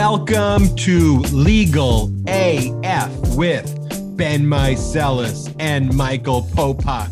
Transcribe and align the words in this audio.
Welcome 0.00 0.76
to 0.76 1.18
Legal 1.32 2.12
AF 2.28 3.36
with 3.36 4.16
Ben 4.16 4.44
Meiselas 4.44 5.52
and 5.58 5.92
Michael 5.92 6.42
Popak. 6.42 7.10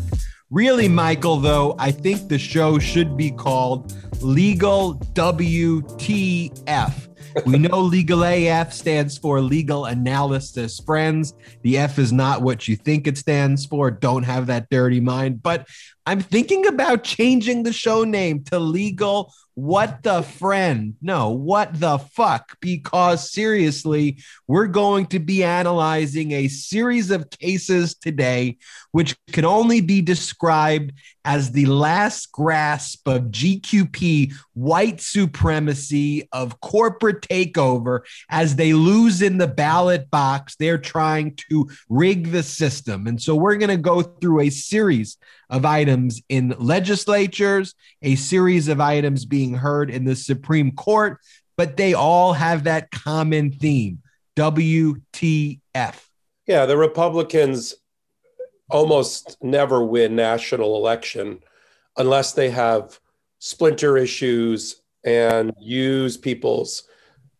Really, 0.49 0.87
Michael, 0.87 1.35
though, 1.35 1.75
I 1.77 1.91
think 1.91 2.29
the 2.29 2.39
show 2.39 2.79
should 2.79 3.17
be 3.17 3.29
called 3.29 3.93
Legal 4.21 4.95
WTF. 5.15 6.93
We 7.45 7.57
know 7.59 7.81
Legal 7.81 8.23
AF 8.23 8.71
stands 8.71 9.17
for 9.17 9.41
Legal 9.41 9.83
Analysis 9.83 10.79
Friends. 10.79 11.33
The 11.63 11.77
F 11.79 11.99
is 11.99 12.13
not 12.13 12.41
what 12.41 12.69
you 12.69 12.77
think 12.77 13.05
it 13.05 13.17
stands 13.17 13.65
for. 13.65 13.91
Don't 13.91 14.23
have 14.23 14.47
that 14.47 14.69
dirty 14.69 15.01
mind. 15.01 15.43
But 15.43 15.67
I'm 16.07 16.21
thinking 16.21 16.65
about 16.65 17.03
changing 17.03 17.63
the 17.63 17.73
show 17.73 18.05
name 18.05 18.45
to 18.45 18.59
Legal 18.59 19.33
what 19.57 20.03
the 20.03 20.21
friend? 20.21 20.93
No, 21.01 21.31
what 21.31 21.79
the 21.79 21.97
fuck? 21.97 22.55
Because 22.61 23.31
seriously, 23.31 24.19
we're 24.47 24.67
going 24.67 25.07
to 25.07 25.17
be 25.17 25.43
analyzing 25.43 26.31
a 26.31 26.47
series 26.47 27.09
of 27.09 27.31
cases 27.31 27.95
today, 27.95 28.57
which 28.91 29.15
can 29.31 29.45
only 29.45 29.81
be 29.81 29.99
described 29.99 30.93
as 31.25 31.53
the 31.53 31.65
last 31.65 32.31
grasp 32.31 33.07
of 33.07 33.31
GQP 33.31 34.31
white 34.53 35.01
supremacy 35.01 36.29
of 36.31 36.61
corporate 36.61 37.21
takeover 37.21 38.01
as 38.29 38.57
they 38.57 38.73
lose 38.73 39.23
in 39.23 39.39
the 39.39 39.47
ballot 39.47 40.11
box. 40.11 40.55
They're 40.55 40.77
trying 40.77 41.35
to 41.49 41.67
rig 41.89 42.29
the 42.31 42.43
system. 42.43 43.07
And 43.07 43.19
so 43.19 43.33
we're 43.33 43.57
going 43.57 43.75
to 43.75 43.77
go 43.77 44.03
through 44.03 44.41
a 44.41 44.51
series 44.51 45.17
of 45.49 45.65
items 45.65 46.21
in 46.29 46.55
legislatures, 46.59 47.73
a 48.01 48.15
series 48.15 48.67
of 48.67 48.81
items 48.81 49.25
being 49.25 49.53
heard 49.53 49.89
in 49.89 50.03
the 50.03 50.15
Supreme 50.15 50.71
Court, 50.71 51.19
but 51.55 51.77
they 51.77 51.93
all 51.93 52.33
have 52.33 52.65
that 52.65 52.91
common 52.91 53.51
theme 53.51 53.99
WTF. 54.35 55.59
Yeah, 56.45 56.65
the 56.65 56.77
Republicans 56.77 57.75
almost 58.69 59.37
never 59.41 59.83
win 59.83 60.15
national 60.15 60.75
election 60.75 61.39
unless 61.95 62.33
they 62.33 62.49
have 62.49 62.99
splinter 63.39 63.97
issues 63.97 64.81
and 65.03 65.53
use 65.59 66.17
people's 66.17 66.83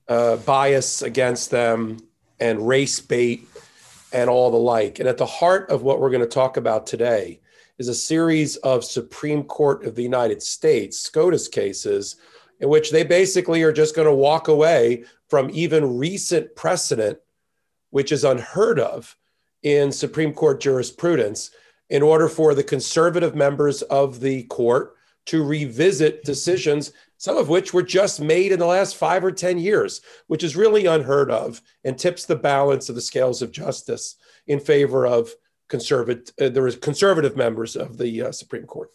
uh, 0.08 0.38
bias 0.38 1.02
against 1.02 1.52
them 1.52 1.98
and 2.40 2.68
race 2.68 3.00
bait 3.00 3.48
and 4.14 4.30
all 4.30 4.52
the 4.52 4.58
like. 4.58 5.00
And 5.00 5.10
at 5.10 5.18
the 5.18 5.26
heart 5.26 5.70
of 5.70 5.84
what 5.84 6.00
we're 6.00 6.10
going 6.10 6.22
to 6.22 6.28
talk 6.28 6.58
about 6.58 6.88
today 6.88 7.40
is 7.80 7.88
a 7.88 7.94
series 7.94 8.56
of 8.58 8.84
Supreme 8.84 9.44
Court 9.44 9.86
of 9.86 9.96
the 9.96 10.04
United 10.04 10.42
States 10.42 11.00
SCOTUS 11.00 11.48
cases 11.48 12.16
in 12.60 12.70
which 12.70 12.92
they 12.92 13.04
basically 13.04 13.62
are 13.64 13.74
just 13.74 13.96
going 13.96 14.08
to 14.08 14.14
walk 14.14 14.48
away 14.48 15.04
from 15.30 15.50
even 15.52 15.98
recent 15.98 16.56
precedent, 16.56 17.20
which 17.92 18.12
is 18.12 18.24
unheard 18.24 18.80
of 18.80 19.16
in 19.64 19.92
Supreme 19.92 20.34
Court 20.34 20.60
jurisprudence, 20.60 21.52
in 21.90 22.02
order 22.02 22.28
for 22.28 22.54
the 22.54 22.64
conservative 22.64 23.36
members 23.36 23.82
of 23.84 24.20
the 24.20 24.44
court 24.44 24.96
to 25.26 25.44
revisit 25.44 26.24
decisions, 26.24 26.94
some 27.18 27.38
of 27.38 27.50
which 27.50 27.74
were 27.74 27.84
just 27.84 28.20
made 28.20 28.52
in 28.52 28.60
the 28.60 28.66
last 28.66 28.96
five 28.96 29.24
or 29.24 29.32
10 29.32 29.58
years, 29.60 30.02
which 30.28 30.44
is 30.44 30.56
really 30.56 30.86
unheard 30.86 31.30
of 31.30 31.62
and 31.84 31.98
tips 31.98 32.26
the 32.26 32.36
balance 32.36 32.90
of 32.90 32.96
the 32.96 33.02
scales 33.02 33.42
of 33.42 33.52
justice 33.52 34.16
in 34.48 34.60
favor 34.60 35.06
of 35.06 35.30
conservative, 35.68 36.34
uh, 36.40 36.50
there 36.50 36.68
is 36.68 36.76
conservative 36.76 37.36
members 37.36 37.76
of 37.76 37.98
the 37.98 38.24
uh, 38.24 38.32
Supreme 38.32 38.66
Court. 38.66 38.90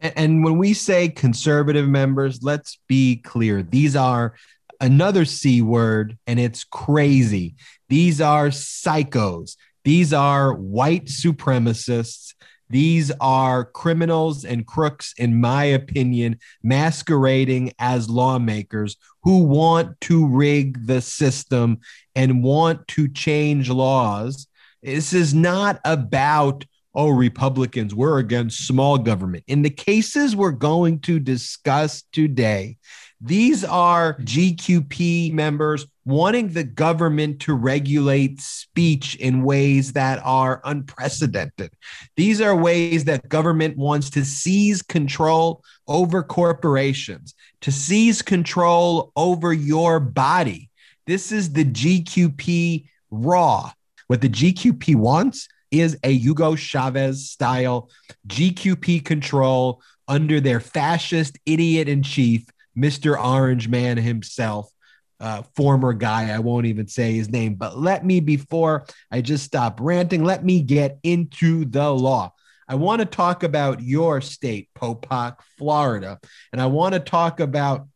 And, 0.00 0.12
and 0.16 0.44
when 0.44 0.58
we 0.58 0.74
say 0.74 1.08
conservative 1.08 1.88
members, 1.88 2.42
let's 2.42 2.78
be 2.88 3.16
clear. 3.16 3.62
These 3.62 3.96
are 3.96 4.34
another 4.80 5.24
C 5.24 5.62
word, 5.62 6.18
and 6.26 6.40
it's 6.40 6.64
crazy. 6.64 7.54
These 7.88 8.20
are 8.20 8.48
psychos. 8.48 9.56
These 9.84 10.12
are 10.12 10.54
white 10.54 11.06
supremacists. 11.06 12.34
These 12.68 13.12
are 13.20 13.66
criminals 13.66 14.44
and 14.46 14.66
crooks, 14.66 15.12
in 15.18 15.40
my 15.40 15.64
opinion, 15.64 16.38
masquerading 16.62 17.72
as 17.78 18.08
lawmakers 18.08 18.96
who 19.24 19.44
want 19.44 20.00
to 20.02 20.26
rig 20.26 20.86
the 20.86 21.02
system 21.02 21.80
and 22.14 22.42
want 22.42 22.88
to 22.88 23.08
change 23.08 23.68
laws 23.68 24.46
this 24.82 25.12
is 25.12 25.32
not 25.32 25.80
about, 25.84 26.64
oh, 26.94 27.10
Republicans, 27.10 27.94
we're 27.94 28.18
against 28.18 28.66
small 28.66 28.98
government. 28.98 29.44
In 29.46 29.62
the 29.62 29.70
cases 29.70 30.34
we're 30.34 30.50
going 30.50 31.00
to 31.00 31.20
discuss 31.20 32.02
today, 32.12 32.78
these 33.24 33.62
are 33.62 34.18
GQP 34.18 35.32
members 35.32 35.86
wanting 36.04 36.48
the 36.48 36.64
government 36.64 37.40
to 37.42 37.54
regulate 37.54 38.40
speech 38.40 39.14
in 39.16 39.44
ways 39.44 39.92
that 39.92 40.20
are 40.24 40.60
unprecedented. 40.64 41.72
These 42.16 42.40
are 42.40 42.56
ways 42.56 43.04
that 43.04 43.28
government 43.28 43.76
wants 43.76 44.10
to 44.10 44.24
seize 44.24 44.82
control 44.82 45.62
over 45.86 46.24
corporations, 46.24 47.34
to 47.60 47.70
seize 47.70 48.22
control 48.22 49.12
over 49.14 49.52
your 49.52 50.00
body. 50.00 50.68
This 51.06 51.30
is 51.30 51.52
the 51.52 51.64
GQP 51.64 52.88
raw. 53.12 53.70
What 54.12 54.20
the 54.20 54.28
GQP 54.28 54.94
wants 54.96 55.48
is 55.70 55.98
a 56.02 56.12
Hugo 56.12 56.54
Chavez 56.54 57.30
style 57.30 57.88
GQP 58.28 59.06
control 59.06 59.80
under 60.06 60.38
their 60.38 60.60
fascist 60.60 61.38
idiot 61.46 61.88
in 61.88 62.02
chief, 62.02 62.44
Mr. 62.76 63.18
Orange 63.18 63.68
Man 63.68 63.96
himself, 63.96 64.70
uh, 65.18 65.40
former 65.56 65.94
guy. 65.94 66.30
I 66.30 66.40
won't 66.40 66.66
even 66.66 66.88
say 66.88 67.14
his 67.14 67.30
name, 67.30 67.54
but 67.54 67.78
let 67.78 68.04
me, 68.04 68.20
before 68.20 68.84
I 69.10 69.22
just 69.22 69.44
stop 69.44 69.80
ranting, 69.80 70.24
let 70.24 70.44
me 70.44 70.60
get 70.60 70.98
into 71.02 71.64
the 71.64 71.90
law. 71.90 72.34
I 72.68 72.74
want 72.74 73.00
to 73.00 73.06
talk 73.06 73.44
about 73.44 73.80
your 73.80 74.20
state, 74.20 74.68
Popak, 74.76 75.36
Florida. 75.56 76.20
And 76.52 76.60
I 76.60 76.66
want 76.66 76.92
to 76.92 77.00
talk 77.00 77.40
about 77.40 77.88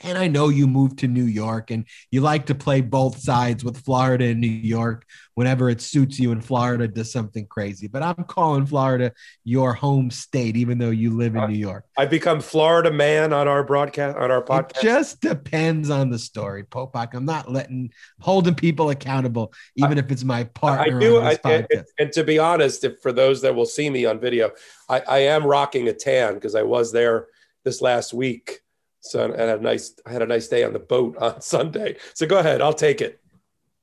and 0.00 0.16
I 0.16 0.28
know 0.28 0.48
you 0.48 0.66
moved 0.66 1.00
to 1.00 1.08
New 1.08 1.24
York 1.24 1.70
and 1.70 1.84
you 2.10 2.20
like 2.20 2.46
to 2.46 2.54
play 2.54 2.80
both 2.80 3.18
sides 3.18 3.64
with 3.64 3.78
Florida 3.78 4.26
and 4.26 4.40
New 4.40 4.46
York 4.46 5.04
whenever 5.34 5.70
it 5.70 5.80
suits 5.80 6.18
you 6.18 6.32
and 6.32 6.44
Florida 6.44 6.86
does 6.86 7.12
something 7.12 7.46
crazy. 7.46 7.88
But 7.88 8.02
I'm 8.02 8.24
calling 8.24 8.66
Florida 8.66 9.12
your 9.44 9.72
home 9.72 10.10
state, 10.10 10.56
even 10.56 10.78
though 10.78 10.90
you 10.90 11.16
live 11.16 11.36
in 11.36 11.50
New 11.50 11.58
York. 11.58 11.84
I've 11.96 12.10
become 12.10 12.40
Florida 12.40 12.90
man 12.90 13.32
on 13.32 13.48
our 13.48 13.64
broadcast, 13.64 14.16
on 14.16 14.30
our 14.30 14.42
podcast. 14.42 14.78
It 14.78 14.82
just 14.82 15.20
depends 15.20 15.90
on 15.90 16.10
the 16.10 16.18
story, 16.18 16.64
Popak. 16.64 17.14
I'm 17.14 17.24
not 17.24 17.50
letting, 17.50 17.90
holding 18.20 18.54
people 18.54 18.90
accountable, 18.90 19.52
even 19.76 19.98
I, 19.98 20.00
if 20.00 20.10
it's 20.10 20.24
my 20.24 20.44
partner. 20.44 20.96
I 20.96 21.00
do. 21.00 21.18
I, 21.18 21.38
and, 21.44 21.66
and, 21.98 22.12
to 22.12 22.24
be 22.24 22.38
honest, 22.38 22.84
if 22.84 23.00
for 23.00 23.12
those 23.12 23.42
that 23.42 23.54
will 23.54 23.66
see 23.66 23.90
me 23.90 24.06
on 24.06 24.20
video, 24.20 24.50
I, 24.88 25.00
I 25.00 25.18
am 25.18 25.44
rocking 25.44 25.88
a 25.88 25.92
tan 25.92 26.34
because 26.34 26.54
I 26.54 26.62
was 26.62 26.92
there 26.92 27.26
this 27.64 27.80
last 27.80 28.14
week 28.14 28.60
so 29.00 29.24
and 29.24 29.34
had 29.38 29.58
a 29.60 29.62
nice 29.62 29.94
I 30.06 30.12
had 30.12 30.22
a 30.22 30.26
nice 30.26 30.48
day 30.48 30.64
on 30.64 30.72
the 30.72 30.78
boat 30.78 31.16
on 31.18 31.40
Sunday. 31.40 31.96
So 32.14 32.26
go 32.26 32.38
ahead, 32.38 32.60
I'll 32.62 32.72
take 32.72 33.00
it. 33.00 33.20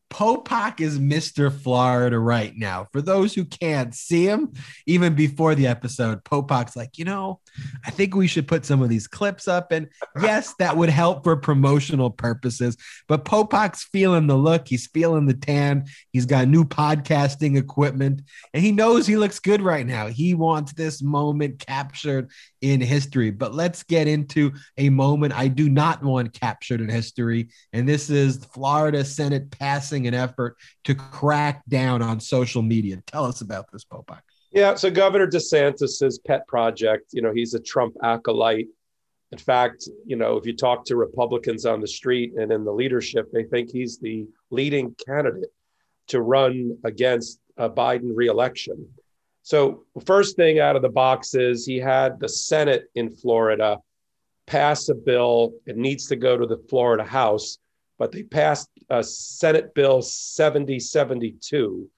Popak 0.10 0.80
is 0.80 1.00
Mr. 1.00 1.52
Florida 1.52 2.18
right 2.18 2.56
now. 2.56 2.88
For 2.92 3.02
those 3.02 3.34
who 3.34 3.44
can't 3.44 3.94
see 3.94 4.26
him, 4.26 4.54
even 4.86 5.16
before 5.16 5.56
the 5.56 5.68
episode, 5.68 6.24
Popak's 6.24 6.76
like, 6.76 6.98
you 6.98 7.06
know, 7.06 7.42
I 7.86 7.92
think 7.92 8.16
we 8.16 8.28
should 8.28 8.48
put 8.48 8.66
some 8.66 8.82
of 8.82 8.90
these 8.90 9.08
clips 9.08 9.48
up. 9.48 9.72
And 9.72 9.90
yes, 10.22 10.54
that 10.60 10.78
would 10.78 10.90
help 10.90 11.24
for 11.24 11.36
promotional 11.36 12.10
purposes. 12.10 12.78
But 13.08 13.26
Popak's 13.26 13.84
feeling 13.84 14.28
the 14.28 14.38
look, 14.38 14.68
he's 14.68 14.88
feeling 14.88 15.26
the 15.26 15.34
tan. 15.34 15.86
He's 16.12 16.26
got 16.26 16.48
new 16.48 16.64
podcasting 16.64 17.58
equipment, 17.58 18.22
and 18.54 18.64
he 18.64 18.72
knows 18.72 19.08
he 19.08 19.18
looks 19.18 19.40
good 19.40 19.62
right 19.62 19.86
now. 19.86 20.08
He 20.08 20.34
wants 20.34 20.74
this 20.74 21.02
moment 21.02 21.60
captured 21.60 22.32
in 22.62 22.82
history. 22.82 23.32
But 23.32 23.54
let's 23.54 23.84
get 23.84 24.08
into 24.08 24.54
a 24.78 24.90
moment 24.90 25.38
I 25.38 25.48
do 25.48 25.70
not 25.70 26.04
want 26.04 26.34
captured 26.34 26.82
in 26.82 26.90
history. 26.90 27.50
And 27.74 27.88
this 27.88 28.10
is 28.10 28.44
Florida 28.46 29.06
Senate 29.06 29.52
passing 29.52 29.95
an 30.08 30.14
effort 30.14 30.58
to 30.84 30.96
crack 30.96 31.64
down 31.68 32.02
on 32.02 32.20
social 32.20 32.62
media. 32.62 33.02
Tell 33.08 33.26
us 33.26 33.42
about 33.42 33.72
this, 33.72 33.84
Popak. 33.84 34.22
Yeah, 34.52 34.76
so 34.76 34.90
Governor 34.90 35.28
DeSantis's 35.28 36.20
pet 36.20 36.48
project, 36.48 37.08
you 37.12 37.22
know, 37.22 37.34
he's 37.34 37.54
a 37.54 37.60
Trump 37.60 37.96
acolyte. 38.04 38.68
In 39.32 39.38
fact, 39.38 39.90
you 40.06 40.16
know, 40.16 40.38
if 40.38 40.46
you 40.46 40.56
talk 40.56 40.86
to 40.86 40.96
Republicans 40.96 41.66
on 41.66 41.82
the 41.82 41.88
street 41.88 42.34
and 42.38 42.52
in 42.52 42.64
the 42.64 42.72
leadership, 42.72 43.30
they 43.34 43.44
think 43.44 43.70
he's 43.70 43.98
the 43.98 44.28
leading 44.52 44.96
candidate 45.06 45.50
to 46.08 46.22
run 46.22 46.78
against 46.84 47.40
a 47.58 47.70
Biden 47.70 48.12
reelection. 48.16 48.88
So, 49.42 49.84
first 50.06 50.36
thing 50.36 50.60
out 50.60 50.76
of 50.76 50.82
the 50.82 50.90
box 50.90 51.36
is 51.36 51.66
he 51.66 51.78
had 51.78 52.20
the 52.20 52.30
Senate 52.30 52.86
in 52.96 53.10
Florida 53.10 53.80
pass 54.48 54.90
a 54.90 54.96
bill. 54.96 55.54
It 55.66 55.78
needs 55.78 56.08
to 56.08 56.16
go 56.16 56.38
to 56.38 56.46
the 56.46 56.64
Florida 56.70 57.04
House, 57.04 57.58
but 57.98 58.12
they 58.12 58.24
passed 58.24 58.70
a 58.90 59.04
Senate 59.04 59.74
Bill 59.74 60.02
7072, 60.02 61.90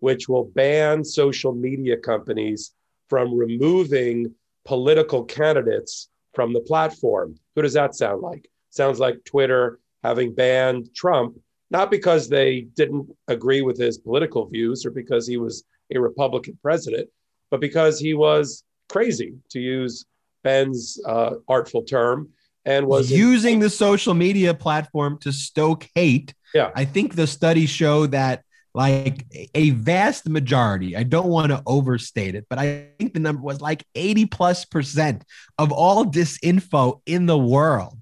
which 0.00 0.28
will 0.28 0.44
ban 0.44 1.04
social 1.04 1.54
media 1.54 1.96
companies 1.96 2.72
from 3.08 3.34
removing 3.34 4.34
political 4.64 5.24
candidates 5.24 6.08
from 6.34 6.52
the 6.52 6.60
platform. 6.60 7.36
Who 7.54 7.62
does 7.62 7.74
that 7.74 7.94
sound 7.94 8.22
like? 8.22 8.48
Sounds 8.70 8.98
like 8.98 9.24
Twitter 9.24 9.78
having 10.02 10.34
banned 10.34 10.94
Trump, 10.94 11.38
not 11.70 11.90
because 11.90 12.28
they 12.28 12.62
didn't 12.62 13.08
agree 13.28 13.62
with 13.62 13.78
his 13.78 13.98
political 13.98 14.46
views 14.46 14.84
or 14.84 14.90
because 14.90 15.26
he 15.26 15.36
was 15.36 15.64
a 15.94 15.98
Republican 15.98 16.58
president, 16.60 17.08
but 17.50 17.60
because 17.60 17.98
he 17.98 18.14
was 18.14 18.64
crazy, 18.88 19.34
to 19.50 19.60
use 19.60 20.04
Ben's 20.42 21.00
uh, 21.06 21.36
artful 21.48 21.82
term, 21.82 22.28
and 22.64 22.86
was 22.86 23.10
using 23.10 23.54
in- 23.54 23.60
the 23.60 23.70
social 23.70 24.14
media 24.14 24.54
platform 24.54 25.18
to 25.20 25.32
stoke 25.32 25.88
hate. 25.94 26.34
Yeah. 26.54 26.70
I 26.74 26.84
think 26.84 27.14
the 27.14 27.26
studies 27.26 27.70
show 27.70 28.06
that 28.06 28.42
like 28.74 29.24
a 29.54 29.70
vast 29.70 30.28
majority, 30.28 30.96
I 30.96 31.04
don't 31.04 31.28
want 31.28 31.50
to 31.50 31.62
overstate 31.66 32.34
it, 32.34 32.46
but 32.50 32.58
I 32.58 32.88
think 32.98 33.14
the 33.14 33.20
number 33.20 33.42
was 33.42 33.60
like 33.60 33.84
80 33.94 34.26
plus 34.26 34.64
percent 34.64 35.24
of 35.58 35.70
all 35.70 36.04
disinfo 36.04 37.00
in 37.06 37.26
the 37.26 37.38
world 37.38 37.98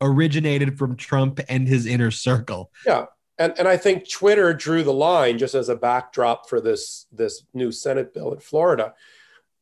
originated 0.00 0.78
from 0.78 0.96
Trump 0.96 1.40
and 1.48 1.66
his 1.66 1.86
inner 1.86 2.10
circle. 2.10 2.70
Yeah 2.86 3.06
and 3.40 3.54
and 3.58 3.66
I 3.66 3.76
think 3.78 4.08
Twitter 4.08 4.52
drew 4.52 4.84
the 4.84 4.92
line 4.92 5.38
just 5.38 5.54
as 5.54 5.68
a 5.68 5.74
backdrop 5.74 6.48
for 6.48 6.60
this 6.60 7.06
this 7.10 7.42
new 7.54 7.72
Senate 7.72 8.14
bill 8.14 8.32
in 8.32 8.38
Florida. 8.38 8.94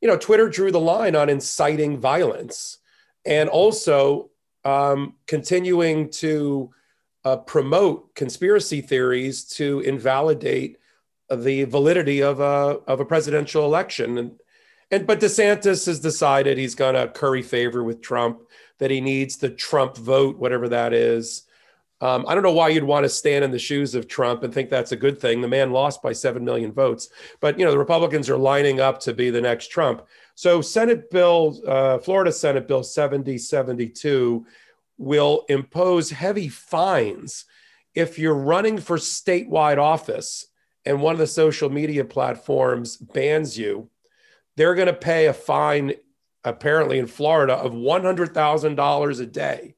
You 0.02 0.08
know, 0.08 0.18
Twitter 0.18 0.50
drew 0.50 0.70
the 0.70 0.80
line 0.80 1.14
on 1.16 1.28
inciting 1.28 1.98
violence 1.98 2.78
and 3.24 3.48
also 3.48 4.30
um, 4.64 5.14
continuing 5.26 6.10
to 6.10 6.70
uh, 7.24 7.36
promote 7.36 8.14
conspiracy 8.14 8.80
theories 8.80 9.44
to 9.44 9.80
invalidate 9.80 10.78
the 11.30 11.64
validity 11.64 12.22
of 12.22 12.40
a 12.40 12.80
of 12.86 13.00
a 13.00 13.04
presidential 13.04 13.64
election. 13.64 14.18
And 14.18 14.40
and 14.90 15.06
but 15.06 15.20
DeSantis 15.20 15.86
has 15.86 16.00
decided 16.00 16.56
he's 16.56 16.74
going 16.74 16.94
to 16.94 17.08
curry 17.08 17.42
favor 17.42 17.84
with 17.84 18.00
Trump, 18.00 18.40
that 18.78 18.90
he 18.90 19.00
needs 19.00 19.36
the 19.36 19.50
Trump 19.50 19.96
vote, 19.96 20.38
whatever 20.38 20.68
that 20.68 20.92
is. 20.92 21.42
Um, 22.00 22.24
I 22.28 22.34
don't 22.34 22.44
know 22.44 22.52
why 22.52 22.68
you'd 22.68 22.84
want 22.84 23.04
to 23.04 23.08
stand 23.08 23.44
in 23.44 23.50
the 23.50 23.58
shoes 23.58 23.96
of 23.96 24.06
Trump 24.06 24.44
and 24.44 24.54
think 24.54 24.70
that's 24.70 24.92
a 24.92 24.96
good 24.96 25.20
thing. 25.20 25.40
The 25.40 25.48
man 25.48 25.72
lost 25.72 26.00
by 26.00 26.12
7 26.12 26.44
million 26.44 26.72
votes, 26.72 27.08
but 27.40 27.58
you 27.58 27.64
know, 27.64 27.72
the 27.72 27.78
Republicans 27.78 28.30
are 28.30 28.36
lining 28.36 28.78
up 28.78 29.00
to 29.00 29.12
be 29.12 29.30
the 29.30 29.40
next 29.40 29.72
Trump. 29.72 30.06
So 30.38 30.60
Senate 30.60 31.10
Bill, 31.10 31.60
uh, 31.66 31.98
Florida 31.98 32.30
Senate 32.30 32.68
Bill 32.68 32.84
7072 32.84 34.46
will 34.96 35.44
impose 35.48 36.10
heavy 36.10 36.46
fines 36.46 37.44
if 37.92 38.20
you're 38.20 38.36
running 38.36 38.78
for 38.78 38.98
statewide 38.98 39.78
office 39.78 40.46
and 40.84 41.02
one 41.02 41.12
of 41.12 41.18
the 41.18 41.26
social 41.26 41.70
media 41.70 42.04
platforms 42.04 42.98
bans 42.98 43.58
you, 43.58 43.90
they're 44.56 44.76
going 44.76 44.86
to 44.86 44.92
pay 44.92 45.26
a 45.26 45.32
fine, 45.32 45.94
apparently 46.44 47.00
in 47.00 47.08
Florida, 47.08 47.54
of 47.54 47.72
$100,000 47.72 49.20
a 49.20 49.26
day. 49.26 49.74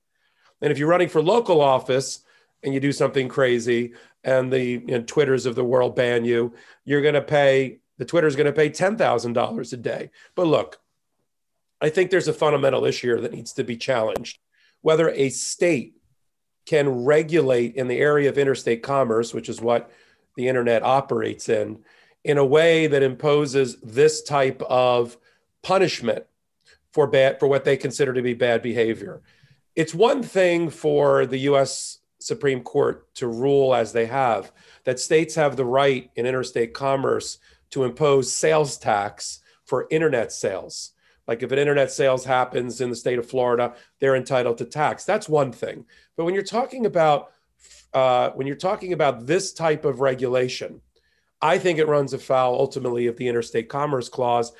And 0.60 0.70
if 0.70 0.76
you're 0.76 0.88
running 0.90 1.08
for 1.08 1.22
local 1.22 1.62
office 1.62 2.20
and 2.62 2.74
you 2.74 2.80
do 2.80 2.92
something 2.92 3.28
crazy 3.28 3.94
and 4.24 4.52
the 4.52 4.62
you 4.62 4.80
know, 4.88 5.00
Twitters 5.04 5.46
of 5.46 5.54
the 5.54 5.64
world 5.64 5.96
ban 5.96 6.26
you, 6.26 6.52
you're 6.84 7.00
going 7.00 7.14
to 7.14 7.22
pay, 7.22 7.78
the 8.00 8.06
Twitter's 8.06 8.34
going 8.34 8.46
to 8.46 8.52
pay 8.52 8.70
$10,000 8.70 9.72
a 9.72 9.76
day. 9.76 10.10
But 10.34 10.46
look, 10.46 10.80
I 11.82 11.90
think 11.90 12.10
there's 12.10 12.28
a 12.28 12.32
fundamental 12.32 12.86
issue 12.86 13.08
here 13.08 13.20
that 13.20 13.32
needs 13.32 13.52
to 13.52 13.62
be 13.62 13.76
challenged. 13.76 14.38
Whether 14.80 15.10
a 15.10 15.28
state 15.28 15.96
can 16.64 17.04
regulate 17.04 17.74
in 17.74 17.88
the 17.88 17.98
area 17.98 18.30
of 18.30 18.38
interstate 18.38 18.82
commerce, 18.82 19.34
which 19.34 19.50
is 19.50 19.60
what 19.60 19.90
the 20.34 20.48
internet 20.48 20.82
operates 20.82 21.50
in, 21.50 21.84
in 22.24 22.38
a 22.38 22.44
way 22.44 22.86
that 22.86 23.02
imposes 23.02 23.76
this 23.82 24.22
type 24.22 24.62
of 24.62 25.18
punishment 25.62 26.24
for 26.94 27.06
bad 27.06 27.38
for 27.38 27.48
what 27.48 27.66
they 27.66 27.76
consider 27.76 28.14
to 28.14 28.22
be 28.22 28.32
bad 28.32 28.62
behavior 28.62 29.20
it's 29.76 29.94
one 29.94 30.22
thing 30.22 30.68
for 30.68 31.26
the 31.26 31.38
US 31.50 31.98
Supreme 32.18 32.62
Court 32.62 33.12
to 33.14 33.28
rule 33.28 33.74
as 33.74 33.92
they 33.92 34.06
have 34.06 34.52
that 34.84 34.98
states 34.98 35.34
have 35.36 35.56
the 35.56 35.64
right 35.64 36.10
in 36.16 36.26
interstate 36.26 36.74
commerce 36.74 37.38
to 37.70 37.84
impose 37.84 38.32
sales 38.32 38.78
tax 38.78 39.40
for 39.64 39.86
internet 39.90 40.32
sales. 40.32 40.92
Like 41.26 41.42
if 41.42 41.52
an 41.52 41.58
internet 41.58 41.92
sales 41.92 42.24
happens 42.24 42.80
in 42.80 42.90
the 42.90 42.96
state 42.96 43.18
of 43.18 43.28
Florida, 43.28 43.74
they're 44.00 44.16
entitled 44.16 44.58
to 44.58 44.64
tax. 44.64 45.04
That's 45.04 45.28
one 45.28 45.52
thing. 45.52 45.84
But 46.16 46.24
when 46.24 46.34
you're 46.34 46.42
talking 46.42 46.86
about 46.86 47.30
uh, 47.92 48.30
when 48.30 48.46
you're 48.46 48.56
talking 48.56 48.92
about 48.92 49.26
this 49.26 49.52
type 49.52 49.84
of 49.84 50.00
regulation, 50.00 50.80
I 51.42 51.58
think 51.58 51.78
it 51.78 51.88
runs 51.88 52.12
afoul 52.12 52.54
ultimately 52.54 53.06
of 53.06 53.16
the 53.16 53.28
interstate 53.28 53.68
commerce 53.68 54.08
clause. 54.08 54.52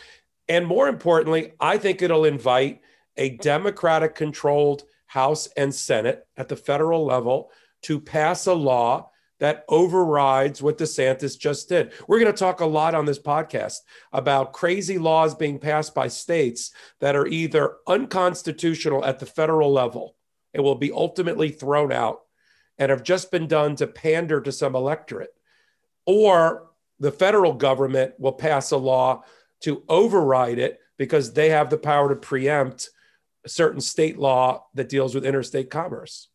And 0.49 0.67
more 0.67 0.89
importantly, 0.89 1.53
I 1.61 1.79
think 1.79 2.03
it'll 2.03 2.25
invite 2.25 2.81
a 3.17 3.31
Democratic 3.37 4.15
controlled 4.15 4.85
House 5.07 5.49
and 5.57 5.75
Senate 5.75 6.27
at 6.37 6.49
the 6.49 6.57
federal 6.57 7.05
level 7.05 7.51
to 7.83 8.01
pass 8.01 8.47
a 8.47 8.55
law 8.55 9.10
that 9.41 9.65
overrides 9.69 10.63
what 10.63 10.79
DeSantis 10.79 11.39
just 11.39 11.69
did. 11.69 11.93
We're 12.07 12.21
going 12.21 12.33
to 12.33 12.39
talk 12.39 12.61
a 12.61 12.67
lot 12.67 12.95
on 12.95 13.07
this 13.07 13.19
podcast 13.19 13.79
about 14.13 14.53
crazy 14.53 14.99
laws 14.99 15.35
being 15.35 15.59
passed 15.59 15.95
by 15.95 16.09
states 16.09 16.73
that 17.01 17.17
are 17.17 17.27
either 17.27 17.77
unconstitutional 17.87 19.05
at 19.05 19.19
the 19.19 19.27
federal 19.27 19.73
level 19.73 20.15
and 20.55 20.63
will 20.63 20.77
be 20.77 20.93
ultimately 20.93 21.51
thrown 21.51 21.91
out 21.91 22.21
and 22.79 22.91
have 22.91 23.03
just 23.03 23.31
been 23.31 23.47
done 23.47 23.77
to 23.77 23.87
pander 23.87 24.41
to 24.41 24.53
some 24.53 24.75
electorate, 24.75 25.35
or 26.07 26.69
the 26.99 27.13
federal 27.13 27.53
government 27.53 28.15
will 28.19 28.33
pass 28.33 28.71
a 28.71 28.77
law 28.77 29.23
to 29.61 29.83
override 29.89 30.59
it 30.59 30.81
because 30.97 31.33
they 31.33 31.51
have 31.51 31.71
the 31.71 31.79
power 31.79 32.09
to 32.09 32.17
preempt 32.17 32.91
a 33.45 33.49
certain 33.49 33.81
state 33.81 34.19
law 34.19 34.67
that 34.75 34.89
deals 34.89 35.15
with 35.15 35.25
interstate 35.25 35.71
commerce. 35.71 36.30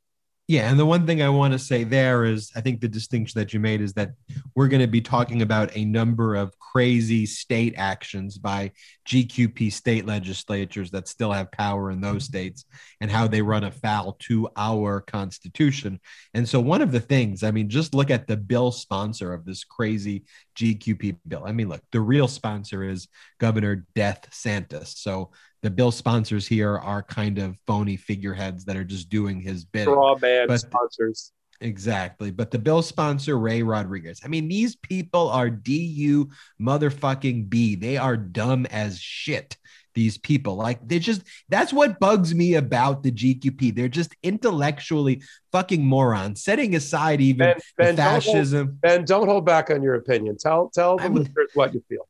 Yeah, 0.48 0.70
and 0.70 0.80
the 0.80 0.86
one 0.86 1.08
thing 1.08 1.24
I 1.24 1.30
want 1.30 1.54
to 1.54 1.60
say 1.60 1.84
there 1.84 2.24
is 2.24 2.52
I 2.56 2.62
think 2.62 2.80
the 2.80 2.88
distinction 2.88 3.40
that 3.40 3.52
you 3.52 3.60
made 3.60 3.82
is 3.82 3.94
that 3.94 4.12
we're 4.54 4.68
going 4.68 4.82
to 4.82 4.88
be 4.88 5.02
talking 5.02 5.42
about 5.42 5.76
a 5.76 5.86
number 5.86 6.36
of 6.36 6.58
crazy 6.60 7.26
state 7.26 7.74
actions 7.78 8.38
by 8.38 8.72
GQP 9.08 9.74
state 9.74 10.06
legislatures 10.06 10.92
that 10.92 11.08
still 11.08 11.32
have 11.32 11.52
power 11.52 11.90
in 11.90 12.00
those 12.00 12.26
states 12.26 12.66
and 13.02 13.10
how 13.10 13.28
they 13.28 13.42
run 13.42 13.64
afoul 13.64 14.18
to 14.20 14.48
our 14.56 15.02
constitution. 15.02 16.00
And 16.36 16.48
so 16.48 16.60
one 16.60 16.84
of 16.84 16.92
the 16.92 17.00
things, 17.00 17.42
I 17.42 17.50
mean, 17.50 17.68
just 17.68 17.96
look 17.96 18.12
at 18.12 18.28
the 18.28 18.38
bill 18.38 18.72
sponsor 18.72 19.34
of 19.34 19.46
this 19.46 19.64
crazy 19.64 20.26
GQP 20.56 21.18
bill. 21.28 21.44
I 21.44 21.54
mean, 21.54 21.70
look, 21.70 21.82
the 21.92 22.02
real 22.02 22.28
sponsor 22.28 22.84
is 22.84 23.08
Governor 23.40 23.88
Death 23.96 24.30
Santis. 24.30 24.96
So 24.98 25.32
the 25.66 25.72
bill 25.72 25.90
sponsors 25.92 26.46
here 26.48 26.78
are 26.78 27.02
kind 27.02 27.40
of 27.40 27.58
phony 27.66 27.98
figureheads 27.98 28.66
that 28.66 28.76
are 28.78 28.84
just 28.84 29.10
doing 29.10 29.42
his 29.42 29.66
bidding. 29.66 29.92
Straw 29.94 30.16
man 30.22 30.48
But- 30.48 30.60
sponsors. 30.60 31.32
Exactly. 31.62 32.30
But 32.32 32.52
the 32.52 32.60
bill 32.60 32.82
sponsor, 32.84 33.40
Ray 33.40 33.64
Rodrigues, 33.64 34.20
I 34.24 34.28
mean, 34.28 34.48
these 34.50 34.76
people 34.76 35.30
are 35.30 35.50
DU 35.50 36.30
motherfucking 36.62 37.50
B. 37.50 37.76
They 37.76 37.98
are 37.98 38.16
dumb 38.18 38.66
as 38.68 39.00
shit. 39.00 39.58
These 39.96 40.18
people, 40.18 40.56
like, 40.58 40.86
they 40.86 41.00
just, 41.00 41.24
that's 41.48 41.72
what 41.72 41.98
bugs 42.00 42.36
me 42.36 42.56
about 42.56 43.02
the 43.02 43.12
GQP. 43.12 43.74
They're 43.74 43.88
just 43.88 44.14
intellectually 44.22 45.24
fucking 45.54 45.84
morons, 45.84 46.44
setting 46.44 46.76
aside 46.76 47.22
even 47.22 47.48
Ben, 47.48 47.56
Ben, 47.78 47.96
the 47.96 48.02
don't 48.02 48.12
hold, 48.12 48.24
fascism. 48.26 48.80
ben, 48.82 49.06
don't 49.06 49.28
hold 49.28 49.46
back 49.46 49.70
on 49.72 49.82
your 49.82 49.96
opinion. 49.96 50.36
Tell 50.38 50.70
tell 50.74 50.98
the 50.98 51.04
I'm- 51.04 51.34
what 51.54 51.74
you 51.74 51.82
feel. 51.90 52.08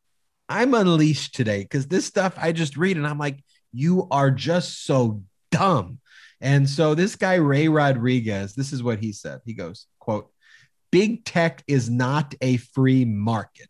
I'm 0.47 0.73
unleashed 0.73 1.35
today 1.35 1.61
because 1.61 1.87
this 1.87 2.05
stuff 2.05 2.37
I 2.37 2.51
just 2.51 2.77
read 2.77 2.97
and 2.97 3.07
I'm 3.07 3.17
like, 3.17 3.43
you 3.73 4.07
are 4.11 4.31
just 4.31 4.85
so 4.85 5.23
dumb. 5.51 5.99
And 6.41 6.69
so 6.69 6.95
this 6.95 7.15
guy, 7.15 7.35
Ray 7.35 7.67
Rodrigues, 7.67 8.53
this 8.55 8.71
is 8.71 8.83
what 8.83 8.99
he 8.99 9.11
said. 9.11 9.41
He 9.45 9.53
goes, 9.53 9.87
quote, 9.99 10.31
big 10.91 11.25
tech 11.25 11.63
is 11.67 11.89
not 11.89 12.35
a 12.41 12.57
free 12.57 13.05
market. 13.05 13.69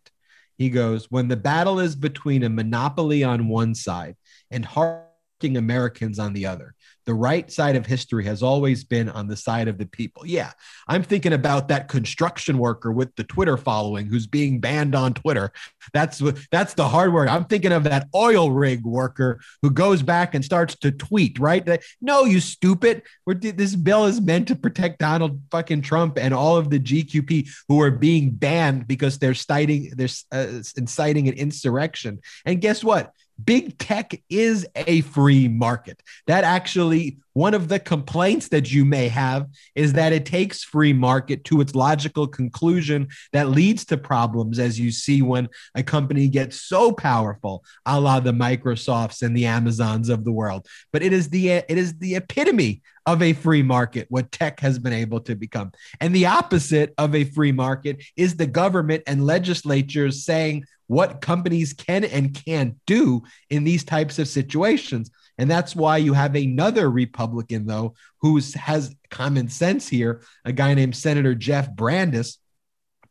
He 0.58 0.70
goes, 0.70 1.10
when 1.10 1.28
the 1.28 1.36
battle 1.36 1.80
is 1.80 1.96
between 1.96 2.44
a 2.44 2.50
monopoly 2.50 3.24
on 3.24 3.48
one 3.48 3.76
side 3.76 4.16
and 4.52 4.64
hardworking 4.64 5.58
Americans 5.58 6.20
on 6.20 6.34
the 6.34 6.46
other, 6.46 6.75
the 7.06 7.14
right 7.14 7.52
side 7.52 7.76
of 7.76 7.86
history 7.86 8.26
has 8.26 8.42
always 8.42 8.84
been 8.84 9.10
on 9.10 9.28
the 9.28 9.36
side 9.36 9.68
of 9.68 9.78
the 9.78 9.86
people. 9.86 10.26
Yeah, 10.26 10.52
I'm 10.88 11.04
thinking 11.04 11.34
about 11.34 11.68
that 11.68 11.88
construction 11.88 12.58
worker 12.58 12.92
with 12.92 13.16
the 13.16 13.24
Twitter 13.24 13.58
following 13.58 14.08
who's 14.08 14.28
being 14.28 14.60
banned 14.60 14.96
on 14.96 15.14
Twitter. 15.14 15.52
That's 15.94 16.22
that's 16.52 16.74
the 16.74 16.88
hard 16.88 17.14
work. 17.14 17.30
I'm 17.30 17.46
thinking 17.46 17.72
of 17.72 17.84
that 17.84 18.08
oil 18.16 18.52
rig 18.52 18.84
worker 18.84 19.40
who 19.62 19.70
goes 19.70 20.02
back 20.02 20.34
and 20.34 20.44
starts 20.44 20.76
to 20.80 20.92
tweet, 20.92 21.40
right? 21.40 21.66
No, 22.02 22.26
you 22.26 22.40
stupid. 22.40 23.04
This 23.28 23.76
bill 23.76 24.06
is 24.06 24.20
meant 24.20 24.48
to 24.48 24.56
protect 24.56 25.00
Donald 25.00 25.42
fucking 25.52 25.82
Trump 25.82 26.18
and 26.18 26.34
all 26.34 26.58
of 26.58 26.70
the 26.70 26.80
GQP 26.80 27.50
who 27.68 27.82
are 27.82 27.92
being 27.92 28.32
banned 28.32 28.88
because 28.88 29.20
they're 29.20 29.34
citing 29.34 29.92
they're 29.96 30.08
uh, 30.32 30.62
inciting 30.76 31.28
an 31.28 31.36
insurrection. 31.36 32.20
And 32.46 32.62
guess 32.62 32.84
what? 32.84 33.12
Big 33.44 33.78
tech 33.78 34.22
is 34.30 34.66
a 34.76 35.02
free 35.02 35.48
market. 35.48 36.02
That 36.28 36.44
actually, 36.44 37.20
one 37.36 37.54
of 37.54 37.68
the 37.68 37.80
complaints 37.80 38.48
that 38.48 38.72
you 38.72 38.86
may 38.86 39.10
have 39.10 39.48
is 39.76 39.92
that 39.94 40.14
it 40.14 40.26
takes 40.26 40.64
free 40.64 40.94
market 40.94 41.44
to 41.44 41.60
its 41.60 41.76
logical 41.76 42.28
conclusion 42.28 43.10
that 43.34 43.50
leads 43.50 43.84
to 43.86 43.98
problems, 43.98 44.58
as 44.58 44.80
you 44.80 44.90
see 44.90 45.22
when 45.22 45.50
a 45.76 45.84
company 45.84 46.30
gets 46.30 46.62
so 46.62 46.94
powerful, 46.94 47.66
a 47.86 48.00
la 48.00 48.22
the 48.22 48.32
Microsofts 48.32 49.22
and 49.22 49.36
the 49.36 49.46
Amazons 49.46 50.08
of 50.08 50.24
the 50.24 50.32
world. 50.32 50.66
But 50.94 51.04
it 51.04 51.12
is 51.12 51.28
the 51.28 51.50
it 51.50 51.78
is 51.78 51.98
the 51.98 52.16
epitome 52.16 52.82
of 53.06 53.22
a 53.22 53.34
free 53.34 53.62
market, 53.62 54.08
what 54.10 54.32
tech 54.32 54.62
has 54.62 54.80
been 54.80 54.94
able 54.94 55.20
to 55.20 55.36
become. 55.36 55.74
And 56.00 56.16
the 56.16 56.28
opposite 56.28 56.94
of 56.98 57.14
a 57.14 57.26
free 57.26 57.52
market 57.52 58.02
is 58.16 58.38
the 58.38 58.48
government 58.48 59.04
and 59.08 59.26
legislatures 59.26 60.24
saying 60.24 60.66
what 60.88 61.20
companies 61.20 61.74
can 61.74 62.06
and 62.06 62.34
can't 62.46 62.76
do 62.88 63.24
in 63.50 63.66
these 63.66 63.84
types 63.84 64.20
of 64.20 64.30
situations. 64.30 65.12
And 65.38 65.50
that's 65.50 65.76
why 65.76 65.98
you 65.98 66.14
have 66.14 66.36
another 66.36 66.90
Republican, 66.90 67.66
though, 67.66 67.96
who 68.22 68.40
has 68.56 68.96
common 69.10 69.50
sense 69.50 69.88
here, 69.88 70.22
a 70.46 70.52
guy 70.52 70.74
named 70.74 70.96
Senator 70.96 71.36
Jeff 71.36 71.70
Brandes, 71.72 72.40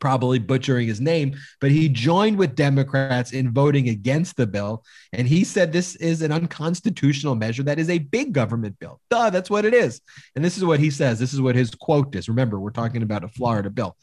probably 0.00 0.38
butchering 0.38 0.86
his 0.86 1.00
name, 1.00 1.34
but 1.60 1.70
he 1.70 1.88
joined 1.88 2.36
with 2.36 2.54
Democrats 2.54 3.32
in 3.32 3.52
voting 3.52 3.88
against 3.88 4.36
the 4.36 4.46
bill. 4.46 4.84
And 5.12 5.26
he 5.26 5.44
said 5.44 5.72
this 5.72 5.96
is 5.96 6.20
an 6.20 6.30
unconstitutional 6.30 7.34
measure 7.34 7.62
that 7.62 7.78
is 7.78 7.88
a 7.88 7.98
big 7.98 8.32
government 8.32 8.78
bill. 8.78 9.00
Duh, 9.08 9.30
that's 9.30 9.48
what 9.48 9.64
it 9.64 9.72
is. 9.72 10.00
And 10.36 10.44
this 10.44 10.58
is 10.58 10.64
what 10.64 10.80
he 10.80 10.90
says. 10.90 11.18
This 11.18 11.32
is 11.32 11.40
what 11.40 11.54
his 11.54 11.74
quote 11.74 12.14
is. 12.14 12.28
Remember, 12.28 12.60
we're 12.60 12.70
talking 12.70 13.02
about 13.02 13.24
a 13.24 13.28
Florida 13.28 13.70
bill. 13.70 13.96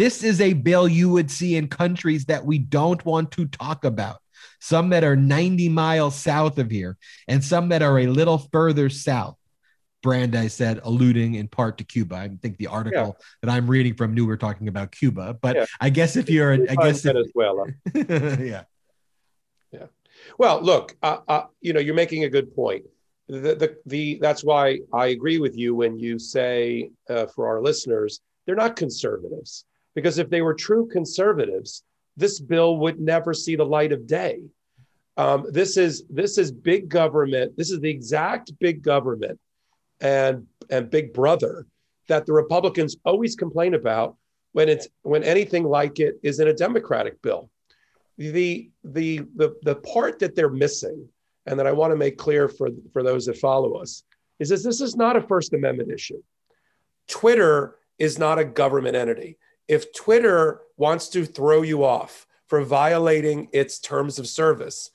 This 0.00 0.24
is 0.24 0.40
a 0.40 0.54
bill 0.54 0.88
you 0.88 1.10
would 1.10 1.30
see 1.30 1.56
in 1.56 1.68
countries 1.68 2.24
that 2.24 2.46
we 2.46 2.56
don't 2.56 3.04
want 3.04 3.32
to 3.32 3.44
talk 3.44 3.84
about. 3.84 4.22
Some 4.58 4.88
that 4.88 5.04
are 5.04 5.14
90 5.14 5.68
miles 5.68 6.16
south 6.16 6.56
of 6.56 6.70
here, 6.70 6.96
and 7.28 7.44
some 7.44 7.68
that 7.68 7.82
are 7.82 7.98
a 7.98 8.06
little 8.06 8.38
further 8.50 8.88
south. 8.88 9.36
Brandes 10.02 10.54
said, 10.54 10.80
alluding 10.84 11.34
in 11.34 11.48
part 11.48 11.76
to 11.76 11.84
Cuba. 11.84 12.16
I 12.16 12.30
think 12.40 12.56
the 12.56 12.68
article 12.68 13.18
that 13.42 13.50
I'm 13.50 13.66
reading 13.70 13.92
from 13.92 14.14
knew 14.14 14.24
we 14.24 14.32
are 14.32 14.38
talking 14.38 14.68
about 14.68 14.90
Cuba, 14.90 15.34
but 15.34 15.56
Yeah. 15.56 15.66
I 15.82 15.90
guess 15.90 16.16
if 16.16 16.30
you're, 16.30 16.54
I 16.54 16.76
guess, 16.76 17.04
if, 17.04 17.12
Venezuela. 17.12 17.66
Yeah, 18.42 18.64
yeah, 19.70 19.86
Well, 20.38 20.62
look, 20.62 20.96
uh, 21.02 21.18
uh, 21.28 21.42
you 21.60 21.74
know, 21.74 21.80
you're 21.80 21.94
making 21.94 22.24
a 22.24 22.30
good 22.30 22.54
point. 22.54 22.86
The, 23.28 23.54
the, 23.54 23.76
the, 23.84 24.18
that's 24.22 24.42
why 24.42 24.78
I 24.94 25.08
agree 25.08 25.38
with 25.38 25.58
you 25.58 25.74
when 25.74 25.98
you 25.98 26.18
say, 26.18 26.90
uh, 27.10 27.26
for 27.26 27.46
our 27.48 27.60
listeners, 27.60 28.22
they're 28.46 28.56
not 28.56 28.76
conservatives. 28.76 29.66
Because 29.94 30.18
if 30.18 30.30
they 30.30 30.42
were 30.42 30.54
true 30.54 30.86
conservatives, 30.86 31.82
this 32.16 32.40
bill 32.40 32.76
would 32.78 33.00
never 33.00 33.34
see 33.34 33.56
the 33.56 33.64
light 33.64 33.92
of 33.92 34.06
day. 34.06 34.42
Um, 35.16 35.46
this 35.50 35.76
is 35.76 36.04
this 36.08 36.38
is 36.38 36.52
big 36.52 36.88
government. 36.88 37.56
This 37.56 37.70
is 37.70 37.80
the 37.80 37.90
exact 37.90 38.58
big 38.58 38.82
government 38.82 39.38
and 40.00 40.46
and 40.70 40.90
big 40.90 41.12
brother 41.12 41.66
that 42.08 42.26
the 42.26 42.32
Republicans 42.32 42.96
always 43.04 43.36
complain 43.36 43.74
about 43.74 44.16
when 44.52 44.68
it's 44.68 44.88
when 45.02 45.22
anything 45.24 45.64
like 45.64 46.00
it 46.00 46.18
is 46.22 46.40
in 46.40 46.48
a 46.48 46.54
Democratic 46.54 47.20
bill 47.22 47.50
the 48.20 48.70
the 48.84 49.22
the 49.36 49.56
the 49.62 49.76
part 49.76 50.18
that 50.18 50.34
they're 50.34 50.50
missing 50.50 51.08
and 51.46 51.58
that 51.58 51.66
I 51.66 51.72
want 51.72 51.90
to 51.92 51.96
make 51.96 52.18
clear 52.18 52.48
for 52.48 52.68
for 52.92 53.02
those 53.02 53.24
that 53.26 53.38
follow 53.38 53.76
us 53.76 54.04
is 54.38 54.50
that 54.50 54.62
this 54.62 54.82
is 54.82 54.94
not 54.94 55.16
a 55.16 55.22
first 55.22 55.54
amendment 55.54 55.90
issue. 55.90 56.22
Twitter 57.08 57.76
is 57.98 58.18
not 58.18 58.38
a 58.38 58.44
government 58.44 58.94
entity. 58.94 59.38
If 59.70 59.92
Twitter 59.92 60.62
wants 60.76 61.06
to 61.10 61.24
throw 61.24 61.62
you 61.62 61.84
off 61.84 62.26
for 62.48 62.60
violating 62.62 63.46
its 63.52 63.78
terms 63.78 64.18
of 64.18 64.26
service, 64.26 64.90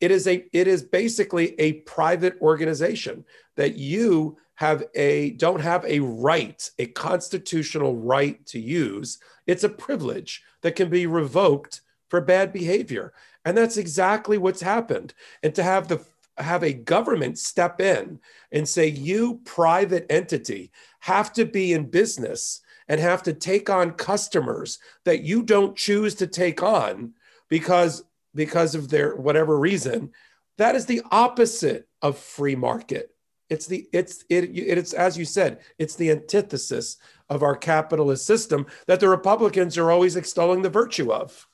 it 0.00 0.12
is 0.12 0.28
a 0.28 0.46
it 0.52 0.68
is 0.68 0.84
basically 0.84 1.58
a 1.58 1.80
private 1.82 2.40
organization 2.40 3.24
that 3.56 3.74
you 3.74 4.38
have 4.54 4.84
a 4.94 5.30
don't 5.30 5.60
have 5.60 5.84
a 5.84 5.98
right, 5.98 6.70
a 6.78 6.86
constitutional 6.86 7.96
right 7.96 8.46
to 8.46 8.60
use. 8.60 9.18
It's 9.48 9.64
a 9.64 9.68
privilege 9.68 10.44
that 10.62 10.76
can 10.76 10.88
be 10.88 11.08
revoked 11.08 11.80
for 12.08 12.20
bad 12.20 12.52
behavior. 12.52 13.12
And 13.44 13.56
that's 13.58 13.78
exactly 13.78 14.38
what's 14.38 14.62
happened. 14.62 15.12
And 15.42 15.52
to 15.56 15.64
have 15.64 15.88
the 15.88 16.04
have 16.38 16.62
a 16.62 16.72
government 16.72 17.36
step 17.36 17.80
in 17.80 18.20
and 18.52 18.68
say 18.68 18.86
you 18.86 19.40
private 19.44 20.06
entity 20.08 20.70
have 21.00 21.32
to 21.32 21.44
be 21.44 21.72
in 21.72 21.90
business 21.90 22.60
and 22.88 23.00
have 23.00 23.22
to 23.22 23.32
take 23.32 23.70
on 23.70 23.92
customers 23.92 24.78
that 25.04 25.22
you 25.22 25.42
don't 25.42 25.76
choose 25.76 26.14
to 26.16 26.26
take 26.26 26.62
on 26.62 27.14
because 27.48 28.04
because 28.34 28.74
of 28.74 28.88
their 28.88 29.14
whatever 29.14 29.58
reason 29.58 30.10
that 30.56 30.76
is 30.76 30.86
the 30.86 31.02
opposite 31.10 31.88
of 32.02 32.18
free 32.18 32.54
market. 32.54 33.10
It's 33.50 33.66
the 33.66 33.86
it's 33.92 34.24
it, 34.28 34.50
it's 34.56 34.92
as 34.92 35.18
you 35.18 35.24
said 35.24 35.60
it's 35.78 35.96
the 35.96 36.10
antithesis 36.10 36.96
of 37.28 37.42
our 37.42 37.56
capitalist 37.56 38.26
system 38.26 38.66
that 38.86 39.00
the 39.00 39.08
republicans 39.08 39.76
are 39.76 39.90
always 39.90 40.16
extolling 40.16 40.62
the 40.62 40.70
virtue 40.70 41.12
of 41.12 41.46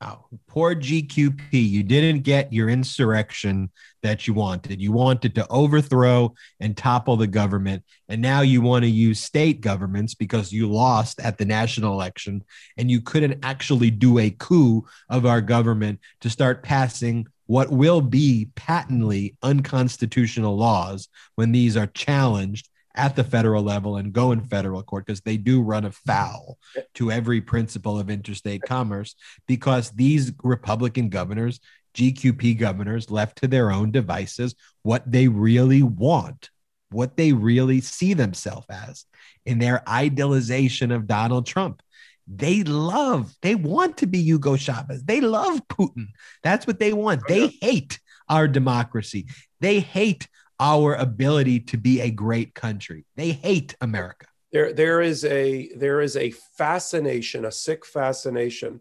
Wow. 0.00 0.26
Poor 0.46 0.74
GQP. 0.74 1.52
You 1.52 1.82
didn't 1.82 2.22
get 2.22 2.52
your 2.52 2.68
insurrection 2.68 3.70
that 4.02 4.26
you 4.26 4.34
wanted. 4.34 4.80
You 4.80 4.92
wanted 4.92 5.34
to 5.36 5.46
overthrow 5.48 6.34
and 6.60 6.76
topple 6.76 7.16
the 7.16 7.26
government. 7.26 7.82
And 8.08 8.20
now 8.20 8.42
you 8.42 8.60
want 8.60 8.84
to 8.84 8.90
use 8.90 9.20
state 9.20 9.62
governments 9.62 10.14
because 10.14 10.52
you 10.52 10.70
lost 10.70 11.20
at 11.20 11.38
the 11.38 11.46
national 11.46 11.94
election 11.94 12.44
and 12.76 12.90
you 12.90 13.00
couldn't 13.00 13.38
actually 13.42 13.90
do 13.90 14.18
a 14.18 14.30
coup 14.30 14.84
of 15.08 15.24
our 15.24 15.40
government 15.40 16.00
to 16.20 16.30
start 16.30 16.62
passing 16.62 17.26
what 17.46 17.70
will 17.70 18.00
be 18.00 18.50
patently 18.54 19.36
unconstitutional 19.42 20.56
laws 20.56 21.08
when 21.36 21.52
these 21.52 21.76
are 21.76 21.86
challenged 21.86 22.68
at 22.96 23.14
the 23.14 23.24
federal 23.24 23.62
level 23.62 23.96
and 23.96 24.12
go 24.12 24.32
in 24.32 24.40
federal 24.40 24.82
court 24.82 25.06
because 25.06 25.20
they 25.20 25.36
do 25.36 25.62
run 25.62 25.84
afoul 25.84 26.58
to 26.94 27.12
every 27.12 27.40
principle 27.40 27.98
of 27.98 28.10
interstate 28.10 28.62
commerce 28.62 29.14
because 29.46 29.90
these 29.90 30.32
Republican 30.42 31.08
governors, 31.08 31.60
GQP 31.94 32.58
governors, 32.58 33.10
left 33.10 33.38
to 33.38 33.48
their 33.48 33.70
own 33.70 33.90
devices 33.90 34.54
what 34.82 35.10
they 35.10 35.28
really 35.28 35.82
want, 35.82 36.50
what 36.90 37.16
they 37.16 37.32
really 37.32 37.80
see 37.80 38.14
themselves 38.14 38.66
as 38.70 39.04
in 39.44 39.58
their 39.58 39.86
idealization 39.88 40.90
of 40.90 41.06
Donald 41.06 41.46
Trump. 41.46 41.82
They 42.28 42.64
love, 42.64 43.34
they 43.42 43.54
want 43.54 43.98
to 43.98 44.06
be 44.06 44.18
Hugo 44.18 44.56
Chavez. 44.56 45.04
They 45.04 45.20
love 45.20 45.60
Putin. 45.68 46.08
That's 46.42 46.66
what 46.66 46.80
they 46.80 46.92
want. 46.92 47.22
Oh, 47.22 47.26
they 47.28 47.48
hate 47.60 48.00
our 48.28 48.48
democracy. 48.48 49.26
They 49.60 49.80
hate 49.80 50.26
our 50.58 50.94
ability 50.94 51.60
to 51.60 51.76
be 51.76 52.00
a 52.00 52.10
great 52.10 52.54
country. 52.54 53.04
They 53.16 53.32
hate 53.32 53.74
America. 53.80 54.26
There, 54.52 54.72
there 54.72 55.02
is 55.02 55.24
a 55.24 55.70
there 55.74 56.00
is 56.00 56.16
a 56.16 56.30
fascination, 56.30 57.44
a 57.44 57.52
sick 57.52 57.84
fascination, 57.84 58.80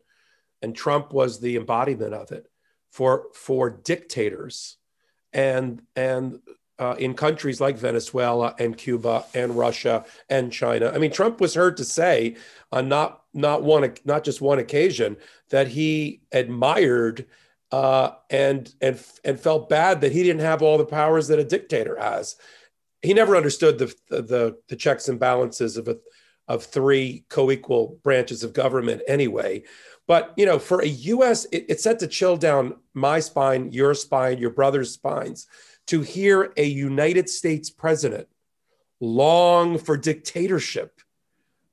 and 0.62 0.76
Trump 0.76 1.12
was 1.12 1.40
the 1.40 1.58
embodiment 1.58 2.14
of 2.14 2.32
it 2.32 2.48
for 2.92 3.28
for 3.34 3.70
dictators, 3.70 4.78
and 5.34 5.82
and 5.96 6.40
uh, 6.78 6.96
in 6.98 7.14
countries 7.14 7.62
like 7.62 7.78
Venezuela 7.78 8.56
and 8.60 8.78
Cuba 8.78 9.26
and 9.34 9.58
Russia 9.58 10.06
and 10.30 10.52
China. 10.52 10.92
I 10.94 10.98
mean, 10.98 11.12
Trump 11.12 11.40
was 11.40 11.54
heard 11.54 11.78
to 11.78 11.86
say 11.86 12.36
on 12.72 12.90
not 12.90 13.24
not 13.34 13.64
one 13.64 13.94
not 14.06 14.24
just 14.24 14.42
one 14.42 14.60
occasion 14.60 15.18
that 15.50 15.68
he 15.68 16.22
admired 16.32 17.26
uh, 17.72 18.12
and 18.30 18.74
and 18.82 19.02
and 19.24 19.40
felt 19.40 19.70
bad 19.70 20.02
that 20.02 20.12
he 20.12 20.24
didn't 20.24 20.42
have 20.42 20.62
all 20.62 20.78
the 20.78 20.86
powers 20.86 21.28
that 21.28 21.40
a 21.40 21.44
dictator 21.44 21.98
has. 22.00 22.36
He 23.02 23.14
never 23.14 23.36
understood 23.36 23.78
the 23.78 23.94
the, 24.10 24.58
the 24.68 24.76
checks 24.76 25.10
and 25.10 25.20
balances 25.20 25.78
of 25.78 25.88
a, 25.88 25.98
of 26.48 26.64
three 26.64 27.26
co-equal 27.30 28.00
branches 28.04 28.44
of 28.44 28.54
government 28.54 29.02
anyway. 29.08 29.64
But 30.08 30.34
you 30.38 30.46
know, 30.46 30.60
for 30.60 30.82
a 30.82 30.88
U.S., 30.88 31.46
it, 31.46 31.66
it's 31.70 31.84
set 31.84 32.00
to 32.00 32.08
chill 32.08 32.38
down 32.38 32.76
my 32.94 33.20
spine, 33.20 33.72
your 33.72 33.94
spine, 33.94 34.38
your 34.38 34.52
brother's 34.52 34.92
spines, 34.92 35.48
to 35.88 36.02
hear 36.02 36.54
a 36.58 36.66
United 36.66 37.30
States 37.30 37.70
president 37.70 38.28
long 39.02 39.78
for 39.78 39.98
dictatorship 39.98 40.95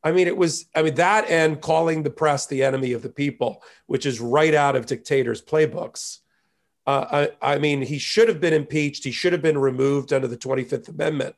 I 0.05 0.13
mean, 0.13 0.27
it 0.27 0.37
was, 0.37 0.67
I 0.75 0.83
mean, 0.83 0.97
that 0.97 1.29
and 1.29 1.61
calling 1.61 2.03
the 2.03 2.11
press 2.11 2.47
the 2.47 2.65
enemy 2.65 2.93
of 2.93 3.03
the 3.03 3.09
people, 3.09 3.63
which 3.87 4.05
is 4.05 4.21
right 4.21 4.55
out 4.55 4.75
of 4.75 4.87
dictators' 4.87 5.43
playbooks. 5.43 6.19
Uh, 6.87 7.29
I, 7.41 7.55
I, 7.55 7.59
mean, 7.59 7.83
he 7.83 7.99
should 7.99 8.29
have 8.29 8.41
been 8.41 8.53
impeached. 8.53 9.05
He 9.05 9.13
should 9.13 9.33
have 9.33 9.43
been 9.43 9.59
removed 9.59 10.13
under 10.13 10.27
the 10.27 10.37
25th 10.37 10.89
Amendment. 10.89 11.37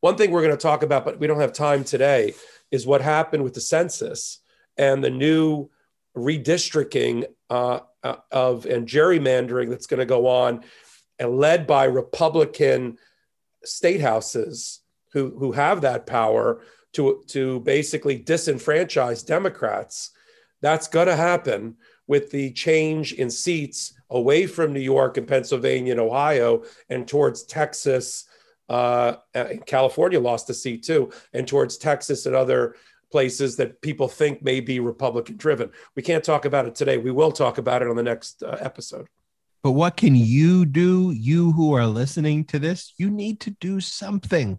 One 0.00 0.16
thing 0.16 0.30
we're 0.30 0.42
going 0.42 0.56
to 0.56 0.62
talk 0.62 0.82
about, 0.84 1.04
but 1.04 1.18
we 1.18 1.26
don't 1.26 1.40
have 1.40 1.52
time 1.52 1.82
today, 1.82 2.34
is 2.70 2.86
what 2.86 3.00
happened 3.00 3.42
with 3.42 3.54
the 3.54 3.60
census 3.60 4.38
and 4.76 5.02
the 5.02 5.10
new 5.10 5.70
redistricting 6.16 7.24
uh, 7.50 7.80
uh 8.04 8.16
of 8.30 8.66
and 8.66 8.86
gerrymandering 8.86 9.68
that's 9.68 9.86
going 9.86 9.98
to 9.98 10.06
go 10.06 10.28
on, 10.28 10.62
and 11.18 11.38
led 11.38 11.66
by 11.66 11.84
Republican 11.84 12.98
state 13.64 14.00
houses 14.00 14.80
who, 15.12 15.36
who 15.38 15.52
have 15.52 15.80
that 15.80 16.06
power 16.06 16.60
to, 16.94 17.22
to 17.28 17.60
basically 17.60 18.18
disenfranchise 18.18 19.26
Democrats. 19.26 20.10
That's 20.60 20.88
going 20.88 21.08
to 21.08 21.16
happen 21.16 21.76
with 22.06 22.30
the 22.30 22.52
change 22.52 23.12
in 23.12 23.30
seats 23.30 23.94
away 24.10 24.46
from 24.46 24.72
New 24.72 24.80
York 24.80 25.16
and 25.16 25.26
Pennsylvania 25.26 25.92
and 25.92 26.00
Ohio 26.00 26.64
and 26.88 27.06
towards 27.06 27.44
Texas. 27.44 28.26
Uh, 28.68 29.16
California 29.66 30.20
lost 30.20 30.48
a 30.50 30.54
seat 30.54 30.84
too, 30.84 31.10
and 31.32 31.46
towards 31.46 31.76
Texas 31.76 32.26
and 32.26 32.34
other 32.34 32.76
places 33.10 33.56
that 33.56 33.80
people 33.80 34.08
think 34.08 34.42
may 34.42 34.60
be 34.60 34.80
Republican 34.80 35.36
driven. 35.36 35.70
We 35.94 36.02
can't 36.02 36.24
talk 36.24 36.46
about 36.46 36.66
it 36.66 36.74
today. 36.74 36.98
We 36.98 37.10
will 37.10 37.32
talk 37.32 37.58
about 37.58 37.82
it 37.82 37.88
on 37.88 37.96
the 37.96 38.02
next 38.02 38.42
uh, 38.42 38.56
episode. 38.60 39.06
But 39.62 39.72
what 39.72 39.96
can 39.96 40.14
you 40.14 40.66
do? 40.66 41.12
You 41.12 41.52
who 41.52 41.74
are 41.74 41.86
listening 41.86 42.44
to 42.46 42.58
this, 42.58 42.92
you 42.98 43.10
need 43.10 43.40
to 43.40 43.50
do 43.50 43.80
something. 43.80 44.58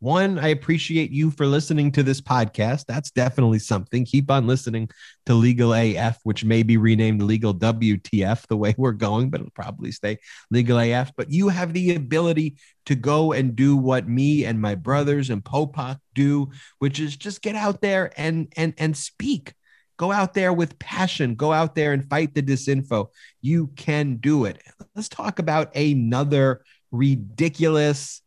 One, 0.00 0.38
I 0.38 0.48
appreciate 0.48 1.10
you 1.10 1.32
for 1.32 1.44
listening 1.44 1.90
to 1.92 2.04
this 2.04 2.20
podcast. 2.20 2.84
That's 2.86 3.10
definitely 3.10 3.58
something. 3.58 4.04
Keep 4.04 4.30
on 4.30 4.46
listening 4.46 4.90
to 5.26 5.34
Legal 5.34 5.74
AF, 5.74 6.20
which 6.22 6.44
may 6.44 6.62
be 6.62 6.76
renamed 6.76 7.20
Legal 7.20 7.52
WTF 7.52 8.46
the 8.46 8.56
way 8.56 8.76
we're 8.78 8.92
going, 8.92 9.28
but 9.28 9.40
it'll 9.40 9.50
probably 9.50 9.90
stay 9.90 10.18
Legal 10.52 10.78
AF. 10.78 11.10
But 11.16 11.32
you 11.32 11.48
have 11.48 11.72
the 11.72 11.96
ability 11.96 12.58
to 12.86 12.94
go 12.94 13.32
and 13.32 13.56
do 13.56 13.76
what 13.76 14.08
me 14.08 14.44
and 14.44 14.60
my 14.60 14.76
brothers 14.76 15.30
and 15.30 15.42
Popak 15.42 15.98
do, 16.14 16.52
which 16.78 17.00
is 17.00 17.16
just 17.16 17.42
get 17.42 17.56
out 17.56 17.80
there 17.80 18.12
and 18.16 18.52
and 18.56 18.74
and 18.78 18.96
speak. 18.96 19.52
Go 19.96 20.12
out 20.12 20.32
there 20.32 20.52
with 20.52 20.78
passion. 20.78 21.34
Go 21.34 21.52
out 21.52 21.74
there 21.74 21.92
and 21.92 22.08
fight 22.08 22.34
the 22.34 22.42
disinfo. 22.42 23.08
You 23.40 23.66
can 23.74 24.18
do 24.18 24.44
it. 24.44 24.62
Let's 24.94 25.08
talk 25.08 25.40
about 25.40 25.74
another 25.74 26.62
ridiculous 26.92 28.22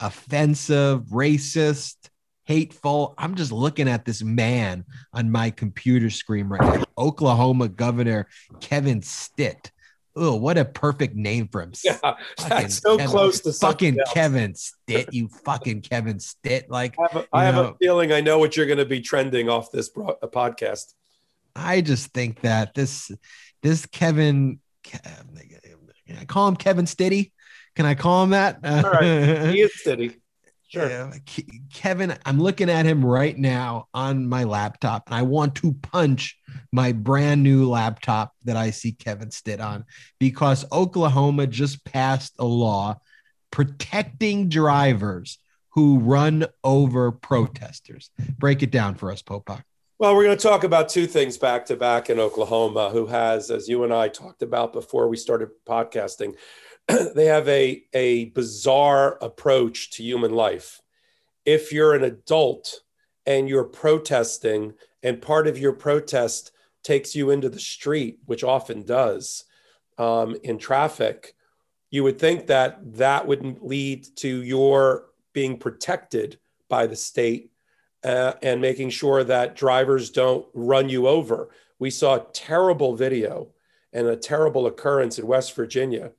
offensive, 0.00 1.02
racist, 1.06 1.96
hateful. 2.44 3.14
I'm 3.18 3.34
just 3.34 3.52
looking 3.52 3.88
at 3.88 4.04
this 4.04 4.22
man 4.22 4.84
on 5.12 5.30
my 5.30 5.50
computer 5.50 6.10
screen 6.10 6.46
right 6.48 6.78
now. 6.78 6.84
Oklahoma 6.96 7.68
Governor 7.68 8.28
Kevin 8.60 9.02
Stitt. 9.02 9.72
Oh, 10.18 10.36
what 10.36 10.56
a 10.56 10.64
perfect 10.64 11.14
name 11.14 11.48
for 11.48 11.60
him. 11.60 11.72
Yeah, 11.84 12.14
that's 12.48 12.78
so 12.78 12.96
Kevin, 12.96 13.10
close 13.10 13.40
to 13.40 13.52
fucking 13.52 13.98
Kevin 14.14 14.54
Stitt. 14.54 15.12
You 15.12 15.28
fucking 15.44 15.82
Kevin 15.82 16.18
Stitt. 16.18 16.70
Like, 16.70 16.94
I 16.98 17.06
have, 17.12 17.22
a, 17.22 17.26
I 17.32 17.44
have 17.44 17.56
a 17.56 17.74
feeling 17.74 18.12
I 18.12 18.22
know 18.22 18.38
what 18.38 18.56
you're 18.56 18.66
going 18.66 18.78
to 18.78 18.86
be 18.86 19.00
trending 19.02 19.50
off 19.50 19.70
this 19.70 19.90
bro- 19.90 20.16
uh, 20.22 20.26
podcast. 20.26 20.94
I 21.54 21.82
just 21.82 22.12
think 22.12 22.40
that 22.42 22.74
this, 22.74 23.10
this 23.62 23.84
Kevin, 23.86 24.60
I 24.94 26.24
call 26.26 26.48
him 26.48 26.56
Kevin 26.56 26.86
Stitty. 26.86 27.32
Can 27.76 27.86
I 27.86 27.94
call 27.94 28.24
him 28.24 28.30
that? 28.30 28.58
All 28.64 28.90
right. 28.90 29.50
He 29.54 29.60
is 29.60 29.78
steady. 29.78 30.16
Sure. 30.68 30.88
Yeah, 30.88 31.12
Kevin, 31.72 32.18
I'm 32.24 32.40
looking 32.40 32.68
at 32.68 32.86
him 32.86 33.04
right 33.04 33.38
now 33.38 33.86
on 33.94 34.26
my 34.26 34.42
laptop, 34.42 35.04
and 35.06 35.14
I 35.14 35.22
want 35.22 35.54
to 35.56 35.72
punch 35.74 36.36
my 36.72 36.90
brand 36.90 37.44
new 37.44 37.68
laptop 37.68 38.32
that 38.44 38.56
I 38.56 38.70
see 38.70 38.90
Kevin 38.90 39.30
Stitt 39.30 39.60
on 39.60 39.84
because 40.18 40.64
Oklahoma 40.72 41.46
just 41.46 41.84
passed 41.84 42.34
a 42.40 42.44
law 42.44 42.98
protecting 43.52 44.48
drivers 44.48 45.38
who 45.70 46.00
run 46.00 46.46
over 46.64 47.12
protesters. 47.12 48.10
Break 48.36 48.64
it 48.64 48.72
down 48.72 48.96
for 48.96 49.12
us, 49.12 49.22
Popak. 49.22 49.62
Well, 49.98 50.14
we're 50.14 50.24
going 50.24 50.36
to 50.36 50.42
talk 50.42 50.64
about 50.64 50.88
two 50.88 51.06
things 51.06 51.38
back 51.38 51.64
to 51.66 51.76
back 51.76 52.10
in 52.10 52.18
Oklahoma, 52.18 52.90
who 52.90 53.06
has, 53.06 53.50
as 53.50 53.68
you 53.68 53.84
and 53.84 53.94
I 53.94 54.08
talked 54.08 54.42
about 54.42 54.72
before 54.72 55.08
we 55.08 55.16
started 55.16 55.48
podcasting, 55.66 56.34
they 57.14 57.26
have 57.26 57.48
a, 57.48 57.82
a 57.92 58.26
bizarre 58.26 59.18
approach 59.20 59.90
to 59.92 60.02
human 60.02 60.32
life. 60.32 60.80
If 61.44 61.72
you're 61.72 61.94
an 61.94 62.04
adult 62.04 62.80
and 63.24 63.48
you're 63.48 63.64
protesting, 63.64 64.74
and 65.02 65.22
part 65.22 65.46
of 65.46 65.58
your 65.58 65.72
protest 65.72 66.52
takes 66.82 67.14
you 67.14 67.30
into 67.30 67.48
the 67.48 67.60
street, 67.60 68.18
which 68.26 68.44
often 68.44 68.82
does 68.82 69.44
um, 69.98 70.36
in 70.42 70.58
traffic, 70.58 71.34
you 71.90 72.02
would 72.04 72.18
think 72.18 72.46
that 72.46 72.78
that 72.96 73.26
would 73.26 73.60
lead 73.60 74.06
to 74.16 74.42
your 74.42 75.06
being 75.32 75.58
protected 75.58 76.38
by 76.68 76.86
the 76.86 76.96
state 76.96 77.50
uh, 78.04 78.32
and 78.42 78.60
making 78.60 78.90
sure 78.90 79.24
that 79.24 79.56
drivers 79.56 80.10
don't 80.10 80.46
run 80.54 80.88
you 80.88 81.08
over. 81.08 81.50
We 81.78 81.90
saw 81.90 82.16
a 82.16 82.26
terrible 82.32 82.94
video 82.94 83.48
and 83.92 84.06
a 84.06 84.16
terrible 84.16 84.66
occurrence 84.66 85.18
in 85.18 85.26
West 85.26 85.54
Virginia 85.54 86.12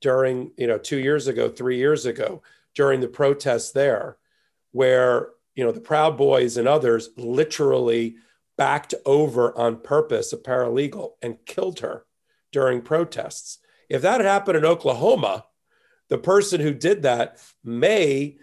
during, 0.00 0.52
you 0.56 0.66
know, 0.66 0.78
two 0.78 0.98
years 0.98 1.26
ago, 1.26 1.48
three 1.48 1.78
years 1.78 2.06
ago, 2.06 2.42
during 2.74 3.00
the 3.00 3.08
protests 3.08 3.72
there, 3.72 4.18
where, 4.72 5.30
you 5.54 5.64
know, 5.64 5.72
the 5.72 5.80
Proud 5.80 6.16
Boys 6.16 6.56
and 6.56 6.68
others 6.68 7.10
literally 7.16 8.16
backed 8.58 8.94
over 9.04 9.56
on 9.56 9.80
purpose 9.80 10.32
a 10.32 10.36
paralegal 10.36 11.12
and 11.22 11.44
killed 11.46 11.80
her 11.80 12.04
during 12.52 12.82
protests. 12.82 13.58
If 13.88 14.02
that 14.02 14.20
had 14.20 14.26
happened 14.26 14.58
in 14.58 14.64
Oklahoma, 14.64 15.44
the 16.08 16.18
person 16.18 16.60
who 16.60 16.72
did 16.72 17.02
that 17.02 17.38
may 17.64 18.38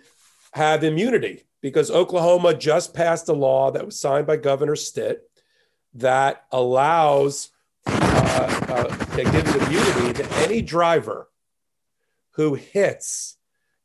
have 0.53 0.83
immunity 0.83 1.43
because 1.61 1.89
Oklahoma 1.89 2.53
just 2.53 2.93
passed 2.93 3.29
a 3.29 3.33
law 3.33 3.71
that 3.71 3.85
was 3.85 3.99
signed 3.99 4.27
by 4.27 4.37
Governor 4.37 4.75
Stitt 4.75 5.29
that 5.95 6.45
allows 6.51 7.49
uh, 7.85 8.65
uh, 8.67 8.95
that 9.15 9.31
gives 9.31 9.55
immunity 9.55 10.13
to 10.13 10.31
any 10.37 10.61
driver 10.61 11.29
who 12.33 12.55
hits 12.55 13.37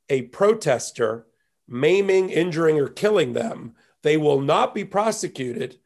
a 0.08 0.22
protester, 0.22 1.26
maiming, 1.66 2.30
injuring, 2.30 2.78
or 2.78 2.88
killing 2.88 3.32
them, 3.32 3.74
they 4.02 4.16
will 4.16 4.40
not 4.40 4.74
be 4.74 4.84
prosecuted 4.84 5.78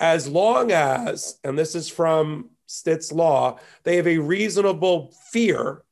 as 0.00 0.26
long 0.26 0.72
as, 0.72 1.38
and 1.44 1.58
this 1.58 1.74
is 1.74 1.88
from 1.88 2.50
Stitt's 2.66 3.12
law, 3.12 3.58
they 3.84 3.96
have 3.96 4.06
a 4.06 4.18
reasonable 4.18 5.14
fear 5.30 5.82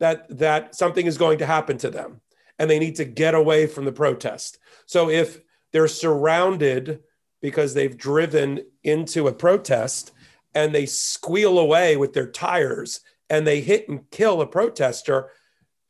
that 0.00 0.26
that 0.38 0.74
something 0.74 1.06
is 1.06 1.18
going 1.18 1.38
to 1.38 1.46
happen 1.46 1.76
to 1.76 1.90
them 1.90 2.20
and 2.58 2.70
they 2.70 2.78
need 2.78 2.96
to 2.96 3.04
get 3.04 3.34
away 3.34 3.66
from 3.66 3.84
the 3.84 3.92
protest. 3.92 4.58
So 4.86 5.10
if 5.10 5.40
they're 5.72 5.88
surrounded 5.88 7.00
because 7.42 7.74
they've 7.74 7.96
driven 7.96 8.60
into 8.82 9.28
a 9.28 9.32
protest 9.32 10.12
and 10.54 10.74
they 10.74 10.86
squeal 10.86 11.58
away 11.58 11.96
with 11.96 12.14
their 12.14 12.30
tires 12.30 13.00
and 13.30 13.46
they 13.46 13.60
hit 13.60 13.88
and 13.88 14.10
kill 14.10 14.40
a 14.40 14.46
protester, 14.46 15.30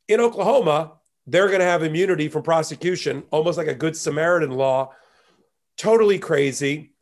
in 0.07 0.19
Oklahoma, 0.19 0.93
they're 1.27 1.47
going 1.47 1.59
to 1.59 1.65
have 1.65 1.83
immunity 1.83 2.27
from 2.27 2.41
prosecution, 2.41 3.23
almost 3.31 3.57
like 3.57 3.67
a 3.67 3.75
Good 3.75 3.95
Samaritan 3.95 4.51
law. 4.51 4.91
Totally 5.77 6.19
crazy. 6.19 6.93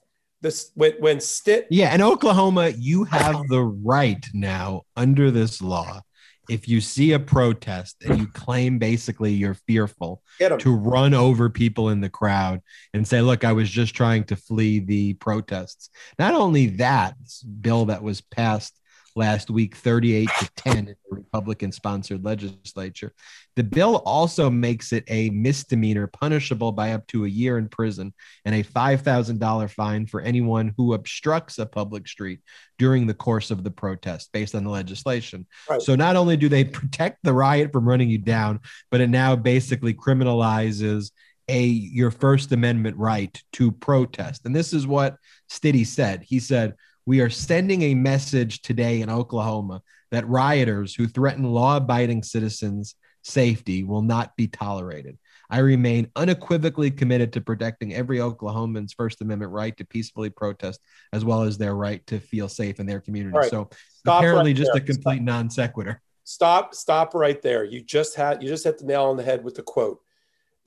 This 0.42 0.72
when 0.76 0.94
when 1.00 1.20
Stitt. 1.20 1.66
Yeah, 1.72 1.96
in 1.96 2.02
Oklahoma, 2.02 2.70
you 2.70 3.06
have 3.06 3.48
the 3.48 3.64
right 3.64 4.24
now 4.34 4.84
under 4.96 5.32
this 5.32 5.62
law. 5.62 6.02
If 6.48 6.68
you 6.70 6.80
see 6.80 7.12
a 7.12 7.20
protest 7.20 7.98
and 8.06 8.20
you 8.20 8.28
claim 8.28 8.78
basically 8.78 9.34
you're 9.34 9.56
fearful 9.56 10.22
to 10.40 10.76
run 10.76 11.14
over 11.14 11.50
people 11.50 11.90
in 11.90 12.00
the 12.00 12.10
crowd 12.10 12.62
and 12.94 13.06
say, 13.06 13.22
Look, 13.22 13.44
I 13.44 13.54
was 13.54 13.70
just 13.70 13.96
trying 13.96 14.26
to 14.26 14.36
flee 14.36 14.80
the 14.80 15.14
protests. 15.16 15.90
Not 16.20 16.36
only 16.36 16.68
that 16.68 17.16
bill 17.62 17.86
that 17.86 18.04
was 18.04 18.22
passed 18.22 18.80
last 19.18 19.50
week 19.50 19.76
38 19.76 20.30
to 20.40 20.50
10 20.56 20.78
in 20.78 20.86
the 20.86 20.96
Republican 21.10 21.72
sponsored 21.72 22.24
legislature. 22.24 23.14
The 23.56 23.64
bill 23.64 23.98
also 24.06 24.50
makes 24.50 24.94
it 24.94 25.04
a 25.08 25.32
misdemeanor 25.32 26.08
punishable 26.08 26.72
by 26.72 26.92
up 26.94 27.08
to 27.08 27.26
a 27.26 27.28
year 27.28 27.58
in 27.58 27.68
prison 27.68 28.14
and 28.46 28.54
a 28.54 28.64
$5,000 28.64 29.70
fine 29.72 30.06
for 30.06 30.22
anyone 30.22 30.74
who 30.78 30.94
obstructs 30.94 31.58
a 31.58 31.66
public 31.66 32.08
street 32.08 32.40
during 32.78 33.08
the 33.08 33.14
course 33.14 33.50
of 33.50 33.64
the 33.64 33.72
protest 33.72 34.30
based 34.32 34.54
on 34.54 34.64
the 34.64 34.70
legislation. 34.70 35.48
Right. 35.70 35.82
So 35.82 35.96
not 35.96 36.16
only 36.16 36.38
do 36.38 36.48
they 36.48 36.64
protect 36.64 37.24
the 37.24 37.34
riot 37.34 37.72
from 37.72 37.90
running 37.90 38.10
you 38.10 38.20
down, 38.20 38.60
but 38.92 39.02
it 39.02 39.10
now 39.10 39.36
basically 39.36 39.96
criminalizes 39.96 41.12
a 41.50 41.64
your 41.64 42.12
first 42.12 42.52
amendment 42.52 42.98
right 42.98 43.42
to 43.54 43.72
protest. 43.72 44.46
And 44.46 44.56
this 44.56 44.74
is 44.74 44.86
what 44.86 45.16
Stiddy 45.50 45.86
said. 45.86 46.24
He 46.24 46.40
said, 46.40 46.76
we 47.08 47.22
are 47.22 47.30
sending 47.30 47.84
a 47.84 47.96
message 47.96 48.62
today 48.62 49.02
in 49.02 49.10
Oklahoma 49.10 49.82
that 50.12 50.28
rioters 50.28 50.94
who 50.94 51.08
threaten 51.08 51.46
law 51.46 51.78
abiding 51.78 52.22
citizens' 52.22 52.96
safety 53.24 53.86
will 53.86 54.02
not 54.02 54.36
be 54.36 54.48
tolerated. 54.48 55.18
I 55.50 55.60
remain 55.60 56.12
unequivocally 56.18 56.92
committed 56.92 57.32
to 57.34 57.42
protecting 57.42 57.94
every 57.94 58.18
Oklahoman's 58.18 58.92
First 58.92 59.22
Amendment 59.22 59.54
right 59.54 59.76
to 59.78 59.86
peacefully 59.86 60.30
protest, 60.30 60.82
as 61.14 61.24
well 61.24 61.44
as 61.44 61.58
their 61.58 61.76
right 61.76 62.06
to 62.08 62.20
feel 62.20 62.50
safe 62.50 62.82
in 62.82 62.86
their 62.86 63.00
community. 63.00 63.38
Right. 63.38 63.50
So 63.50 63.70
stop 64.00 64.20
apparently, 64.20 64.52
right 64.52 64.58
just 64.58 64.72
there. 64.74 64.84
a 64.84 64.86
complete 64.86 65.16
stop. 65.16 65.26
non 65.26 65.50
sequitur. 65.50 66.02
Stop, 66.26 66.76
stop 66.76 67.14
right 67.14 67.42
there. 67.42 67.64
You 67.64 67.82
just 67.82 68.16
had 68.16 68.44
you 68.44 68.50
just 68.50 68.66
hit 68.66 68.80
the 68.80 68.86
nail 68.86 69.06
on 69.06 69.16
the 69.16 69.24
head 69.24 69.46
with 69.46 69.56
the 69.56 69.64
quote. 69.64 70.02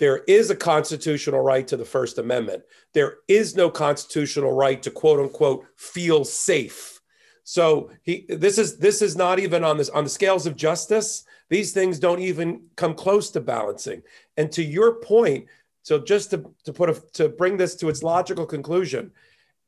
There 0.00 0.24
is 0.26 0.48
a 0.48 0.56
constitutional 0.56 1.42
right 1.42 1.68
to 1.68 1.76
the 1.76 1.84
First 1.84 2.16
Amendment. 2.16 2.62
There 2.94 3.18
is 3.28 3.54
no 3.54 3.68
constitutional 3.68 4.50
right 4.50 4.82
to 4.82 4.90
quote 4.90 5.20
unquote 5.20 5.66
feel 5.76 6.24
safe. 6.24 7.02
So 7.44 7.90
he 8.02 8.24
this 8.28 8.56
is 8.56 8.78
this 8.78 9.02
is 9.02 9.14
not 9.14 9.38
even 9.38 9.62
on 9.62 9.76
this 9.76 9.90
on 9.90 10.04
the 10.04 10.10
scales 10.10 10.46
of 10.46 10.56
justice. 10.56 11.24
These 11.50 11.72
things 11.72 11.98
don't 11.98 12.20
even 12.20 12.62
come 12.76 12.94
close 12.94 13.30
to 13.32 13.42
balancing. 13.42 14.02
And 14.38 14.50
to 14.52 14.62
your 14.62 14.94
point, 14.94 15.46
so 15.82 15.98
just 15.98 16.30
to, 16.30 16.50
to 16.64 16.72
put 16.72 16.88
a, 16.88 17.02
to 17.14 17.28
bring 17.28 17.58
this 17.58 17.74
to 17.76 17.90
its 17.90 18.02
logical 18.02 18.46
conclusion, 18.46 19.10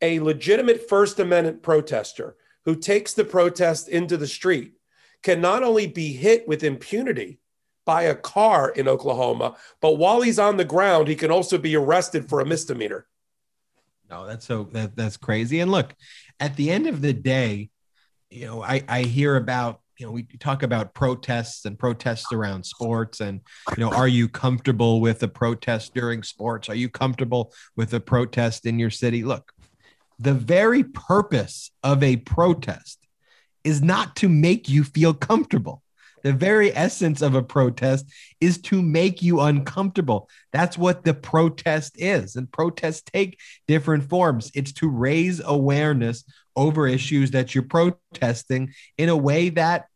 a 0.00 0.18
legitimate 0.20 0.88
First 0.88 1.20
Amendment 1.20 1.62
protester 1.62 2.36
who 2.64 2.74
takes 2.74 3.12
the 3.12 3.24
protest 3.24 3.86
into 3.88 4.16
the 4.16 4.26
street 4.26 4.72
can 5.22 5.42
not 5.42 5.62
only 5.62 5.86
be 5.86 6.14
hit 6.14 6.48
with 6.48 6.64
impunity, 6.64 7.38
by 7.92 8.04
a 8.04 8.14
car 8.14 8.70
in 8.70 8.88
Oklahoma, 8.88 9.54
but 9.82 9.98
while 9.98 10.22
he's 10.22 10.38
on 10.38 10.56
the 10.56 10.64
ground, 10.64 11.08
he 11.08 11.14
can 11.14 11.30
also 11.30 11.58
be 11.58 11.76
arrested 11.76 12.26
for 12.26 12.40
a 12.40 12.46
misdemeanor. 12.46 13.06
No, 14.08 14.26
that's 14.26 14.46
so 14.46 14.70
that, 14.72 14.96
that's 14.96 15.18
crazy. 15.18 15.60
And 15.60 15.70
look, 15.70 15.94
at 16.40 16.56
the 16.56 16.70
end 16.70 16.86
of 16.86 17.02
the 17.02 17.12
day, 17.12 17.68
you 18.30 18.46
know, 18.46 18.62
I, 18.62 18.82
I 18.88 19.02
hear 19.02 19.36
about 19.36 19.80
you 19.98 20.06
know 20.06 20.12
we 20.12 20.22
talk 20.22 20.62
about 20.62 20.94
protests 20.94 21.66
and 21.66 21.78
protests 21.78 22.32
around 22.32 22.64
sports 22.64 23.20
and 23.20 23.42
you 23.76 23.84
know 23.84 23.90
are 23.90 24.08
you 24.08 24.26
comfortable 24.26 25.02
with 25.02 25.22
a 25.22 25.28
protest 25.28 25.92
during 25.92 26.22
sports 26.22 26.70
are 26.70 26.74
you 26.74 26.88
comfortable 26.88 27.52
with 27.76 27.92
a 27.92 28.00
protest 28.00 28.64
in 28.64 28.78
your 28.78 28.90
city 28.90 29.22
look 29.22 29.52
the 30.18 30.32
very 30.32 30.82
purpose 30.82 31.70
of 31.84 32.02
a 32.02 32.16
protest 32.16 33.06
is 33.64 33.82
not 33.82 34.16
to 34.16 34.30
make 34.30 34.66
you 34.66 34.82
feel 34.82 35.12
comfortable 35.12 35.81
the 36.22 36.32
very 36.32 36.74
essence 36.74 37.22
of 37.22 37.34
a 37.34 37.42
protest 37.42 38.06
is 38.40 38.60
to 38.62 38.80
make 38.82 39.22
you 39.22 39.40
uncomfortable. 39.40 40.28
That's 40.52 40.78
what 40.78 41.04
the 41.04 41.14
protest 41.14 41.94
is. 41.96 42.36
And 42.36 42.50
protests 42.50 43.02
take 43.02 43.38
different 43.66 44.08
forms. 44.08 44.50
It's 44.54 44.72
to 44.74 44.88
raise 44.88 45.40
awareness 45.44 46.24
over 46.56 46.86
issues 46.86 47.30
that 47.32 47.54
you're 47.54 47.64
protesting 47.64 48.72
in 48.98 49.08
a 49.08 49.16
way 49.16 49.48
that 49.50 49.86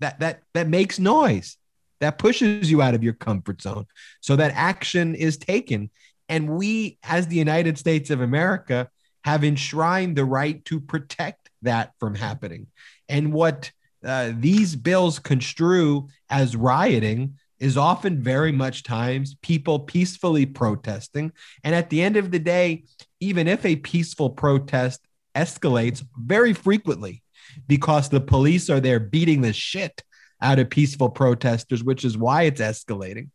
that 0.00 0.20
that 0.20 0.40
that 0.54 0.68
makes 0.68 0.98
noise, 0.98 1.56
that 2.00 2.18
pushes 2.18 2.70
you 2.70 2.80
out 2.80 2.94
of 2.94 3.04
your 3.04 3.12
comfort 3.12 3.60
zone 3.62 3.86
so 4.20 4.36
that 4.36 4.52
action 4.54 5.14
is 5.14 5.36
taken. 5.36 5.90
And 6.28 6.50
we 6.50 6.98
as 7.02 7.26
the 7.26 7.36
United 7.36 7.78
States 7.78 8.10
of 8.10 8.20
America 8.20 8.88
have 9.24 9.44
enshrined 9.44 10.16
the 10.16 10.24
right 10.24 10.64
to 10.64 10.80
protect 10.80 11.50
that 11.62 11.92
from 11.98 12.14
happening. 12.14 12.68
And 13.08 13.32
what 13.32 13.70
uh, 14.06 14.32
these 14.38 14.76
bills 14.76 15.18
construe 15.18 16.08
as 16.30 16.56
rioting 16.56 17.34
is 17.58 17.76
often 17.76 18.22
very 18.22 18.52
much 18.52 18.82
times 18.82 19.36
people 19.42 19.80
peacefully 19.80 20.46
protesting. 20.46 21.32
And 21.64 21.74
at 21.74 21.90
the 21.90 22.02
end 22.02 22.16
of 22.16 22.30
the 22.30 22.38
day, 22.38 22.84
even 23.20 23.48
if 23.48 23.64
a 23.64 23.76
peaceful 23.76 24.30
protest 24.30 25.00
escalates 25.34 26.04
very 26.16 26.52
frequently 26.52 27.22
because 27.66 28.08
the 28.08 28.20
police 28.20 28.68
are 28.68 28.80
there 28.80 29.00
beating 29.00 29.40
the 29.40 29.52
shit 29.52 30.02
out 30.40 30.58
of 30.58 30.70
peaceful 30.70 31.08
protesters, 31.08 31.82
which 31.82 32.04
is 32.04 32.18
why 32.18 32.42
it's 32.42 32.60
escalating. 32.60 33.30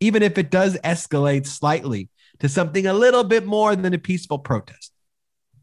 Even 0.00 0.22
if 0.22 0.38
it 0.38 0.50
does 0.50 0.76
escalate 0.78 1.46
slightly 1.46 2.08
to 2.40 2.48
something 2.48 2.86
a 2.86 2.92
little 2.92 3.24
bit 3.24 3.46
more 3.46 3.76
than 3.76 3.94
a 3.94 3.98
peaceful 3.98 4.38
protest, 4.38 4.92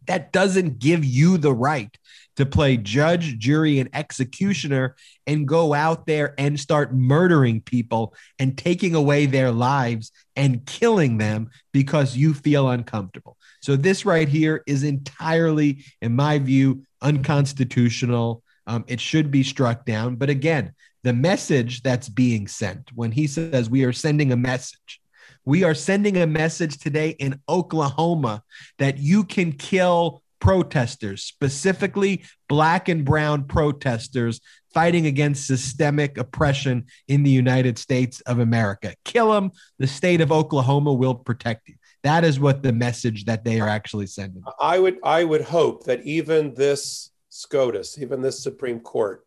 that 0.07 0.31
doesn't 0.31 0.79
give 0.79 1.03
you 1.03 1.37
the 1.37 1.53
right 1.53 1.95
to 2.35 2.45
play 2.45 2.77
judge, 2.77 3.37
jury, 3.37 3.79
and 3.79 3.89
executioner 3.93 4.95
and 5.27 5.47
go 5.47 5.73
out 5.73 6.07
there 6.07 6.33
and 6.37 6.59
start 6.59 6.93
murdering 6.93 7.61
people 7.61 8.15
and 8.39 8.57
taking 8.57 8.95
away 8.95 9.25
their 9.25 9.51
lives 9.51 10.11
and 10.35 10.65
killing 10.65 11.17
them 11.17 11.49
because 11.71 12.17
you 12.17 12.33
feel 12.33 12.69
uncomfortable. 12.69 13.37
So, 13.61 13.75
this 13.75 14.05
right 14.05 14.27
here 14.27 14.63
is 14.67 14.83
entirely, 14.83 15.85
in 16.01 16.15
my 16.15 16.39
view, 16.39 16.83
unconstitutional. 17.01 18.43
Um, 18.65 18.85
it 18.87 18.99
should 18.99 19.29
be 19.29 19.43
struck 19.43 19.85
down. 19.85 20.15
But 20.15 20.29
again, 20.29 20.73
the 21.03 21.13
message 21.13 21.81
that's 21.81 22.09
being 22.09 22.47
sent 22.47 22.89
when 22.95 23.11
he 23.11 23.27
says 23.27 23.69
we 23.69 23.83
are 23.83 23.93
sending 23.93 24.31
a 24.31 24.37
message, 24.37 25.01
we 25.45 25.63
are 25.63 25.73
sending 25.73 26.17
a 26.17 26.27
message 26.27 26.77
today 26.77 27.10
in 27.19 27.39
Oklahoma 27.49 28.43
that 28.79 28.97
you 28.97 29.23
can 29.23 29.51
kill 29.51 30.21
protesters, 30.39 31.23
specifically 31.23 32.23
black 32.49 32.89
and 32.89 33.06
brown 33.06 33.45
protesters 33.45 34.41
fighting 34.73 35.06
against 35.06 35.47
systemic 35.47 36.17
oppression 36.17 36.86
in 37.08 37.23
the 37.23 37.29
United 37.29 37.77
States 37.77 38.19
of 38.21 38.39
America. 38.39 38.93
Kill 39.06 39.32
them. 39.32 39.51
The 39.79 39.88
state 39.88 40.19
of 40.19 40.32
Oklahoma 40.32 40.93
will 40.93 41.15
protect 41.15 41.69
you. 41.69 41.75
That 42.03 42.25
is 42.25 42.39
what 42.39 42.63
the 42.63 42.73
message 42.73 43.25
that 43.25 43.45
they 43.45 43.62
are 43.62 43.69
actually 43.69 44.08
sending. 44.08 44.43
I 44.60 44.79
would 44.79 44.97
I 45.03 45.23
would 45.23 45.41
hope 45.43 45.86
that 45.86 46.06
even 46.06 46.53
this 46.53 47.12
SCOTUS, 47.29 47.97
even 47.99 48.21
this 48.21 48.43
Supreme 48.43 48.82
Court, 48.82 49.25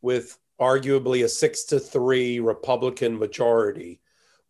with 0.00 0.38
arguably 0.60 1.24
a 1.24 1.28
six 1.28 1.64
to 1.64 1.80
three 1.80 2.38
Republican 2.38 3.18
majority, 3.18 4.00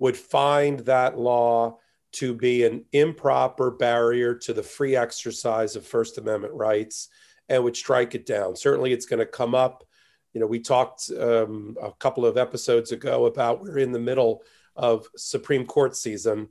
would 0.03 0.17
find 0.17 0.81
that 0.81 1.17
law 1.17 1.79
to 2.11 2.35
be 2.35 2.65
an 2.65 2.85
improper 2.91 3.71
barrier 3.71 4.35
to 4.35 4.53
the 4.53 4.63
free 4.63 4.97
exercise 4.97 5.77
of 5.77 5.87
First 5.87 6.19
Amendment 6.19 6.53
rights 6.55 7.09
and 7.49 7.63
would 7.63 7.77
strike 7.77 8.17
it 8.17 8.27
down. 8.27 8.57
Certainly, 8.57 8.93
it's 8.93 9.07
going 9.07 9.21
to 9.21 9.27
come 9.27 9.55
up. 9.55 9.85
You 10.35 10.41
know, 10.41 10.49
we 10.49 10.59
talked 10.59 11.09
um, 11.17 11.77
a 11.81 11.93
couple 11.93 12.27
of 12.27 12.37
episodes 12.37 12.91
ago 12.91 13.27
about 13.27 13.61
we're 13.61 13.79
in 13.79 13.93
the 13.93 14.01
middle 14.01 14.43
of 14.75 15.07
Supreme 15.17 15.67
Court 15.67 15.95
season. 15.95 16.49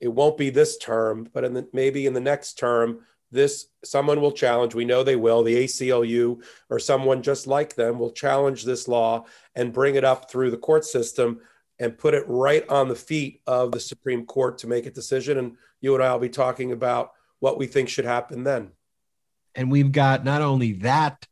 It 0.00 0.08
won't 0.08 0.38
be 0.38 0.48
this 0.48 0.78
term, 0.78 1.28
but 1.30 1.44
in 1.44 1.52
the, 1.52 1.68
maybe 1.74 2.06
in 2.06 2.14
the 2.14 2.20
next 2.20 2.54
term, 2.54 3.00
this 3.30 3.66
someone 3.84 4.22
will 4.22 4.32
challenge. 4.32 4.74
We 4.74 4.86
know 4.86 5.02
they 5.02 5.16
will. 5.16 5.42
The 5.42 5.64
ACLU 5.64 6.42
or 6.70 6.78
someone 6.78 7.20
just 7.20 7.46
like 7.46 7.74
them 7.74 7.98
will 7.98 8.12
challenge 8.12 8.64
this 8.64 8.88
law 8.88 9.26
and 9.54 9.74
bring 9.74 9.96
it 9.96 10.04
up 10.04 10.30
through 10.30 10.52
the 10.52 10.56
court 10.56 10.86
system 10.86 11.40
and 11.78 11.98
put 11.98 12.14
it 12.14 12.24
right 12.28 12.68
on 12.68 12.88
the 12.88 12.94
feet 12.94 13.40
of 13.46 13.72
the 13.72 13.80
Supreme 13.80 14.26
Court 14.26 14.58
to 14.58 14.66
make 14.66 14.86
a 14.86 14.90
decision. 14.90 15.38
And 15.38 15.56
you 15.80 15.94
and 15.94 16.02
I 16.02 16.12
will 16.12 16.20
be 16.20 16.28
talking 16.28 16.72
about 16.72 17.12
what 17.40 17.58
we 17.58 17.66
think 17.66 17.88
should 17.88 18.04
happen 18.04 18.44
then. 18.44 18.70
And 19.54 19.70
we've 19.70 19.92
got 19.92 20.24
not 20.24 20.42
only 20.42 20.72
that 20.74 21.26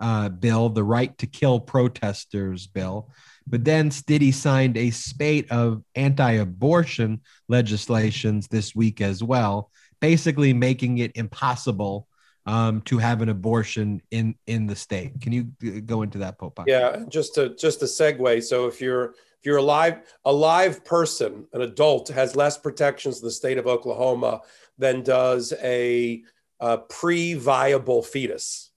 uh, 0.00 0.28
bill, 0.28 0.68
the 0.68 0.84
right 0.84 1.16
to 1.18 1.26
kill 1.26 1.60
protesters 1.60 2.66
bill, 2.66 3.10
but 3.46 3.64
then 3.64 3.90
Stiddy 3.90 4.32
signed 4.32 4.76
a 4.76 4.90
spate 4.90 5.50
of 5.50 5.82
anti 5.94 6.32
abortion 6.32 7.20
legislations 7.48 8.48
this 8.48 8.74
week 8.74 9.00
as 9.00 9.22
well, 9.22 9.70
basically 10.00 10.52
making 10.52 10.98
it 10.98 11.12
impossible 11.14 12.08
um, 12.46 12.82
to 12.82 12.98
have 12.98 13.22
an 13.22 13.28
abortion 13.28 14.02
in 14.10 14.34
in 14.46 14.66
the 14.66 14.76
state. 14.76 15.20
Can 15.20 15.32
you 15.32 15.44
go 15.80 16.02
into 16.02 16.18
that, 16.18 16.38
Pope? 16.38 16.58
Yeah, 16.66 17.04
just 17.08 17.34
to 17.36 17.54
just 17.54 17.82
a 17.82 17.86
segue. 17.86 18.42
So 18.42 18.66
if 18.66 18.80
you're 18.80 19.14
If 19.42 19.46
you're 19.46 19.56
a 19.56 19.62
live, 19.62 20.02
a 20.24 20.32
live 20.32 20.84
person, 20.84 21.48
an 21.52 21.62
adult 21.62 22.06
has 22.10 22.36
less 22.36 22.56
protections 22.56 23.18
in 23.18 23.24
the 23.24 23.32
state 23.32 23.58
of 23.58 23.66
Oklahoma 23.66 24.42
than 24.78 25.02
does 25.02 25.52
a, 25.60 26.22
a 26.60 26.78
pre-viable 26.78 28.04
fetus. 28.04 28.70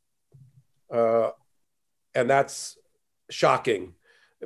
Uh, 0.92 1.30
and 2.16 2.28
that's 2.28 2.80
shocking. 3.30 3.94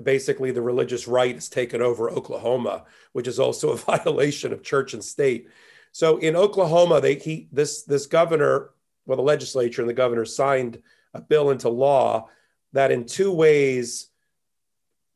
Basically, 0.03 0.51
the 0.51 0.61
religious 0.61 1.07
right 1.07 1.35
has 1.35 1.47
taken 1.47 1.81
over 1.81 2.09
Oklahoma, 2.09 2.83
which 3.13 3.29
is 3.29 3.39
also 3.39 3.69
a 3.69 3.77
violation 3.97 4.51
of 4.51 4.61
church 4.61 4.93
and 4.93 5.01
state. 5.01 5.47
So 5.93 6.17
in 6.17 6.35
Oklahoma, 6.35 6.99
they 6.99 7.15
he 7.15 7.47
this 7.53 7.83
this 7.83 8.07
governor, 8.07 8.71
well, 9.05 9.15
the 9.15 9.23
legislature 9.23 9.81
and 9.81 9.89
the 9.89 9.93
governor 9.93 10.25
signed 10.25 10.81
a 11.13 11.21
bill 11.21 11.51
into 11.51 11.69
law 11.69 12.27
that 12.73 12.91
in 12.91 13.05
two 13.05 13.31
ways 13.31 14.08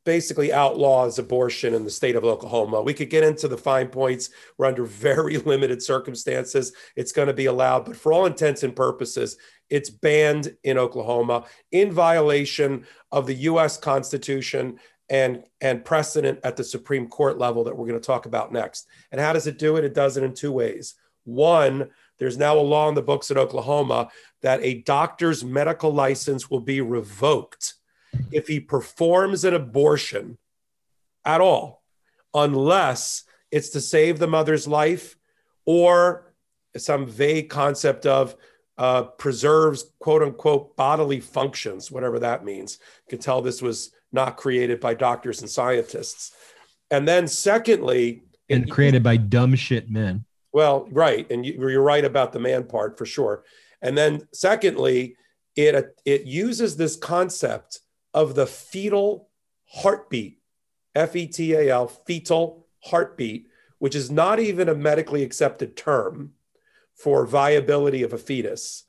basically 0.04 0.52
outlaws 0.52 1.18
abortion 1.18 1.74
in 1.74 1.84
the 1.84 1.90
state 1.90 2.16
of 2.16 2.24
Oklahoma. 2.24 2.82
We 2.82 2.94
could 2.94 3.10
get 3.10 3.24
into 3.24 3.48
the 3.48 3.56
fine 3.56 3.88
points. 3.88 4.30
We're 4.58 4.66
under 4.66 4.84
very 4.84 5.38
limited 5.38 5.82
circumstances. 5.82 6.72
It's 6.96 7.12
going 7.12 7.28
to 7.28 7.34
be 7.34 7.46
allowed, 7.46 7.86
but 7.86 7.96
for 7.96 8.12
all 8.12 8.26
intents 8.26 8.62
and 8.62 8.76
purposes, 8.76 9.36
it's 9.70 9.90
banned 9.90 10.54
in 10.62 10.78
Oklahoma 10.78 11.46
in 11.72 11.90
violation 11.90 12.86
of 13.10 13.26
the 13.26 13.34
US 13.34 13.78
Constitution 13.78 14.78
and, 15.08 15.44
and 15.60 15.84
precedent 15.84 16.38
at 16.44 16.56
the 16.56 16.64
Supreme 16.64 17.08
Court 17.08 17.38
level 17.38 17.64
that 17.64 17.76
we're 17.76 17.86
going 17.86 18.00
to 18.00 18.06
talk 18.06 18.26
about 18.26 18.52
next. 18.52 18.86
And 19.10 19.20
how 19.20 19.32
does 19.32 19.46
it 19.46 19.58
do 19.58 19.76
it? 19.76 19.84
It 19.84 19.94
does 19.94 20.16
it 20.16 20.24
in 20.24 20.34
two 20.34 20.52
ways. 20.52 20.94
One, 21.24 21.90
there's 22.18 22.38
now 22.38 22.58
a 22.58 22.60
law 22.60 22.88
in 22.88 22.94
the 22.94 23.02
books 23.02 23.30
in 23.30 23.38
Oklahoma 23.38 24.10
that 24.42 24.60
a 24.62 24.82
doctor's 24.82 25.42
medical 25.42 25.92
license 25.92 26.50
will 26.50 26.60
be 26.60 26.80
revoked 26.80 27.74
if 28.32 28.48
he 28.48 28.60
performs 28.60 29.44
an 29.44 29.54
abortion 29.54 30.38
at 31.24 31.40
all, 31.40 31.82
unless 32.34 33.24
it's 33.50 33.70
to 33.70 33.80
save 33.80 34.18
the 34.18 34.26
mother's 34.26 34.66
life 34.66 35.16
or 35.64 36.34
some 36.76 37.06
vague 37.06 37.48
concept 37.48 38.04
of 38.06 38.34
uh, 38.76 39.02
preserves 39.02 39.92
quote 40.00 40.22
unquote 40.22 40.76
bodily 40.76 41.20
functions, 41.20 41.90
whatever 41.90 42.18
that 42.18 42.44
means. 42.44 42.78
You 43.06 43.10
can 43.10 43.18
tell 43.20 43.40
this 43.40 43.62
was 43.62 43.92
not 44.12 44.36
created 44.36 44.80
by 44.80 44.94
doctors 44.94 45.40
and 45.40 45.50
scientists. 45.50 46.32
And 46.90 47.06
then, 47.06 47.26
secondly, 47.26 48.24
and 48.50 48.70
created 48.70 49.02
by 49.02 49.16
dumb 49.16 49.54
shit 49.54 49.90
men. 49.90 50.24
Well, 50.52 50.86
right. 50.90 51.28
And 51.30 51.44
you, 51.44 51.60
are 51.60 51.82
right 51.82 52.04
about 52.04 52.32
the 52.32 52.38
man 52.38 52.64
part 52.64 52.98
for 52.98 53.06
sure. 53.06 53.44
And 53.82 53.96
then, 53.96 54.28
secondly, 54.32 55.16
it, 55.56 55.96
it 56.04 56.24
uses 56.24 56.76
this 56.76 56.96
concept 56.96 57.80
of 58.14 58.36
the 58.36 58.46
fetal 58.46 59.28
heartbeat, 59.66 60.38
F 60.94 61.16
E 61.16 61.26
T 61.26 61.52
A 61.52 61.70
L, 61.70 61.88
fetal 61.88 62.66
heartbeat, 62.84 63.48
which 63.78 63.96
is 63.96 64.10
not 64.10 64.38
even 64.38 64.68
a 64.68 64.74
medically 64.74 65.24
accepted 65.24 65.76
term 65.76 66.32
for 66.94 67.26
viability 67.26 68.02
of 68.02 68.12
a 68.12 68.18
fetus, 68.18 68.84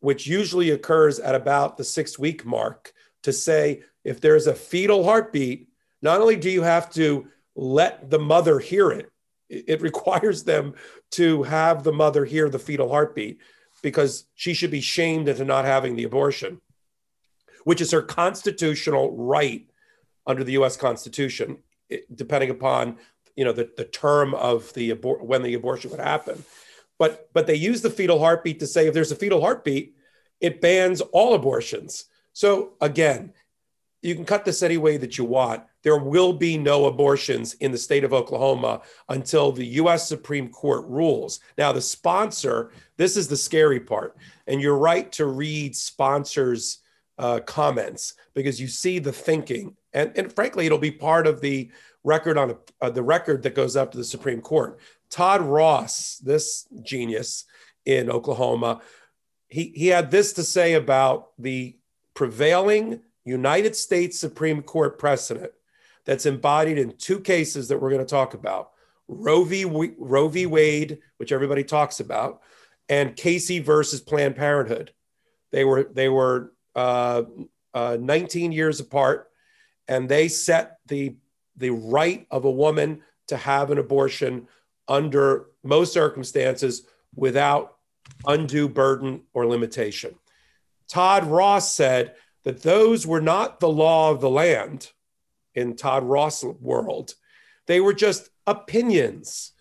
which 0.00 0.26
usually 0.26 0.70
occurs 0.70 1.18
at 1.20 1.34
about 1.34 1.76
the 1.76 1.84
six 1.84 2.18
week 2.18 2.46
mark, 2.46 2.92
to 3.22 3.32
say 3.32 3.82
if 4.04 4.20
there's 4.20 4.46
a 4.46 4.54
fetal 4.54 5.04
heartbeat, 5.04 5.68
not 6.00 6.20
only 6.20 6.36
do 6.36 6.50
you 6.50 6.62
have 6.62 6.90
to 6.94 7.28
let 7.54 8.10
the 8.10 8.18
mother 8.18 8.58
hear 8.58 8.90
it, 8.90 9.10
it 9.48 9.80
requires 9.82 10.44
them 10.44 10.74
to 11.10 11.42
have 11.42 11.84
the 11.84 11.92
mother 11.92 12.24
hear 12.24 12.48
the 12.48 12.58
fetal 12.58 12.88
heartbeat 12.88 13.38
because 13.82 14.26
she 14.34 14.54
should 14.54 14.70
be 14.70 14.80
shamed 14.80 15.28
into 15.28 15.44
not 15.44 15.64
having 15.64 15.94
the 15.94 16.04
abortion 16.04 16.60
which 17.64 17.80
is 17.80 17.90
her 17.90 18.02
constitutional 18.02 19.16
right 19.16 19.68
under 20.26 20.44
the 20.44 20.52
U.S. 20.52 20.76
Constitution, 20.76 21.58
depending 22.14 22.50
upon 22.50 22.96
you 23.36 23.44
know 23.44 23.52
the, 23.52 23.70
the 23.76 23.84
term 23.84 24.34
of 24.34 24.72
the 24.74 24.90
abor- 24.90 25.22
when 25.22 25.42
the 25.42 25.54
abortion 25.54 25.90
would 25.90 26.00
happen. 26.00 26.44
But 26.98 27.30
but 27.32 27.46
they 27.46 27.54
use 27.54 27.82
the 27.82 27.90
fetal 27.90 28.18
heartbeat 28.18 28.60
to 28.60 28.66
say 28.66 28.86
if 28.86 28.94
there's 28.94 29.12
a 29.12 29.16
fetal 29.16 29.40
heartbeat, 29.40 29.96
it 30.40 30.60
bans 30.60 31.00
all 31.00 31.34
abortions. 31.34 32.04
So 32.32 32.74
again, 32.80 33.32
you 34.02 34.14
can 34.14 34.24
cut 34.24 34.44
this 34.44 34.62
any 34.62 34.76
way 34.76 34.96
that 34.96 35.16
you 35.16 35.24
want. 35.24 35.62
There 35.82 35.98
will 35.98 36.32
be 36.32 36.58
no 36.58 36.86
abortions 36.86 37.54
in 37.54 37.72
the 37.72 37.78
state 37.78 38.04
of 38.04 38.12
Oklahoma 38.12 38.82
until 39.08 39.52
the 39.52 39.66
US 39.66 40.08
Supreme 40.08 40.48
Court 40.48 40.84
rules. 40.86 41.40
Now, 41.56 41.72
the 41.72 41.80
sponsor, 41.80 42.72
this 42.96 43.16
is 43.16 43.28
the 43.28 43.36
scary 43.36 43.80
part. 43.80 44.16
And 44.46 44.60
you're 44.60 44.76
right 44.76 45.10
to 45.12 45.26
read 45.26 45.76
sponsors' 45.76 46.78
uh, 47.22 47.38
comments 47.40 48.14
because 48.34 48.60
you 48.60 48.66
see 48.66 48.98
the 48.98 49.12
thinking, 49.12 49.76
and, 49.92 50.12
and 50.16 50.32
frankly, 50.32 50.66
it'll 50.66 50.76
be 50.76 50.90
part 50.90 51.28
of 51.28 51.40
the 51.40 51.70
record 52.02 52.36
on 52.36 52.50
a, 52.50 52.56
uh, 52.80 52.90
the 52.90 53.02
record 53.02 53.44
that 53.44 53.54
goes 53.54 53.76
up 53.76 53.92
to 53.92 53.98
the 53.98 54.04
Supreme 54.04 54.40
Court. 54.40 54.80
Todd 55.08 55.40
Ross, 55.40 56.18
this 56.18 56.66
genius 56.82 57.44
in 57.86 58.10
Oklahoma, 58.10 58.80
he, 59.46 59.72
he 59.76 59.86
had 59.86 60.10
this 60.10 60.32
to 60.32 60.42
say 60.42 60.74
about 60.74 61.28
the 61.38 61.76
prevailing 62.14 63.00
United 63.24 63.76
States 63.76 64.18
Supreme 64.18 64.60
Court 64.60 64.98
precedent 64.98 65.52
that's 66.04 66.26
embodied 66.26 66.76
in 66.76 66.96
two 66.96 67.20
cases 67.20 67.68
that 67.68 67.80
we're 67.80 67.90
going 67.90 68.04
to 68.04 68.10
talk 68.10 68.34
about 68.34 68.70
Roe 69.06 69.44
v. 69.44 69.64
Roe 69.64 70.26
v. 70.26 70.46
Wade, 70.46 70.98
which 71.18 71.30
everybody 71.30 71.62
talks 71.62 72.00
about, 72.00 72.40
and 72.88 73.14
Casey 73.14 73.60
versus 73.60 74.00
Planned 74.00 74.34
Parenthood. 74.34 74.92
They 75.52 75.64
were 75.64 75.84
they 75.84 76.08
were 76.08 76.52
uh, 76.74 77.22
uh, 77.74 77.96
19 78.00 78.52
years 78.52 78.80
apart, 78.80 79.30
and 79.88 80.08
they 80.08 80.28
set 80.28 80.78
the 80.86 81.16
the 81.56 81.70
right 81.70 82.26
of 82.30 82.44
a 82.44 82.50
woman 82.50 83.02
to 83.28 83.36
have 83.36 83.70
an 83.70 83.78
abortion 83.78 84.48
under 84.88 85.46
most 85.62 85.92
circumstances 85.92 86.82
without 87.14 87.76
undue 88.26 88.68
burden 88.68 89.22
or 89.34 89.46
limitation. 89.46 90.14
Todd 90.88 91.24
Ross 91.24 91.72
said 91.72 92.14
that 92.44 92.62
those 92.62 93.06
were 93.06 93.20
not 93.20 93.60
the 93.60 93.68
law 93.68 94.10
of 94.10 94.20
the 94.20 94.30
land 94.30 94.90
in 95.54 95.76
Todd 95.76 96.04
Ross 96.04 96.42
world. 96.42 97.14
They 97.66 97.80
were 97.80 97.94
just 97.94 98.30
opinions 98.46 99.52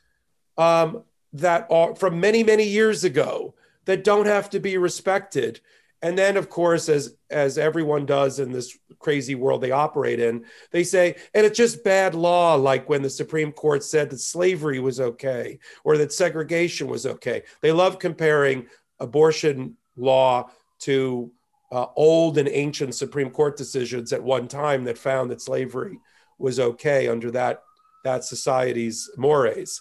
um, 0.57 1.03
that 1.33 1.67
are 1.69 1.95
from 1.95 2.19
many, 2.19 2.43
many 2.43 2.65
years 2.65 3.03
ago 3.03 3.55
that 3.85 4.03
don't 4.03 4.25
have 4.25 4.49
to 4.51 4.59
be 4.59 4.77
respected 4.77 5.59
and 6.01 6.17
then, 6.17 6.35
of 6.37 6.49
course, 6.49 6.89
as 6.89 7.15
as 7.29 7.57
everyone 7.57 8.05
does 8.05 8.39
in 8.39 8.51
this 8.51 8.77
crazy 8.99 9.35
world 9.35 9.61
they 9.61 9.71
operate 9.71 10.19
in, 10.19 10.45
they 10.71 10.83
say, 10.83 11.15
and 11.33 11.45
it's 11.45 11.57
just 11.57 11.83
bad 11.83 12.15
law, 12.15 12.55
like 12.55 12.89
when 12.89 13.01
the 13.01 13.09
Supreme 13.09 13.51
Court 13.51 13.83
said 13.83 14.09
that 14.09 14.19
slavery 14.19 14.79
was 14.79 14.99
okay 14.99 15.59
or 15.83 15.97
that 15.97 16.13
segregation 16.13 16.87
was 16.87 17.05
okay. 17.05 17.43
They 17.61 17.71
love 17.71 17.99
comparing 17.99 18.67
abortion 18.99 19.77
law 19.95 20.49
to 20.79 21.31
uh, 21.71 21.85
old 21.95 22.37
and 22.37 22.49
ancient 22.49 22.95
Supreme 22.95 23.29
Court 23.29 23.55
decisions 23.55 24.11
at 24.11 24.23
one 24.23 24.47
time 24.47 24.83
that 24.85 24.97
found 24.97 25.31
that 25.31 25.41
slavery 25.41 25.99
was 26.37 26.59
okay 26.59 27.07
under 27.07 27.31
that 27.31 27.61
that 28.03 28.23
society's 28.23 29.09
mores. 29.17 29.79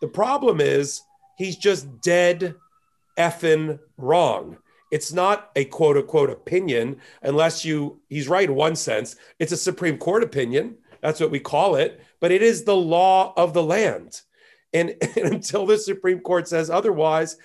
The 0.00 0.08
problem 0.08 0.62
is 0.62 1.02
he's 1.36 1.56
just 1.56 2.00
dead 2.00 2.54
effing 3.18 3.78
wrong. 3.98 4.56
It's 4.90 5.12
not 5.12 5.50
a 5.56 5.64
quote 5.64 5.96
unquote 5.96 6.30
opinion, 6.30 7.00
unless 7.22 7.64
you, 7.64 8.00
he's 8.08 8.28
right 8.28 8.48
in 8.48 8.54
one 8.54 8.76
sense. 8.76 9.16
It's 9.38 9.52
a 9.52 9.56
Supreme 9.56 9.98
Court 9.98 10.22
opinion. 10.22 10.76
That's 11.00 11.20
what 11.20 11.30
we 11.30 11.40
call 11.40 11.76
it. 11.76 12.00
But 12.20 12.32
it 12.32 12.42
is 12.42 12.64
the 12.64 12.76
law 12.76 13.32
of 13.36 13.54
the 13.54 13.62
land. 13.62 14.20
And, 14.72 14.90
and 15.16 15.34
until 15.34 15.66
the 15.66 15.78
Supreme 15.78 16.20
Court 16.20 16.48
says 16.48 16.70
otherwise, 16.70 17.36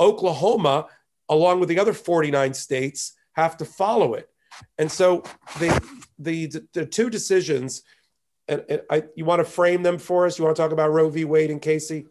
Oklahoma, 0.00 0.86
along 1.28 1.60
with 1.60 1.68
the 1.68 1.78
other 1.78 1.92
49 1.92 2.54
states, 2.54 3.14
have 3.32 3.56
to 3.58 3.64
follow 3.64 4.14
it. 4.14 4.28
And 4.78 4.90
so 4.90 5.22
the, 5.60 5.80
the, 6.18 6.52
the 6.72 6.86
two 6.86 7.10
decisions, 7.10 7.82
and, 8.48 8.64
and 8.68 8.82
I, 8.90 9.04
you 9.14 9.24
want 9.24 9.40
to 9.40 9.44
frame 9.44 9.82
them 9.82 9.98
for 9.98 10.26
us? 10.26 10.38
You 10.38 10.44
want 10.44 10.56
to 10.56 10.62
talk 10.62 10.72
about 10.72 10.92
Roe 10.92 11.08
v. 11.10 11.24
Wade 11.24 11.50
and 11.50 11.62
Casey? 11.62 12.06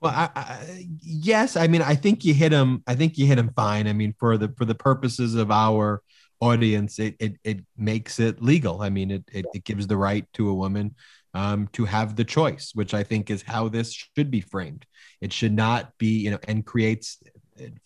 Well, 0.00 0.12
I, 0.14 0.30
I, 0.34 0.86
yes, 1.02 1.56
I 1.56 1.66
mean, 1.66 1.82
I 1.82 1.94
think 1.94 2.24
you 2.24 2.32
hit 2.32 2.52
him. 2.52 2.82
I 2.86 2.94
think 2.94 3.18
you 3.18 3.26
hit 3.26 3.38
him 3.38 3.50
fine. 3.54 3.86
I 3.86 3.92
mean, 3.92 4.14
for 4.18 4.38
the 4.38 4.48
for 4.56 4.64
the 4.64 4.74
purposes 4.74 5.34
of 5.34 5.50
our 5.50 6.02
audience, 6.40 6.98
it 6.98 7.16
it, 7.20 7.36
it 7.44 7.64
makes 7.76 8.18
it 8.18 8.42
legal. 8.42 8.80
I 8.80 8.88
mean, 8.88 9.10
it, 9.10 9.24
it, 9.30 9.44
it 9.52 9.64
gives 9.64 9.86
the 9.86 9.98
right 9.98 10.26
to 10.34 10.48
a 10.48 10.54
woman 10.54 10.94
um, 11.34 11.68
to 11.72 11.84
have 11.84 12.16
the 12.16 12.24
choice, 12.24 12.72
which 12.74 12.94
I 12.94 13.02
think 13.02 13.30
is 13.30 13.42
how 13.42 13.68
this 13.68 13.92
should 13.92 14.30
be 14.30 14.40
framed. 14.40 14.86
It 15.20 15.32
should 15.32 15.52
not 15.52 15.96
be, 15.98 16.20
you 16.20 16.30
know, 16.30 16.38
and 16.48 16.64
creates 16.64 17.18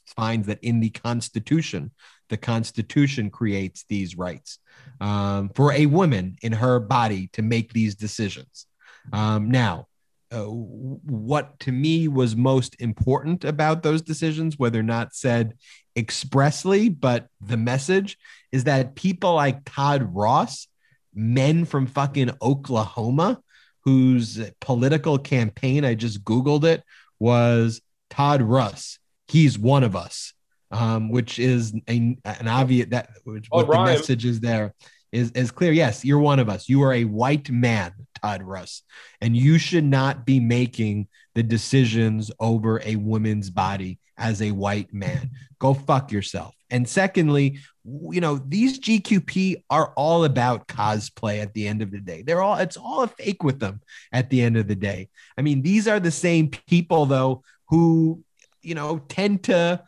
finds 0.06 0.46
that 0.46 0.62
in 0.62 0.80
the 0.80 0.90
Constitution, 0.90 1.90
the 2.28 2.36
Constitution 2.36 3.30
creates 3.30 3.84
these 3.88 4.16
rights 4.16 4.58
um, 5.00 5.50
for 5.54 5.72
a 5.72 5.86
woman 5.86 6.36
in 6.42 6.52
her 6.52 6.78
body 6.78 7.28
to 7.32 7.42
make 7.42 7.72
these 7.72 7.94
decisions. 7.94 8.66
Um, 9.12 9.50
now, 9.50 9.88
uh, 10.32 10.44
what 10.44 11.58
to 11.60 11.72
me 11.72 12.08
was 12.08 12.34
most 12.34 12.76
important 12.80 13.44
about 13.44 13.82
those 13.82 14.02
decisions, 14.02 14.58
whether 14.58 14.80
or 14.80 14.84
not 14.84 15.14
said 15.14 15.54
expressly, 15.96 16.88
but 16.88 17.28
the 17.40 17.56
message 17.56 18.18
is 18.50 18.64
that 18.64 18.94
people 18.94 19.34
like 19.34 19.60
Todd 19.64 20.14
Ross 20.14 20.66
men 21.14 21.64
from 21.64 21.86
fucking 21.86 22.30
Oklahoma 22.42 23.40
whose 23.84 24.40
political 24.60 25.18
campaign, 25.18 25.84
I 25.84 25.94
just 25.94 26.24
Googled 26.24 26.64
it, 26.64 26.82
was 27.18 27.80
Todd 28.10 28.42
Russ. 28.42 28.98
He's 29.28 29.58
one 29.58 29.84
of 29.84 29.94
us, 29.94 30.32
um, 30.70 31.10
which 31.10 31.38
is 31.38 31.74
a, 31.88 32.16
an 32.24 32.48
obvious 32.48 32.88
that 32.90 33.10
which, 33.24 33.46
what 33.50 33.68
the 33.68 33.84
message 33.84 34.24
is 34.24 34.40
there 34.40 34.74
is, 35.14 35.30
is 35.30 35.50
clear. 35.50 35.72
Yes, 35.72 36.04
you're 36.04 36.18
one 36.18 36.40
of 36.40 36.48
us. 36.48 36.68
You 36.68 36.82
are 36.82 36.92
a 36.92 37.04
white 37.04 37.48
man, 37.50 37.92
Todd 38.20 38.42
Russ, 38.42 38.82
and 39.20 39.36
you 39.36 39.58
should 39.58 39.84
not 39.84 40.26
be 40.26 40.40
making 40.40 41.08
the 41.34 41.42
decisions 41.42 42.30
over 42.40 42.82
a 42.84 42.96
woman's 42.96 43.50
body 43.50 43.98
as 44.18 44.42
a 44.42 44.50
white 44.50 44.92
man. 44.92 45.30
Go 45.58 45.72
fuck 45.74 46.12
yourself. 46.12 46.54
And 46.70 46.88
secondly, 46.88 47.58
you 47.84 48.20
know, 48.20 48.40
these 48.48 48.80
GQP 48.80 49.62
are 49.70 49.92
all 49.96 50.24
about 50.24 50.66
cosplay 50.66 51.40
at 51.40 51.54
the 51.54 51.68
end 51.68 51.82
of 51.82 51.90
the 51.90 52.00
day. 52.00 52.22
They're 52.22 52.42
all, 52.42 52.56
it's 52.56 52.76
all 52.76 53.02
a 53.02 53.08
fake 53.08 53.44
with 53.44 53.60
them 53.60 53.80
at 54.12 54.30
the 54.30 54.42
end 54.42 54.56
of 54.56 54.66
the 54.66 54.74
day. 54.74 55.10
I 55.38 55.42
mean, 55.42 55.62
these 55.62 55.86
are 55.86 56.00
the 56.00 56.10
same 56.10 56.48
people, 56.48 57.06
though, 57.06 57.42
who, 57.68 58.24
you 58.62 58.74
know, 58.74 58.98
tend 59.08 59.44
to 59.44 59.82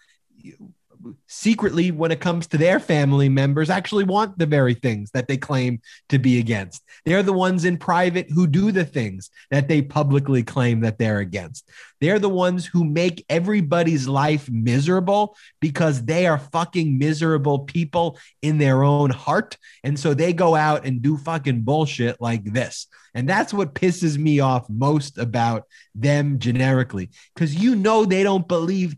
secretly, 1.27 1.91
when 1.91 2.11
it 2.11 2.21
comes 2.21 2.47
to 2.49 2.59
their 2.59 2.81
family 2.81 3.29
members, 3.29 3.71
actually 3.71 4.05
want 4.05 4.39
the 4.39 4.47
very 4.47 4.75
things 4.75 5.11
that 5.13 5.29
they 5.29 5.37
claim 5.37 5.81
to 6.09 6.19
be 6.19 6.39
against. 6.39 6.83
They're 7.05 7.23
the 7.23 7.33
ones 7.33 7.65
in 7.65 7.79
private 7.79 8.31
who 8.31 8.47
do 8.47 8.73
the 8.73 8.85
things 8.85 9.31
that 9.51 9.69
they 9.69 9.83
publicly 9.83 10.43
claim 10.43 10.81
that 10.81 10.99
they're 10.99 11.19
against. 11.19 11.69
They're 12.01 12.19
the 12.19 12.29
ones 12.29 12.67
who 12.67 12.85
make 12.85 13.25
everybody's 13.29 14.07
life 14.07 14.51
miserable 14.51 15.37
because 15.61 16.05
they 16.05 16.27
are 16.27 16.39
fucking 16.39 16.99
miserable 16.99 17.61
people 17.61 18.19
in 18.43 18.59
their 18.59 18.83
own 18.83 19.11
heart. 19.11 19.57
And 19.83 19.99
so 19.99 20.15
they 20.15 20.33
go 20.33 20.55
out 20.55 20.85
and 20.85 21.03
do 21.03 21.17
fucking 21.17 21.63
bullshit 21.63 22.21
like 22.21 22.45
this. 22.45 22.87
And 23.15 23.27
that's 23.27 23.55
what 23.55 23.75
pisses 23.75 24.19
me 24.19 24.41
off 24.41 24.69
most 24.69 25.17
about 25.17 25.65
them 25.95 26.39
generically, 26.39 27.09
because 27.35 27.55
you 27.55 27.75
know 27.75 28.05
they 28.05 28.23
don't 28.23 28.47
believe 28.47 28.95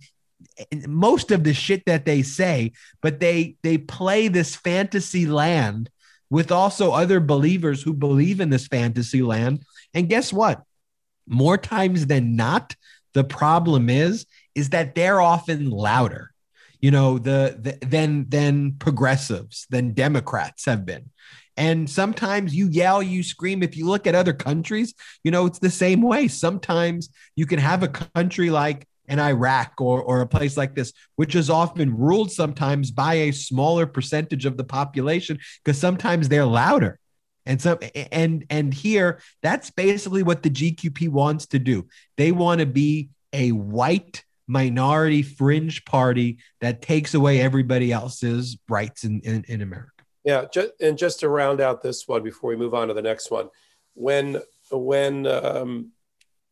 most 0.87 1.31
of 1.31 1.45
the 1.45 1.55
shit 1.55 1.85
that 1.87 2.05
they 2.05 2.23
say, 2.23 2.73
but 3.03 3.21
they 3.21 3.57
they 3.63 3.79
play 3.79 4.29
this 4.29 4.55
fantasy 4.55 5.27
land 5.27 5.91
with 6.31 6.53
also 6.53 6.93
other 6.93 7.21
believers 7.21 7.83
who 7.83 7.93
believe 7.93 8.41
in 8.41 8.51
this 8.51 8.67
fantasy 8.67 9.23
land. 9.23 9.63
And 9.95 10.09
guess 10.09 10.33
what? 10.33 10.63
More 11.27 11.59
times 11.59 12.07
than 12.07 12.37
not, 12.37 12.77
the 13.15 13.25
problem 13.25 13.89
is 13.89 14.27
is 14.55 14.71
that 14.71 14.95
they're 14.95 15.21
often 15.21 15.71
louder. 15.71 16.33
You 16.81 16.91
know, 16.91 17.19
the, 17.19 17.57
the 17.61 17.87
than 17.87 18.29
than 18.29 18.73
progressives, 18.79 19.67
than 19.71 19.95
Democrats 19.95 20.67
have 20.67 20.87
been. 20.87 21.11
And 21.57 21.91
sometimes 21.91 22.55
you 22.55 22.69
yell, 22.69 23.03
you 23.03 23.25
scream. 23.25 23.65
If 23.65 23.77
you 23.77 23.87
look 23.89 24.07
at 24.07 24.15
other 24.15 24.33
countries, 24.33 24.95
you 25.25 25.33
know, 25.33 25.47
it's 25.47 25.59
the 25.59 25.71
same 25.71 26.03
way. 26.03 26.29
Sometimes 26.29 27.09
you 27.35 27.47
can 27.47 27.59
have 27.59 27.83
a 27.83 27.89
country 27.89 28.51
like 28.51 28.87
in 29.09 29.19
Iraq 29.19 29.81
or, 29.81 30.03
or 30.03 30.21
a 30.21 30.27
place 30.27 30.57
like 30.57 30.75
this, 30.75 30.93
which 31.17 31.35
is 31.35 31.51
often 31.51 31.97
ruled 31.97 32.31
sometimes 32.31 32.91
by 32.91 33.15
a 33.15 33.33
smaller 33.33 33.87
percentage 33.87 34.45
of 34.45 34.57
the 34.57 34.65
population 34.65 35.39
because 35.65 35.79
sometimes 35.79 36.29
they're 36.29 36.45
louder. 36.45 36.99
And 37.47 37.61
so 37.63 37.79
and 38.13 38.45
and 38.51 38.75
here 38.75 39.23
that's 39.43 39.71
basically 39.71 40.23
what 40.23 40.43
the 40.43 40.51
GQP 40.51 41.09
wants 41.09 41.47
to 41.47 41.59
do. 41.59 41.87
They 42.19 42.31
want 42.31 42.61
to 42.61 42.67
be 42.67 43.09
a 43.33 43.53
white 43.53 44.23
minority 44.47 45.23
fringe 45.23 45.85
party 45.85 46.39
that 46.61 46.83
takes 46.83 47.15
away 47.15 47.41
everybody 47.41 47.93
else's 47.93 48.59
rights 48.69 49.05
in, 49.05 49.21
in, 49.21 49.45
in 49.49 49.63
America. 49.63 49.93
Yeah, 50.25 50.47
just, 50.53 50.73
and 50.81 50.99
just 50.99 51.21
to 51.21 51.29
round 51.29 51.61
out 51.61 51.83
this 51.83 52.09
one 52.09 52.23
before 52.23 52.51
we 52.51 52.57
move 52.57 52.75
on 52.75 52.89
to 52.89 52.95
the 52.95 53.03
next 53.03 53.31
one, 53.31 53.49
when 53.95 54.43
when 54.71 55.27
um, 55.27 55.93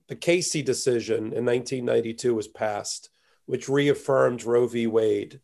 the 0.09 0.17
Casey 0.17 0.63
decision 0.63 1.33
in 1.33 1.45
1992 1.45 2.35
was 2.35 2.49
passed, 2.49 3.11
which 3.47 3.69
reaffirmed 3.69 4.45
Roe 4.45 4.67
v. 4.67 4.87
Wade. 4.87 5.41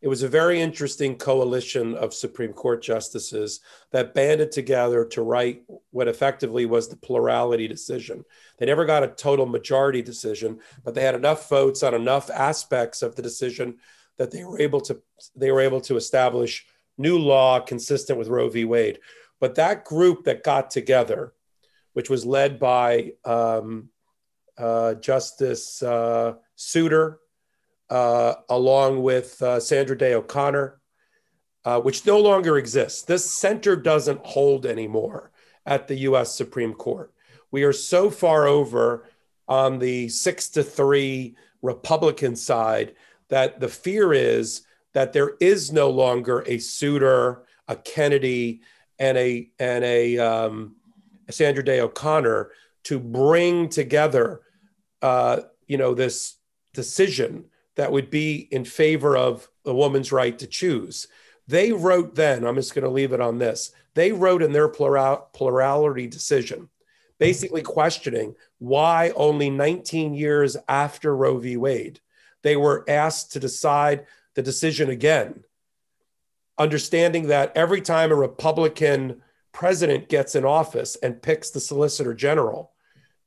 It 0.00 0.08
was 0.08 0.22
a 0.22 0.28
very 0.28 0.60
interesting 0.60 1.16
coalition 1.16 1.94
of 1.94 2.12
Supreme 2.12 2.52
Court 2.52 2.82
justices 2.82 3.60
that 3.90 4.12
banded 4.12 4.52
together 4.52 5.06
to 5.06 5.22
write 5.22 5.62
what 5.92 6.08
effectively 6.08 6.66
was 6.66 6.88
the 6.88 6.96
plurality 6.96 7.66
decision. 7.66 8.22
They 8.58 8.66
never 8.66 8.84
got 8.84 9.02
a 9.02 9.08
total 9.08 9.46
majority 9.46 10.02
decision, 10.02 10.60
but 10.84 10.94
they 10.94 11.00
had 11.00 11.14
enough 11.14 11.48
votes 11.48 11.82
on 11.82 11.94
enough 11.94 12.28
aspects 12.28 13.00
of 13.00 13.16
the 13.16 13.22
decision 13.22 13.78
that 14.18 14.30
they 14.30 14.44
were 14.44 14.60
able 14.60 14.80
to 14.82 15.00
they 15.34 15.50
were 15.50 15.62
able 15.62 15.80
to 15.80 15.96
establish 15.96 16.66
new 16.98 17.18
law 17.18 17.60
consistent 17.60 18.18
with 18.18 18.28
Roe 18.28 18.50
v. 18.50 18.66
Wade. 18.66 19.00
But 19.40 19.54
that 19.54 19.84
group 19.84 20.24
that 20.24 20.44
got 20.44 20.70
together, 20.70 21.32
which 21.94 22.10
was 22.10 22.26
led 22.26 22.58
by 22.58 23.12
um, 23.24 23.88
Justice 25.00 25.82
uh, 25.82 26.34
Souter, 26.56 27.20
uh, 27.90 28.34
along 28.48 29.02
with 29.02 29.40
uh, 29.42 29.60
Sandra 29.60 29.96
Day 29.96 30.14
O'Connor, 30.14 30.80
uh, 31.64 31.80
which 31.80 32.06
no 32.06 32.18
longer 32.18 32.58
exists. 32.58 33.02
This 33.02 33.30
center 33.30 33.76
doesn't 33.76 34.24
hold 34.24 34.66
anymore 34.66 35.32
at 35.66 35.88
the 35.88 35.96
US 35.96 36.34
Supreme 36.34 36.74
Court. 36.74 37.12
We 37.50 37.64
are 37.64 37.72
so 37.72 38.10
far 38.10 38.46
over 38.46 39.06
on 39.48 39.78
the 39.78 40.08
six 40.08 40.48
to 40.50 40.62
three 40.62 41.36
Republican 41.62 42.36
side 42.36 42.94
that 43.28 43.60
the 43.60 43.68
fear 43.68 44.12
is 44.12 44.62
that 44.92 45.12
there 45.12 45.32
is 45.40 45.72
no 45.72 45.90
longer 45.90 46.44
a 46.46 46.58
Souter, 46.58 47.44
a 47.68 47.76
Kennedy, 47.76 48.62
and 48.98 49.18
a 49.18 49.50
and 49.58 49.84
a 49.84 50.18
um, 50.18 50.76
Sandra 51.30 51.64
Day 51.64 51.80
O'Connor 51.80 52.50
to 52.84 52.98
bring 52.98 53.68
together 53.68 54.42
uh, 55.02 55.40
you 55.66 55.76
know, 55.76 55.94
this 55.94 56.36
decision 56.72 57.46
that 57.76 57.92
would 57.92 58.10
be 58.10 58.36
in 58.50 58.64
favor 58.64 59.16
of 59.16 59.48
a 59.64 59.74
woman's 59.74 60.12
right 60.12 60.38
to 60.38 60.46
choose. 60.46 61.08
They 61.46 61.72
wrote 61.72 62.14
then, 62.14 62.46
I'm 62.46 62.54
just 62.56 62.74
going 62.74 62.84
to 62.84 62.90
leave 62.90 63.12
it 63.12 63.20
on 63.20 63.38
this. 63.38 63.72
They 63.94 64.12
wrote 64.12 64.42
in 64.42 64.52
their 64.52 64.68
plural, 64.68 65.28
plurality 65.32 66.06
decision, 66.06 66.68
basically 67.18 67.62
questioning 67.62 68.34
why 68.58 69.12
only 69.14 69.50
19 69.50 70.14
years 70.14 70.56
after 70.68 71.16
Roe 71.16 71.38
v. 71.38 71.56
Wade, 71.56 72.00
they 72.42 72.56
were 72.56 72.84
asked 72.88 73.32
to 73.32 73.40
decide 73.40 74.06
the 74.34 74.42
decision 74.42 74.90
again, 74.90 75.44
understanding 76.58 77.28
that 77.28 77.52
every 77.56 77.80
time 77.80 78.10
a 78.10 78.16
Republican 78.16 79.22
president 79.52 80.08
gets 80.08 80.34
in 80.34 80.44
office 80.44 80.96
and 80.96 81.22
picks 81.22 81.50
the 81.50 81.60
Solicitor 81.60 82.14
General, 82.14 82.73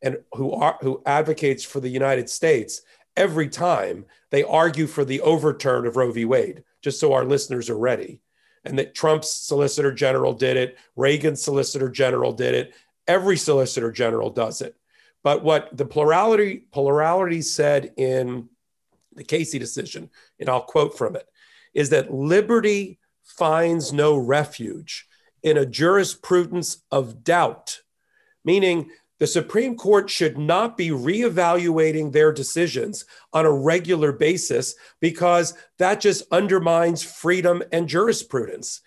and 0.01 0.17
who 0.33 0.51
are 0.51 0.77
who 0.81 1.01
advocates 1.05 1.63
for 1.63 1.79
the 1.79 1.89
United 1.89 2.29
States 2.29 2.81
every 3.15 3.49
time 3.49 4.05
they 4.29 4.43
argue 4.43 4.87
for 4.87 5.03
the 5.03 5.21
overturn 5.21 5.87
of 5.87 5.95
Roe 5.95 6.11
v. 6.11 6.25
Wade, 6.25 6.63
just 6.81 6.99
so 6.99 7.13
our 7.13 7.25
listeners 7.25 7.69
are 7.69 7.77
ready. 7.77 8.21
And 8.63 8.77
that 8.77 8.93
Trump's 8.93 9.31
Solicitor 9.31 9.91
General 9.91 10.33
did 10.33 10.57
it, 10.57 10.77
Reagan's 10.95 11.41
Solicitor 11.41 11.89
General 11.89 12.33
did 12.33 12.53
it, 12.53 12.73
every 13.07 13.37
Solicitor 13.37 13.91
General 13.91 14.29
does 14.29 14.61
it. 14.61 14.75
But 15.23 15.43
what 15.43 15.75
the 15.75 15.85
plurality 15.85 16.65
plurality 16.71 17.41
said 17.41 17.93
in 17.97 18.49
the 19.13 19.23
Casey 19.23 19.57
decision, 19.57 20.09
and 20.39 20.49
I'll 20.49 20.61
quote 20.61 20.97
from 20.97 21.15
it, 21.15 21.27
is 21.73 21.89
that 21.89 22.13
liberty 22.13 22.99
finds 23.23 23.91
no 23.91 24.17
refuge 24.17 25.07
in 25.43 25.57
a 25.57 25.65
jurisprudence 25.65 26.83
of 26.91 27.23
doubt, 27.23 27.81
meaning 28.43 28.89
the 29.19 29.27
Supreme 29.27 29.75
Court 29.75 30.09
should 30.09 30.37
not 30.37 30.77
be 30.77 30.89
reevaluating 30.89 32.11
their 32.11 32.31
decisions 32.31 33.05
on 33.33 33.45
a 33.45 33.51
regular 33.51 34.11
basis 34.11 34.75
because 34.99 35.55
that 35.79 36.01
just 36.01 36.23
undermines 36.31 37.03
freedom 37.03 37.63
and 37.71 37.87
jurisprudence. 37.87 38.81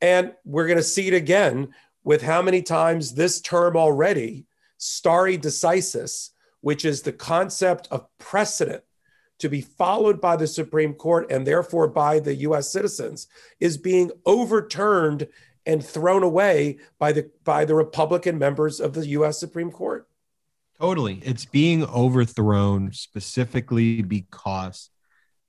And 0.00 0.32
we're 0.44 0.66
going 0.66 0.78
to 0.78 0.82
see 0.82 1.08
it 1.08 1.14
again 1.14 1.74
with 2.02 2.22
how 2.22 2.42
many 2.42 2.62
times 2.62 3.14
this 3.14 3.40
term 3.40 3.76
already, 3.76 4.46
stare 4.78 5.38
decisis, 5.38 6.30
which 6.60 6.84
is 6.84 7.02
the 7.02 7.12
concept 7.12 7.88
of 7.90 8.06
precedent 8.18 8.84
to 9.38 9.48
be 9.48 9.60
followed 9.60 10.20
by 10.20 10.36
the 10.36 10.46
Supreme 10.46 10.94
Court 10.94 11.30
and 11.30 11.46
therefore 11.46 11.88
by 11.88 12.20
the 12.20 12.34
US 12.36 12.70
citizens, 12.70 13.26
is 13.60 13.76
being 13.76 14.10
overturned 14.24 15.28
and 15.66 15.84
thrown 15.84 16.22
away 16.22 16.78
by 16.98 17.12
the 17.12 17.30
by 17.44 17.64
the 17.64 17.74
Republican 17.74 18.38
members 18.38 18.80
of 18.80 18.94
the 18.94 19.06
US 19.08 19.38
Supreme 19.38 19.70
Court. 19.70 20.08
Totally. 20.80 21.20
It's 21.24 21.44
being 21.44 21.84
overthrown 21.84 22.92
specifically 22.92 24.02
because 24.02 24.90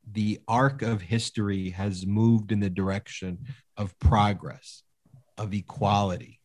the 0.09 0.39
arc 0.47 0.81
of 0.81 1.01
history 1.01 1.71
has 1.71 2.05
moved 2.05 2.51
in 2.51 2.59
the 2.59 2.69
direction 2.69 3.39
of 3.75 3.97
progress, 3.99 4.83
of 5.37 5.53
equality, 5.53 6.39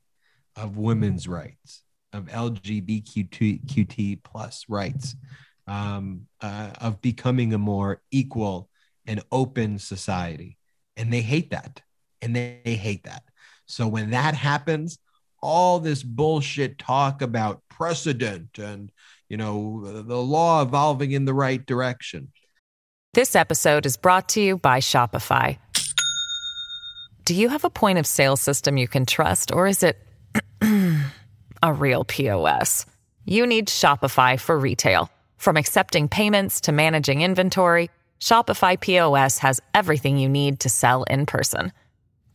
of 0.57 0.79
women's 0.79 1.29
rights, 1.29 1.83
of 2.13 2.25
LGBTQT 2.27 4.23
plus 4.23 4.65
rights, 4.69 5.15
um, 5.67 6.27
uh, 6.41 6.71
of 6.81 7.01
becoming 7.03 7.53
a 7.53 7.59
more 7.59 8.01
equal 8.11 8.71
and 9.07 9.23
open 9.31 9.79
society. 9.79 10.57
And 10.97 11.13
they 11.13 11.21
hate 11.21 11.51
that. 11.51 11.83
And 12.23 12.35
they, 12.35 12.61
they 12.65 12.75
hate 12.77 13.05
that. 13.05 13.23
So 13.71 13.87
when 13.89 14.11
that 14.11 14.35
happens, 14.35 14.99
all 15.43 15.79
this 15.81 16.03
bullshit 16.03 16.79
talk 16.79 17.23
about 17.23 17.63
precedent 17.69 18.59
and, 18.59 18.91
you 19.29 19.37
know, 19.37 20.03
the 20.03 20.21
law 20.21 20.63
evolving 20.63 21.13
in 21.13 21.25
the 21.25 21.35
right 21.35 21.65
direction. 21.65 22.33
This 23.15 23.35
episode 23.35 23.87
is 23.87 23.97
brought 23.97 24.29
to 24.31 24.41
you 24.41 24.59
by 24.59 24.81
Shopify. 24.81 25.59
Do 27.25 27.35
you 27.35 27.49
have 27.49 27.65
a 27.65 27.71
point 27.71 27.99
of 27.99 28.07
sale 28.07 28.37
system 28.37 28.77
you 28.77 28.89
can 28.89 29.07
trust, 29.07 29.53
or 29.53 29.67
is 29.67 29.83
it 29.83 29.99
a 31.63 31.73
real 31.73 32.05
POS? 32.05 32.87
You 33.25 33.47
need 33.47 33.69
Shopify 33.69 34.39
for 34.39 34.59
retail. 34.59 35.11
From 35.37 35.57
accepting 35.57 36.09
payments 36.09 36.61
to 36.63 36.73
managing 36.73 37.23
inventory, 37.23 37.89
Shopify 38.21 38.79
POS 38.79 39.39
has 39.39 39.61
everything 39.75 40.19
you 40.19 40.29
need 40.29 40.61
to 40.61 40.69
sell 40.69 41.05
in 41.05 41.25
person. 41.25 41.73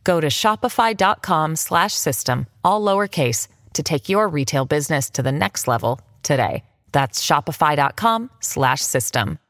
Go 0.06 0.20
to 0.20 0.28
shopify.com 0.28 1.56
slash 1.56 1.92
system, 1.92 2.46
all 2.62 2.80
lowercase 2.80 3.48
to 3.72 3.82
take 3.82 4.08
your 4.08 4.28
retail 4.28 4.64
business 4.64 5.10
to 5.10 5.22
the 5.22 5.32
next 5.32 5.66
level 5.66 6.00
today. 6.22 6.62
That's 6.92 7.26
shopify.com 7.26 8.30
slash 8.38 8.82
system. 8.82 9.40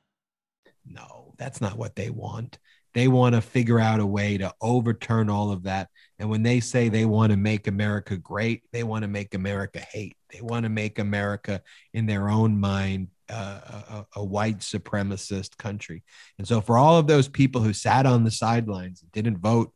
No, 0.90 1.34
that's 1.36 1.60
not 1.60 1.76
what 1.76 1.94
they 1.94 2.08
want. 2.08 2.58
They 2.94 3.06
want 3.06 3.34
to 3.34 3.42
figure 3.42 3.78
out 3.78 4.00
a 4.00 4.06
way 4.06 4.38
to 4.38 4.50
overturn 4.62 5.28
all 5.28 5.52
of 5.52 5.64
that. 5.64 5.90
And 6.18 6.30
when 6.30 6.42
they 6.42 6.60
say 6.60 6.88
they 6.88 7.04
want 7.04 7.32
to 7.32 7.36
make 7.36 7.66
America 7.66 8.16
great, 8.16 8.62
they 8.72 8.82
want 8.82 9.02
to 9.02 9.08
make 9.08 9.34
America 9.34 9.80
hate. 9.80 10.16
They 10.32 10.40
want 10.40 10.62
to 10.62 10.70
make 10.70 10.98
America, 10.98 11.60
in 11.92 12.06
their 12.06 12.30
own 12.30 12.58
mind, 12.58 13.08
uh, 13.28 13.60
a, 13.90 14.06
a, 14.16 14.24
white 14.24 14.60
supremacist 14.60 15.58
country. 15.58 16.04
And 16.38 16.48
so, 16.48 16.62
for 16.62 16.78
all 16.78 16.96
of 16.96 17.06
those 17.06 17.28
people 17.28 17.60
who 17.60 17.72
sat 17.72 18.06
on 18.06 18.24
the 18.24 18.30
sidelines 18.30 19.02
and 19.02 19.12
didn't 19.12 19.38
vote 19.38 19.72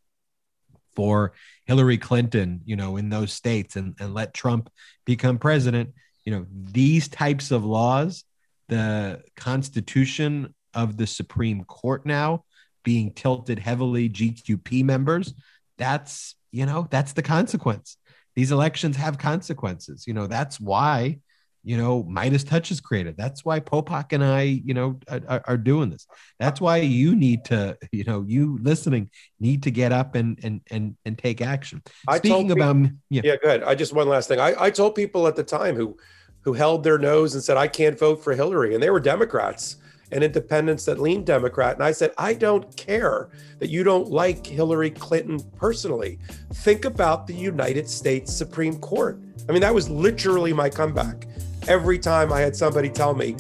for 0.95 1.32
Hillary 1.66 1.99
Clinton, 1.99 2.61
you 2.64 2.76
know, 2.76 2.97
in 2.97 3.09
those 3.09 3.32
states 3.32 3.76
and, 3.76 3.95
and 4.01 4.14
let 4.14 4.34
Trump 4.34 4.70
become 5.05 5.38
president, 5.38 5.91
you 6.24 6.32
know, 6.32 6.47
these 6.51 7.09
types 7.09 7.51
of 7.51 7.64
laws, 7.64 8.24
the 8.68 9.22
Constitution 9.36 10.55
of 10.74 10.97
the 10.97 11.07
Supreme 11.07 11.64
Court 11.64 12.07
now 12.07 12.45
being 12.84 13.12
tilted 13.12 13.59
heavily 13.59 14.09
GQP 14.09 14.84
members, 14.84 15.34
that's, 15.76 16.34
you 16.51 16.66
know, 16.66 16.86
that's 16.91 17.12
the 17.12 17.22
consequence. 17.22 17.97
These 18.36 18.53
elections 18.53 18.97
have 18.97 19.18
consequences. 19.18 20.07
You 20.07 20.14
know, 20.14 20.26
that's 20.26 20.61
why, 20.61 21.18
you 21.62 21.76
know, 21.76 22.04
MeidasTouch 22.04 22.70
is 22.70 22.80
created. 22.80 23.16
That's 23.16 23.44
why 23.44 23.61
Popok 23.61 24.12
and 24.12 24.24
I, 24.24 24.42
you 24.42 24.72
know, 24.72 24.98
are, 25.08 25.42
are, 25.46 25.56
doing 25.58 25.90
this. 25.90 26.06
That's 26.38 26.61
why 26.61 26.78
you 26.78 27.14
need 27.14 27.44
to, 27.46 27.76
you 27.92 28.04
know, 28.04 28.24
you 28.26 28.58
listening 28.62 29.11
need 29.38 29.62
to 29.64 29.70
get 29.70 29.92
up 29.92 30.14
and 30.14 30.38
and 30.42 30.62
and 30.70 30.96
and 31.04 31.18
take 31.18 31.42
action. 31.42 31.82
I 32.08 32.18
Speaking 32.18 32.50
about, 32.50 32.76
people, 32.76 32.96
yeah. 33.11 33.22
yeah, 33.24 33.36
go 33.36 33.48
ahead. 33.48 33.62
I 33.62 33.74
just 33.74 33.92
one 33.92 34.08
last 34.08 34.28
thing. 34.28 34.40
I, 34.40 34.54
I 34.58 34.70
told 34.70 34.94
people 34.94 35.26
at 35.26 35.36
the 35.36 35.44
time 35.44 35.76
who 35.76 35.96
who 36.42 36.52
held 36.52 36.82
their 36.82 36.98
nose 36.98 37.34
and 37.34 37.42
said, 37.42 37.56
I 37.56 37.68
can't 37.68 37.98
vote 37.98 38.22
for 38.22 38.34
Hillary. 38.34 38.74
And 38.74 38.82
they 38.82 38.90
were 38.90 39.00
Democrats 39.00 39.76
and 40.12 40.24
independents 40.24 40.84
that 40.86 40.98
lean 40.98 41.24
Democrat. 41.24 41.74
And 41.74 41.84
I 41.84 41.92
said, 41.92 42.12
I 42.18 42.34
don't 42.34 42.74
care 42.76 43.28
that 43.58 43.68
you 43.68 43.84
don't 43.84 44.08
like 44.08 44.44
Hillary 44.46 44.90
Clinton 44.90 45.40
personally. 45.56 46.18
Think 46.54 46.84
about 46.84 47.26
the 47.26 47.34
United 47.34 47.88
States 47.88 48.32
Supreme 48.32 48.78
Court. 48.78 49.20
I 49.48 49.52
mean, 49.52 49.61
that 49.61 49.74
was 49.74 49.88
literally 49.88 50.52
my 50.52 50.68
comeback. 50.68 51.26
Every 51.68 51.98
time 51.98 52.32
I 52.32 52.40
had 52.40 52.56
somebody 52.56 52.88
tell 52.88 53.14
me, 53.14 53.36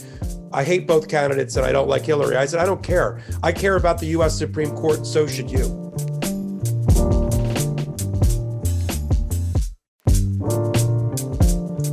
I 0.52 0.64
hate 0.64 0.86
both 0.86 1.08
candidates 1.08 1.56
and 1.56 1.64
I 1.64 1.72
don't 1.72 1.88
like 1.88 2.04
Hillary, 2.04 2.36
I 2.36 2.44
said, 2.44 2.60
I 2.60 2.66
don't 2.66 2.82
care. 2.82 3.20
I 3.42 3.52
care 3.52 3.76
about 3.76 3.98
the 3.98 4.06
US 4.06 4.36
Supreme 4.36 4.70
Court, 4.72 5.06
so 5.06 5.26
should 5.26 5.50
you. 5.50 5.68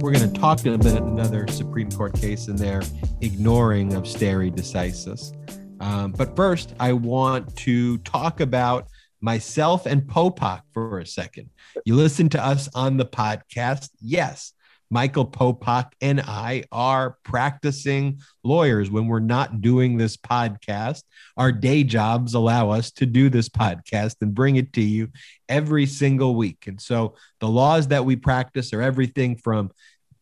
We're 0.02 0.12
going 0.12 0.32
to 0.32 0.40
talk 0.40 0.66
about 0.66 0.86
another 0.86 1.48
Supreme 1.50 1.92
Court 1.92 2.14
case 2.14 2.48
in 2.48 2.56
there, 2.56 2.82
ignoring 3.22 3.94
of 3.94 4.08
stare 4.08 4.42
decisis. 4.50 5.34
Um, 5.80 6.12
but 6.12 6.36
first, 6.36 6.74
I 6.80 6.94
want 6.94 7.56
to 7.58 7.98
talk 8.00 8.40
about 8.40 8.88
myself 9.22 9.86
and 9.86 10.02
Popok 10.02 10.62
for 10.74 11.00
a 11.00 11.06
second. 11.06 11.50
You 11.86 11.96
listen 11.96 12.30
to 12.30 12.44
us 12.44 12.70
on 12.74 12.98
the 12.98 13.06
podcast. 13.06 13.90
Yes, 14.02 14.54
Michael 14.90 15.26
Popok 15.26 15.92
and 16.02 16.22
I 16.22 16.64
are 16.72 17.18
practicing 17.24 18.22
lawyers 18.44 18.90
when 18.90 19.08
we're 19.08 19.20
not 19.20 19.62
doing 19.62 19.98
this 19.98 20.16
podcast. 20.18 21.04
Our 21.36 21.52
day 21.52 21.84
jobs 21.84 22.34
allow 22.34 22.70
us 22.70 22.92
to 22.94 23.06
do 23.06 23.30
this 23.30 23.50
podcast 23.50 24.16
and 24.22 24.34
bring 24.34 24.56
it 24.56 24.74
to 24.74 24.82
you 24.82 25.10
every 25.50 25.86
single 25.86 26.36
week. 26.36 26.66
And 26.68 26.80
so 26.80 27.16
the 27.40 27.50
laws 27.50 27.90
that 27.90 28.06
we 28.06 28.16
practice 28.16 28.74
are 28.74 28.82
everything 28.82 29.36
from 29.36 29.72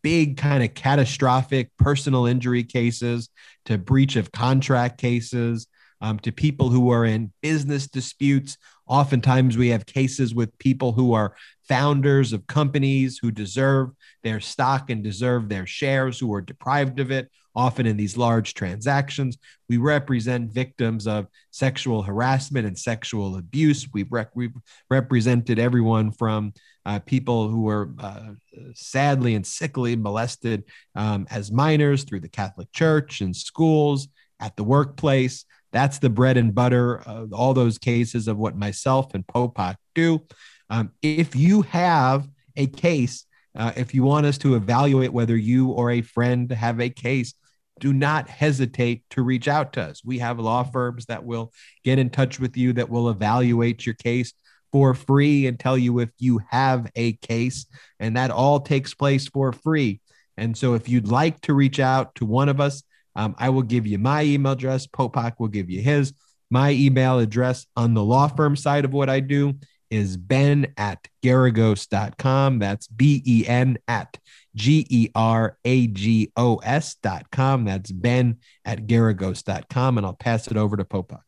big 0.02 0.38
kind 0.38 0.64
of 0.64 0.74
catastrophic 0.74 1.72
personal 1.78 2.26
injury 2.28 2.64
cases 2.64 3.30
to 3.66 3.78
breach 3.78 4.16
of 4.16 4.32
contract 4.32 5.00
cases 5.00 5.68
um, 6.02 6.20
to 6.20 6.32
people 6.32 6.70
who 6.70 6.92
are 6.92 7.06
in 7.06 7.32
business 7.42 7.88
disputes. 7.88 8.58
Oftentimes, 8.88 9.58
we 9.58 9.70
have 9.70 9.88
cases 9.88 10.36
with 10.36 10.56
people 10.60 10.92
who 10.92 11.14
are 11.14 11.36
founders 11.68 12.34
of 12.34 12.46
companies 12.46 13.18
who 13.20 13.32
deserve 13.32 13.90
their 14.26 14.42
stock 14.42 14.90
and 14.90 15.04
deserve 15.04 15.48
their 15.48 15.66
shares, 15.66 16.20
who 16.20 16.34
are 16.34 16.42
deprived 16.42 17.00
of 17.00 17.12
it, 17.12 17.32
often 17.56 17.86
in 17.86 17.96
these 17.96 18.18
large 18.18 18.56
transactions. 18.56 19.38
We 19.70 19.78
represent 19.78 20.52
victims 20.52 21.08
of 21.08 21.28
sexual 21.52 22.02
harassment 22.02 22.68
and 22.68 22.78
sexual 22.78 23.38
abuse. 23.38 23.88
We've, 23.94 24.12
we've 24.34 24.52
represented 24.90 25.60
everyone 25.60 26.12
from 26.12 26.54
uh, 26.86 27.00
people 27.00 27.48
who 27.48 27.62
were 27.62 27.92
uh, 28.00 28.32
sadly 28.74 29.36
and 29.36 29.46
sickly 29.46 29.96
molested 29.96 30.64
um, 30.96 31.28
as 31.30 31.52
minors 31.52 32.04
through 32.04 32.22
the 32.22 32.28
Catholic 32.28 32.72
Church 32.74 33.22
and 33.22 33.34
schools, 33.34 34.10
at 34.40 34.56
the 34.56 34.64
workplace. 34.64 35.46
That's 35.72 36.00
the 36.00 36.10
bread 36.10 36.38
and 36.38 36.54
butter 36.54 37.02
of 37.06 37.32
all 37.32 37.54
those 37.54 37.78
cases 37.78 38.28
of 38.28 38.38
what 38.38 38.58
myself 38.58 39.14
and 39.14 39.26
Popok 39.26 39.76
do. 39.94 40.26
Um, 40.70 40.92
if 41.02 41.36
you 41.36 41.62
have 41.64 42.28
a 42.56 42.68
case, 42.68 43.26
uh, 43.56 43.72
if 43.76 43.94
you 43.94 44.04
want 44.04 44.26
us 44.26 44.38
to 44.40 44.56
evaluate 44.56 45.14
whether 45.14 45.36
you 45.36 45.70
or 45.70 45.92
a 45.92 46.02
friend 46.02 46.52
have 46.52 46.80
a 46.80 46.90
case, 46.90 47.34
do 47.80 47.94
not 47.94 48.30
hesitate 48.30 49.04
to 49.12 49.22
reach 49.22 49.48
out 49.48 49.74
to 49.74 49.82
us. 49.82 50.02
We 50.04 50.20
have 50.20 50.40
law 50.40 50.64
firms 50.64 51.06
that 51.08 51.26
will 51.26 51.52
get 51.84 52.00
in 52.00 52.10
touch 52.10 52.40
with 52.40 52.56
you 52.58 52.74
that 52.74 52.90
will 52.90 53.10
evaluate 53.10 53.86
your 53.86 53.96
case 53.96 54.34
for 54.72 54.94
free 54.94 55.48
and 55.48 55.60
tell 55.60 55.78
you 55.78 56.00
if 56.00 56.10
you 56.18 56.42
have 56.50 56.90
a 56.96 57.14
case. 57.14 57.66
And 58.00 58.18
that 58.18 58.32
all 58.32 58.60
takes 58.60 58.94
place 58.94 59.28
for 59.28 59.52
free. 59.52 60.02
And 60.38 60.58
so 60.58 60.74
if 60.74 60.90
you'd 60.90 61.08
like 61.08 61.40
to 61.42 61.54
reach 61.54 61.80
out 61.80 62.16
to 62.16 62.26
one 62.26 62.50
of 62.50 62.60
us, 62.60 62.84
um, 63.16 63.36
I 63.38 63.50
will 63.50 63.62
give 63.62 63.88
you 63.88 63.98
my 63.98 64.24
email 64.24 64.54
address. 64.54 64.88
Popok 64.88 65.34
will 65.40 65.48
give 65.48 65.70
you 65.70 65.82
his. 65.82 66.14
My 66.50 66.72
email 66.72 67.20
address 67.20 67.66
on 67.76 67.94
the 67.94 68.04
law 68.04 68.28
firm 68.28 68.56
side 68.56 68.86
of 68.86 68.94
what 68.94 69.10
I 69.10 69.22
do 69.22 69.56
is 69.96 70.18
ben 70.18 70.74
at 70.78 71.08
geragos.com. 71.24 72.60
That's 72.60 72.88
B 72.88 73.24
E 73.26 73.46
N 73.48 73.78
at 73.88 74.18
G 74.56 74.86
E 74.90 75.10
R 75.16 75.58
A 75.66 75.88
G 75.88 76.32
O 76.38 76.58
S.com. 76.58 77.66
That's 77.66 77.92
ben 77.92 78.38
at 78.64 78.86
geragos.com. 78.86 79.98
And 79.98 80.06
I'll 80.06 80.14
pass 80.14 80.48
it 80.48 80.58
over 80.58 80.78
to 80.78 80.84
Popok. 80.84 81.22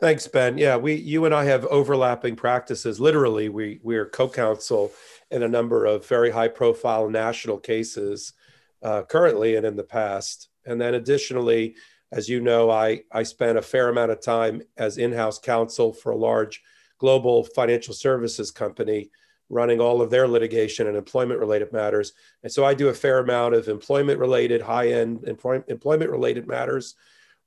Thanks, 0.00 0.26
Ben. 0.26 0.58
Yeah, 0.58 0.76
we, 0.76 0.94
you 0.94 1.26
and 1.26 1.34
I 1.34 1.44
have 1.44 1.64
overlapping 1.66 2.34
practices. 2.34 2.98
Literally, 2.98 3.48
we 3.48 3.78
we 3.84 3.96
are 3.96 4.06
co-counsel 4.06 4.90
in 5.30 5.44
a 5.44 5.48
number 5.48 5.86
of 5.86 6.06
very 6.08 6.30
high-profile 6.30 7.08
national 7.08 7.58
cases 7.58 8.32
uh, 8.82 9.02
currently 9.02 9.54
and 9.54 9.64
in 9.64 9.76
the 9.76 9.84
past. 9.84 10.48
And 10.66 10.80
then 10.80 10.94
additionally, 10.94 11.76
as 12.10 12.28
you 12.28 12.40
know, 12.40 12.70
I, 12.70 13.02
I 13.10 13.22
spent 13.22 13.58
a 13.58 13.62
fair 13.62 13.88
amount 13.88 14.10
of 14.10 14.20
time 14.20 14.62
as 14.76 14.98
in 14.98 15.12
house 15.12 15.38
counsel 15.38 15.92
for 15.92 16.12
a 16.12 16.16
large 16.16 16.62
global 17.02 17.42
financial 17.42 17.92
services 17.92 18.52
company 18.52 19.10
running 19.50 19.80
all 19.80 20.00
of 20.00 20.08
their 20.08 20.28
litigation 20.28 20.86
and 20.86 20.96
employment 20.96 21.40
related 21.40 21.72
matters. 21.72 22.12
And 22.44 22.52
so 22.52 22.64
I 22.64 22.74
do 22.74 22.90
a 22.90 22.94
fair 22.94 23.18
amount 23.18 23.56
of 23.56 23.66
employment 23.66 24.20
related, 24.20 24.62
high 24.62 24.92
end 24.92 25.24
employment 25.24 26.10
related 26.10 26.46
matters 26.46 26.94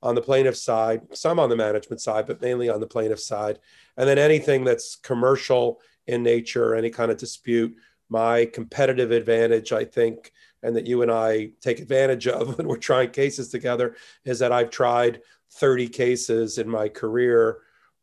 on 0.02 0.14
the 0.14 0.20
plaintiff 0.20 0.58
side, 0.58 1.00
some 1.14 1.40
on 1.40 1.48
the 1.48 1.56
management 1.56 2.02
side, 2.02 2.26
but 2.26 2.42
mainly 2.42 2.68
on 2.68 2.80
the 2.80 2.86
plaintiff 2.86 3.18
side. 3.18 3.58
And 3.96 4.06
then 4.06 4.18
anything 4.18 4.62
that's 4.62 4.94
commercial 4.96 5.80
in 6.06 6.22
nature, 6.22 6.74
any 6.74 6.90
kind 6.90 7.10
of 7.10 7.16
dispute, 7.16 7.74
my 8.10 8.44
competitive 8.44 9.10
advantage, 9.10 9.72
I 9.72 9.86
think, 9.86 10.32
and 10.62 10.76
that 10.76 10.86
you 10.86 11.00
and 11.00 11.10
I 11.10 11.52
take 11.62 11.80
advantage 11.80 12.28
of 12.28 12.58
when 12.58 12.68
we're 12.68 12.76
trying 12.76 13.08
cases 13.08 13.48
together 13.48 13.96
is 14.26 14.38
that 14.40 14.52
I've 14.52 14.70
tried 14.70 15.22
30 15.52 15.88
cases 15.88 16.58
in 16.58 16.68
my 16.68 16.90
career, 16.90 17.60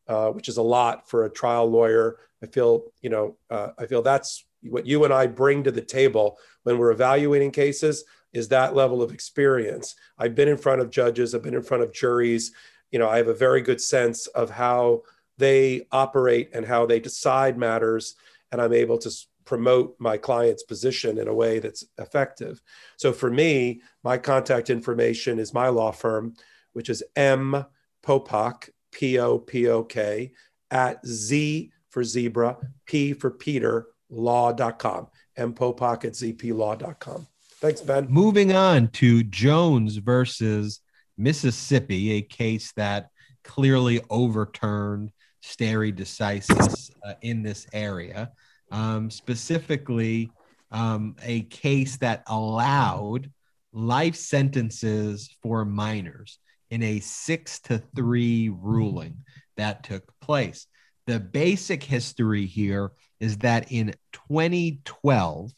uh, 0.08 0.30
which 0.30 0.49
is 0.49 0.58
a 0.58 0.62
lot 0.62 1.10
for 1.10 1.26
a 1.26 1.30
trial 1.30 1.70
lawyer. 1.70 2.18
I 2.41 2.47
feel, 2.47 2.84
you 3.01 3.10
know, 3.10 3.38
uh, 3.49 3.70
I 3.78 3.86
feel 3.86 4.01
that's 4.01 4.45
what 4.64 4.86
you 4.86 5.04
and 5.04 5.14
I 5.14 5.28
bring 5.28 5.64
to 5.64 5.72
the 5.72 5.82
table 5.82 6.38
when 6.64 6.78
we're 6.78 6.91
evaluating 6.91 7.51
cases 7.51 8.04
is 8.34 8.47
that 8.47 8.76
level 8.76 9.01
of 9.01 9.14
experience. 9.14 9.95
I've 10.18 10.36
been 10.36 10.47
in 10.47 10.58
front 10.58 10.82
of 10.82 10.89
judges, 10.89 11.36
I've 11.36 11.43
been 11.43 11.54
in 11.54 11.62
front 11.62 11.84
of 11.84 11.93
juries. 11.93 12.51
You 12.91 12.99
know, 12.99 13.10
I 13.10 13.18
have 13.18 13.28
a 13.28 13.34
very 13.34 13.62
good 13.62 13.82
sense 13.82 14.28
of 14.28 14.49
how 14.49 15.04
they 15.38 15.88
operate 15.91 16.49
and 16.54 16.66
how 16.66 16.86
they 16.86 16.99
decide 16.99 17.58
matters 17.58 18.16
and 18.51 18.62
I'm 18.62 18.74
able 18.74 18.97
to 18.99 19.12
promote 19.45 19.95
my 19.99 20.18
client's 20.18 20.64
position 20.64 21.18
in 21.18 21.28
a 21.28 21.34
way 21.34 21.60
that's 21.60 21.84
effective. 21.97 22.62
So 22.97 23.12
for 23.12 23.30
me, 23.30 23.82
my 24.04 24.18
contact 24.18 24.70
information 24.70 25.39
is 25.39 25.54
my 25.54 25.68
law 25.68 25.91
firm, 25.91 26.36
which 26.74 26.89
is 26.89 27.04
M 27.16 27.66
Popok, 28.06 28.70
P 28.94 29.20
O 29.20 29.38
P 29.39 29.68
O 29.68 29.84
K, 29.84 30.32
at 30.72 31.06
Z 31.06 31.72
for 31.89 32.04
zebra, 32.04 32.58
P 32.86 33.14
for 33.14 33.32
Peter, 33.32 33.88
law.com. 34.10 35.08
M 35.36 35.54
Popok 35.54 36.06
at 36.06 36.14
zplaw.com. 36.14 37.28
Thanks, 37.60 37.82
Ben. 37.82 38.08
Moving 38.10 38.54
on 38.54 38.89
to 38.89 39.24
Jones 39.24 39.98
versus 39.98 40.82
Mississippi, 41.18 42.14
a 42.14 42.22
case 42.22 42.72
that 42.74 43.10
clearly 43.44 44.02
overturned 44.10 45.12
stare 45.41 45.91
decisis 45.91 46.91
uh, 47.06 47.14
in 47.22 47.44
this 47.44 47.68
area, 47.74 48.32
um, 48.72 49.10
specifically 49.10 50.32
um, 50.72 51.16
a 51.24 51.41
case 51.44 51.98
that 51.98 52.24
allowed 52.28 53.32
life 53.72 54.16
sentences 54.16 55.36
for 55.41 55.66
minors 55.66 56.39
in 56.74 56.82
a 56.82 56.99
six 57.01 57.59
to 57.59 57.78
three 57.95 58.49
ruling 58.49 59.15
that 59.57 59.84
took 59.84 60.11
place. 60.19 60.65
The 61.05 61.19
basic 61.19 61.84
history 61.84 62.47
here 62.47 62.93
is 63.19 63.38
that 63.38 63.71
in 63.71 63.93
2012, 64.30 65.51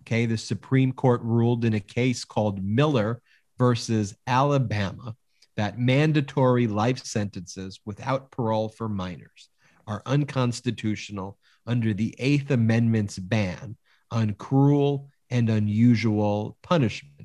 okay, 0.00 0.26
the 0.26 0.36
Supreme 0.36 0.90
Court 0.90 1.22
ruled 1.22 1.64
in 1.64 1.74
a 1.74 1.78
case 1.78 2.24
called 2.24 2.64
Miller 2.64 3.22
versus 3.58 4.16
Alabama 4.26 5.14
that 5.56 5.78
mandatory 5.78 6.66
life 6.66 7.04
sentences 7.04 7.78
without 7.86 8.32
parole 8.32 8.68
for 8.68 8.88
minors 8.88 9.48
are 9.86 10.02
unconstitutional 10.04 11.38
under 11.64 11.94
the 11.94 12.12
Eighth 12.18 12.50
Amendment's 12.50 13.20
ban 13.20 13.76
on 14.10 14.34
cruel 14.34 15.10
and 15.30 15.48
unusual 15.48 16.58
punishment. 16.64 17.15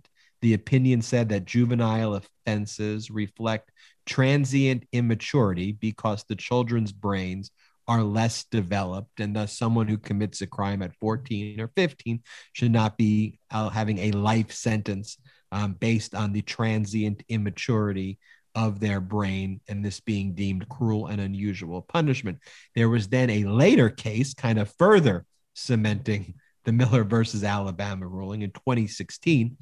The 0.42 0.54
opinion 0.54 1.02
said 1.02 1.30
that 1.30 1.46
juvenile 1.46 2.16
offenses 2.16 3.12
reflect 3.12 3.72
transient 4.06 4.86
immaturity 4.92 5.72
because 5.72 6.24
the 6.24 6.36
children's 6.36 6.92
brains 6.92 7.52
are 7.88 8.04
less 8.04 8.46
developed, 8.46 9.20
and 9.20 9.36
thus 9.36 9.58
someone 9.58 9.88
who 9.88 9.98
commits 9.98 10.42
a 10.42 10.48
crime 10.48 10.82
at 10.82 10.96
14 10.96 11.60
or 11.60 11.68
15 11.76 12.22
should 12.54 12.72
not 12.72 12.98
be 12.98 13.40
uh, 13.52 13.70
having 13.70 13.98
a 13.98 14.12
life 14.12 14.52
sentence 14.52 15.18
um, 15.52 15.74
based 15.74 16.16
on 16.16 16.32
the 16.32 16.42
transient 16.42 17.24
immaturity 17.28 18.18
of 18.56 18.80
their 18.80 19.00
brain 19.00 19.62
and 19.68 19.84
this 19.84 20.00
being 20.00 20.34
deemed 20.34 20.68
cruel 20.70 21.08
and 21.08 21.22
unusual 21.22 21.82
punishment. 21.82 22.40
There 22.76 22.90
was 22.90 23.08
then 23.08 23.30
a 23.30 23.46
later 23.46 23.90
case, 23.90 24.34
kind 24.34 24.60
of 24.60 24.74
further 24.78 25.26
cementing 25.54 26.36
the 26.64 26.72
Miller 26.72 27.04
versus 27.04 27.44
Alabama 27.44 28.08
ruling 28.08 28.42
in 28.42 28.52
2016, 28.52 29.58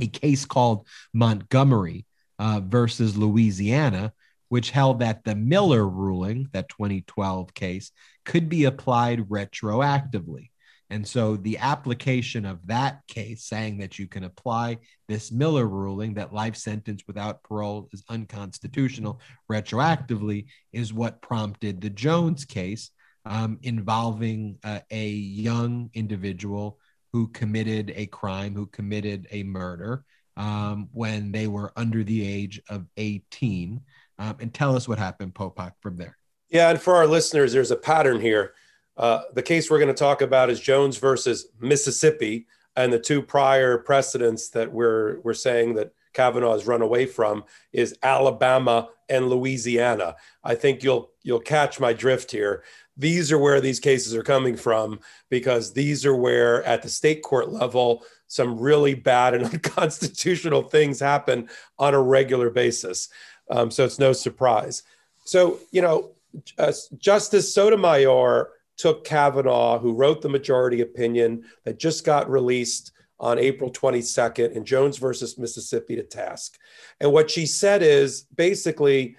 a 0.00 0.06
case 0.06 0.44
called 0.44 0.86
Montgomery 1.12 2.06
uh, 2.38 2.60
versus 2.64 3.16
Louisiana, 3.16 4.12
which 4.48 4.70
held 4.70 5.00
that 5.00 5.24
the 5.24 5.34
Miller 5.34 5.88
ruling, 5.88 6.48
that 6.52 6.68
2012 6.68 7.54
case, 7.54 7.90
could 8.24 8.48
be 8.48 8.64
applied 8.64 9.28
retroactively. 9.28 10.50
And 10.88 11.06
so 11.06 11.36
the 11.36 11.58
application 11.58 12.44
of 12.44 12.64
that 12.68 13.00
case 13.08 13.44
saying 13.44 13.78
that 13.78 13.98
you 13.98 14.06
can 14.06 14.22
apply 14.22 14.78
this 15.08 15.32
Miller 15.32 15.66
ruling 15.66 16.14
that 16.14 16.32
life 16.32 16.54
sentence 16.54 17.02
without 17.08 17.42
parole 17.42 17.88
is 17.92 18.04
unconstitutional 18.08 19.20
retroactively 19.50 20.46
is 20.72 20.92
what 20.92 21.22
prompted 21.22 21.80
the 21.80 21.90
Jones 21.90 22.44
case 22.44 22.90
um, 23.24 23.58
involving 23.62 24.58
uh, 24.62 24.80
a 24.92 25.08
young 25.08 25.90
individual 25.92 26.78
who 27.16 27.28
committed 27.28 27.94
a 27.96 28.04
crime, 28.06 28.54
who 28.54 28.66
committed 28.66 29.26
a 29.30 29.42
murder 29.42 30.04
um, 30.36 30.90
when 30.92 31.32
they 31.32 31.46
were 31.46 31.72
under 31.74 32.04
the 32.04 32.26
age 32.26 32.60
of 32.68 32.84
18. 32.98 33.80
Um, 34.18 34.36
and 34.38 34.52
tell 34.52 34.76
us 34.76 34.86
what 34.86 34.98
happened, 34.98 35.32
Popok, 35.32 35.72
from 35.80 35.96
there. 35.96 36.18
Yeah, 36.50 36.68
and 36.68 36.78
for 36.78 36.94
our 36.94 37.06
listeners, 37.06 37.54
there's 37.54 37.70
a 37.70 37.76
pattern 37.76 38.20
here 38.20 38.52
uh, 38.96 39.22
the 39.34 39.42
case 39.42 39.70
we're 39.70 39.78
going 39.78 39.88
to 39.88 39.94
talk 39.94 40.22
about 40.22 40.50
is 40.50 40.60
Jones 40.60 40.96
versus 40.96 41.48
Mississippi, 41.60 42.46
and 42.76 42.92
the 42.92 42.98
two 42.98 43.22
prior 43.22 43.78
precedents 43.78 44.48
that 44.50 44.72
we're 44.72 45.20
we're 45.20 45.34
saying 45.34 45.74
that 45.74 45.92
Kavanaugh 46.14 46.52
has 46.52 46.66
run 46.66 46.82
away 46.82 47.06
from 47.06 47.44
is 47.72 47.96
Alabama 48.02 48.88
and 49.08 49.28
Louisiana. 49.28 50.16
I 50.42 50.54
think 50.54 50.82
you'll 50.82 51.10
you'll 51.22 51.40
catch 51.40 51.78
my 51.78 51.92
drift 51.92 52.30
here. 52.30 52.64
These 52.96 53.30
are 53.30 53.38
where 53.38 53.60
these 53.60 53.80
cases 53.80 54.14
are 54.14 54.22
coming 54.22 54.56
from 54.56 55.00
because 55.28 55.72
these 55.72 56.06
are 56.06 56.16
where 56.16 56.64
at 56.64 56.82
the 56.82 56.88
state 56.88 57.22
court 57.22 57.50
level 57.50 58.04
some 58.26 58.58
really 58.58 58.94
bad 58.94 59.34
and 59.34 59.44
unconstitutional 59.52 60.62
things 60.62 60.98
happen 61.00 61.48
on 61.78 61.94
a 61.94 62.00
regular 62.00 62.50
basis. 62.50 63.08
Um, 63.50 63.70
so 63.70 63.84
it's 63.84 63.98
no 63.98 64.12
surprise. 64.12 64.82
So 65.24 65.60
you 65.70 65.82
know, 65.82 66.12
uh, 66.58 66.72
Justice 66.98 67.52
Sotomayor 67.52 68.50
took 68.76 69.04
Kavanaugh, 69.04 69.78
who 69.78 69.94
wrote 69.94 70.22
the 70.22 70.28
majority 70.28 70.82
opinion 70.82 71.44
that 71.64 71.78
just 71.78 72.04
got 72.04 72.30
released 72.30 72.92
on 73.18 73.38
April 73.38 73.70
22nd 73.70 74.52
in 74.52 74.64
Jones 74.64 74.98
versus 74.98 75.38
Mississippi 75.38 75.96
to 75.96 76.02
task. 76.02 76.58
And 77.00 77.12
what 77.12 77.30
she 77.30 77.46
said 77.46 77.82
is 77.82 78.22
basically, 78.34 79.16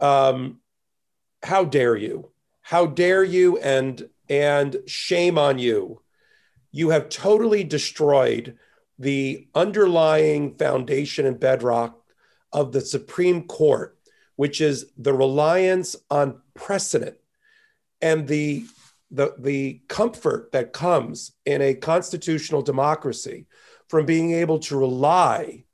um, 0.00 0.60
how 1.42 1.64
dare 1.64 1.96
you? 1.96 2.30
How 2.64 2.86
dare 2.86 3.22
you? 3.22 3.58
And 3.58 4.08
and 4.30 4.78
shame 4.86 5.36
on 5.36 5.58
you. 5.58 6.00
You 6.72 6.90
have 6.90 7.10
totally 7.10 7.62
destroyed 7.62 8.56
the 8.98 9.46
underlying 9.54 10.54
foundation 10.54 11.26
and 11.26 11.38
bedrock 11.38 12.00
of 12.54 12.72
the 12.72 12.80
Supreme 12.80 13.46
Court, 13.46 13.98
which 14.36 14.62
is 14.62 14.86
the 14.96 15.12
reliance 15.12 15.94
on 16.10 16.40
precedent 16.54 17.18
and 18.00 18.26
the 18.26 18.64
the 19.10 19.34
the 19.38 19.82
comfort 19.88 20.50
that 20.52 20.72
comes 20.72 21.32
in 21.44 21.60
a 21.60 21.74
constitutional 21.74 22.62
democracy 22.62 23.46
from 23.88 24.06
being 24.06 24.32
able 24.32 24.58
to 24.60 24.78
rely 24.78 25.64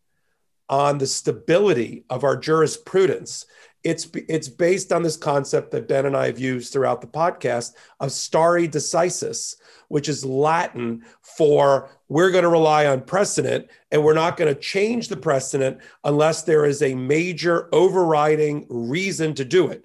on 0.69 0.99
the 0.99 1.07
stability 1.07 2.05
of 2.11 2.25
our 2.25 2.37
jurisprudence 2.37 3.47
it's 3.83 4.09
it's 4.29 4.49
based 4.49 4.93
on 4.93 5.03
this 5.03 5.17
concept 5.17 5.71
that 5.71 5.89
Ben 5.89 6.07
and 6.07 6.17
I 6.17 6.27
have 6.27 6.39
used 6.39 6.73
throughout 6.73 7.01
the 7.01 7.07
podcast 7.07 7.73
of 7.99 8.13
stare 8.13 8.69
decisis 8.69 9.57
which 9.91 10.09
is 10.09 10.25
Latin 10.25 11.05
for 11.21 11.91
we're 12.09 12.31
going 12.31 12.45
to 12.45 12.49
rely 12.49 12.87
on 12.87 13.01
precedent 13.01 13.69
and 13.91 14.05
we're 14.05 14.15
not 14.15 14.37
going 14.37 14.53
to 14.53 14.61
change 14.61 15.09
the 15.09 15.17
precedent 15.17 15.79
unless 16.05 16.43
there 16.43 16.65
is 16.65 16.81
a 16.81 16.95
major 16.95 17.69
overriding 17.75 18.67
reason 18.69 19.35
to 19.35 19.45
do 19.45 19.67
it. 19.67 19.85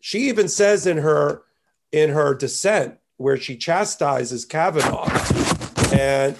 She 0.00 0.28
even 0.28 0.46
says 0.46 0.86
in 0.86 0.98
her 0.98 1.42
in 1.90 2.10
her 2.10 2.34
dissent 2.34 2.98
where 3.16 3.38
she 3.38 3.56
chastises 3.56 4.44
Kavanaugh 4.44 5.08
and 5.90 6.36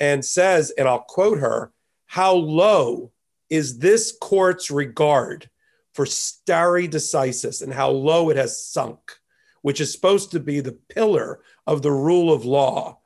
and 0.00 0.24
says, 0.24 0.70
and 0.78 0.88
I'll 0.88 1.00
quote 1.00 1.40
her, 1.40 1.72
how 2.06 2.32
low 2.32 3.12
is 3.50 3.80
this 3.80 4.16
court's 4.18 4.70
regard 4.70 5.49
for 5.92 6.06
stare 6.06 6.88
decisis 6.88 7.62
and 7.62 7.72
how 7.72 7.90
low 7.90 8.30
it 8.30 8.36
has 8.36 8.64
sunk, 8.64 9.18
which 9.62 9.80
is 9.80 9.92
supposed 9.92 10.30
to 10.32 10.40
be 10.40 10.60
the 10.60 10.78
pillar 10.88 11.40
of 11.66 11.82
the 11.82 11.92
rule 11.92 12.32
of 12.32 12.44
law. 12.44 12.98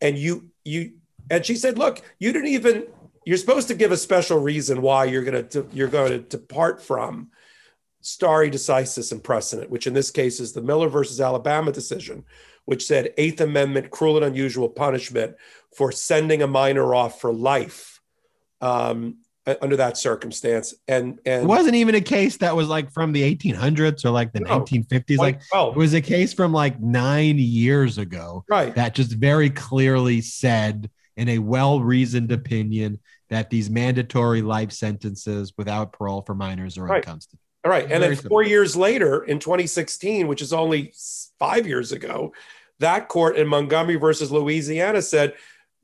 And 0.00 0.18
you 0.18 0.50
you 0.64 0.94
and 1.30 1.44
she 1.44 1.56
said, 1.56 1.78
look, 1.78 2.02
you 2.18 2.32
didn't 2.32 2.48
even 2.48 2.86
you're 3.24 3.38
supposed 3.38 3.68
to 3.68 3.74
give 3.74 3.92
a 3.92 3.96
special 3.96 4.38
reason 4.38 4.82
why 4.82 5.04
you're 5.04 5.24
going 5.24 5.48
to 5.48 5.66
you're 5.72 5.88
going 5.88 6.12
to 6.12 6.18
depart 6.18 6.82
from 6.82 7.30
stare 8.00 8.50
decisis 8.50 9.12
and 9.12 9.24
precedent, 9.24 9.70
which 9.70 9.86
in 9.86 9.94
this 9.94 10.10
case 10.10 10.38
is 10.38 10.52
the 10.52 10.62
Miller 10.62 10.88
versus 10.88 11.20
Alabama 11.20 11.72
decision, 11.72 12.24
which 12.66 12.84
said 12.84 13.14
Eighth 13.16 13.40
Amendment 13.40 13.90
cruel 13.90 14.16
and 14.16 14.26
unusual 14.26 14.68
punishment 14.68 15.36
for 15.74 15.90
sending 15.90 16.42
a 16.42 16.46
minor 16.46 16.94
off 16.94 17.20
for 17.20 17.32
life 17.32 18.00
um, 18.60 19.18
Uh, 19.46 19.54
under 19.60 19.76
that 19.76 19.98
circumstance. 19.98 20.72
And 20.88 21.20
and 21.26 21.42
it 21.42 21.46
wasn't 21.46 21.74
even 21.74 21.94
a 21.94 22.00
case 22.00 22.38
that 22.38 22.56
was 22.56 22.66
like 22.66 22.90
from 22.90 23.12
the 23.12 23.22
1800s 23.34 24.02
or 24.02 24.10
like 24.10 24.32
the 24.32 24.40
no, 24.40 24.60
1950s. 24.60 25.18
Like 25.18 25.42
oh. 25.52 25.70
it 25.70 25.76
was 25.76 25.92
a 25.92 26.00
case 26.00 26.32
from 26.32 26.50
like 26.50 26.80
nine 26.80 27.36
years 27.38 27.98
ago, 27.98 28.46
right? 28.48 28.74
That 28.74 28.94
just 28.94 29.12
very 29.12 29.50
clearly 29.50 30.22
said 30.22 30.88
in 31.18 31.28
a 31.28 31.40
well-reasoned 31.40 32.32
opinion 32.32 33.00
that 33.28 33.50
these 33.50 33.68
mandatory 33.68 34.40
life 34.40 34.72
sentences 34.72 35.52
without 35.58 35.92
parole 35.92 36.22
for 36.22 36.34
minors 36.34 36.78
are 36.78 36.84
right. 36.84 37.04
unconstitutional. 37.04 37.40
All 37.66 37.70
right. 37.70 37.90
And 37.92 38.02
then 38.02 38.16
four 38.16 38.42
years 38.42 38.74
later 38.74 39.24
in 39.24 39.38
2016, 39.38 40.26
which 40.26 40.40
is 40.40 40.54
only 40.54 40.94
five 41.38 41.66
years 41.66 41.92
ago, 41.92 42.32
that 42.78 43.08
court 43.08 43.36
in 43.36 43.46
Montgomery 43.46 43.96
versus 43.96 44.32
Louisiana 44.32 45.02
said, 45.02 45.34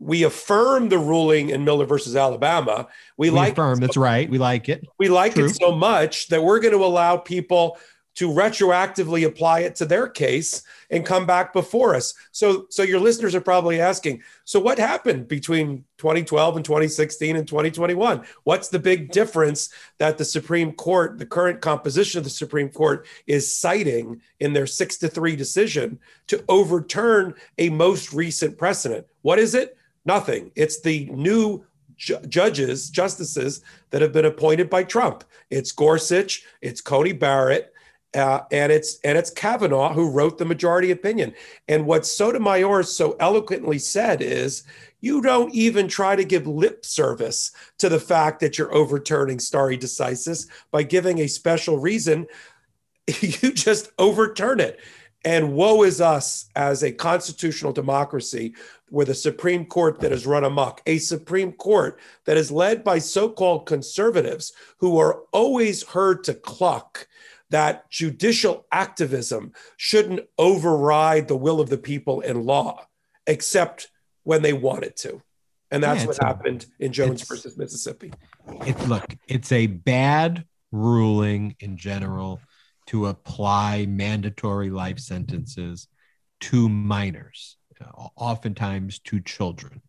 we 0.01 0.24
affirm 0.24 0.88
the 0.88 0.98
ruling 0.98 1.51
in 1.51 1.64
Miller 1.64 1.84
versus 1.84 2.16
Alabama. 2.16 2.88
We, 3.16 3.30
we 3.30 3.36
like 3.36 3.53
affirm. 3.53 3.76
So, 3.76 3.80
that's 3.82 3.96
right. 3.96 4.28
We 4.28 4.38
like 4.38 4.68
it. 4.68 4.84
We 4.98 5.09
like 5.09 5.34
True. 5.34 5.44
it 5.44 5.55
so 5.55 5.72
much 5.72 6.28
that 6.28 6.42
we're 6.42 6.59
going 6.59 6.74
to 6.74 6.84
allow 6.84 7.18
people 7.18 7.78
to 8.16 8.28
retroactively 8.28 9.24
apply 9.24 9.61
it 9.61 9.76
to 9.76 9.84
their 9.84 10.09
case 10.09 10.62
and 10.90 11.07
come 11.07 11.26
back 11.26 11.53
before 11.53 11.94
us. 11.94 12.12
So, 12.32 12.66
so 12.68 12.82
your 12.82 12.98
listeners 12.98 13.34
are 13.34 13.40
probably 13.40 13.80
asking, 13.80 14.22
so 14.44 14.59
what 14.59 14.78
happened 14.78 15.28
between 15.28 15.84
2012 15.98 16.57
and 16.57 16.64
2016 16.64 17.36
and 17.36 17.46
2021? 17.46 18.24
What's 18.42 18.68
the 18.68 18.80
big 18.80 19.12
difference 19.12 19.70
that 19.98 20.18
the 20.18 20.24
Supreme 20.24 20.72
Court, 20.72 21.18
the 21.18 21.26
current 21.26 21.61
composition 21.61 22.18
of 22.18 22.24
the 22.24 22.30
Supreme 22.30 22.68
Court, 22.68 23.07
is 23.26 23.57
citing 23.57 24.20
in 24.40 24.53
their 24.55 24.66
six 24.66 24.96
to 24.98 25.09
three 25.09 25.36
decision 25.36 25.98
to 26.26 26.44
overturn 26.48 27.34
a 27.59 27.70
most 27.70 28.12
recent 28.12 28.59
precedent? 28.59 29.07
What 29.22 29.38
is 29.38 29.55
it? 29.55 29.76
Nothing. 30.05 30.51
It's 30.57 30.80
the 30.80 31.07
new 31.07 31.64
ju- 31.96 32.20
judges, 32.28 32.90
justices 32.90 33.62
that 33.90 34.03
have 34.03 34.12
been 34.12 34.24
appointed 34.24 34.70
by 34.70 34.84
Trump. 34.84 35.24
It's 35.51 35.72
Gorsuch, 35.72 36.44
it's 36.62 36.80
Coney 36.80 37.12
Barrett, 37.12 37.72
uh, 38.14 38.40
and 38.51 38.72
it's 38.72 38.98
and 39.05 39.16
it's 39.16 39.30
Kavanaugh 39.30 39.92
who 39.92 40.11
wrote 40.11 40.38
the 40.38 40.44
majority 40.44 40.90
opinion. 40.90 41.32
And 41.68 41.86
what 41.86 42.07
Sotomayor 42.07 42.82
so 42.82 43.16
eloquently 43.20 43.78
said 43.78 44.20
is, 44.20 44.64
you 45.01 45.22
don't 45.22 45.55
even 45.55 45.88
try 45.88 46.16
to 46.16 46.24
give 46.24 46.46
lip 46.46 46.84
service 46.84 47.53
to 47.78 47.88
the 47.88 48.01
fact 48.01 48.40
that 48.40 48.59
you're 48.59 48.74
overturning 48.74 49.38
stare 49.38 49.76
decisis 49.78 50.46
by 50.70 50.82
giving 50.82 51.20
a 51.20 51.28
special 51.28 51.78
reason. 51.78 52.26
You 53.20 53.53
just 53.53 53.90
overturn 53.98 54.61
it. 54.61 54.78
And 55.25 55.53
woe 55.53 55.83
is 55.83 56.01
us 56.01 56.49
as 56.57 56.83
a 56.83 56.93
constitutional 56.93 57.73
democracy 57.73 58.55
with 58.91 59.11
a 59.11 59.14
Supreme 59.14 59.66
Court 59.66 60.01
that 60.01 60.12
has 60.12 60.27
run 60.27 60.45
amok, 60.45 60.83
a 60.87 60.99
Supreme 60.99 61.53
Court 61.53 62.01
that 62.25 62.37
is 62.37 62.51
led 62.51 62.83
by 62.83 62.99
so 62.99 63.29
called 63.29 63.66
conservatives 63.66 64.53
who 64.79 64.99
are 64.99 65.21
always 65.33 65.83
heard 65.83 66.25
to 66.25 66.35
cluck 66.35 67.07
that 67.51 67.91
judicial 67.91 68.66
activism 68.73 69.53
shouldn't 69.77 70.21
override 70.39 71.29
the 71.29 71.37
will 71.37 71.61
of 71.61 71.68
the 71.68 71.79
people 71.79 72.21
in 72.21 72.45
law, 72.45 72.87
except 73.27 73.89
when 74.23 74.43
they 74.43 74.53
want 74.53 74.85
it 74.85 74.97
to. 74.97 75.21
And 75.71 75.83
that's 75.83 76.03
yeah, 76.03 76.07
what 76.07 76.23
a, 76.23 76.27
happened 76.27 76.66
in 76.79 76.93
Jones 76.93 77.23
versus 77.23 77.57
Mississippi. 77.57 78.12
It's 78.66 78.87
look, 78.89 79.14
it's 79.29 79.53
a 79.53 79.66
bad 79.66 80.45
ruling 80.73 81.57
in 81.61 81.77
general 81.77 82.41
to 82.91 83.07
apply 83.07 83.86
mandatory 83.86 84.68
life 84.68 84.99
sentences 84.99 85.86
to 86.41 86.68
minors, 86.68 87.57
uh, 87.80 88.09
oftentimes 88.16 88.99
to 88.99 89.20
children. 89.20 89.80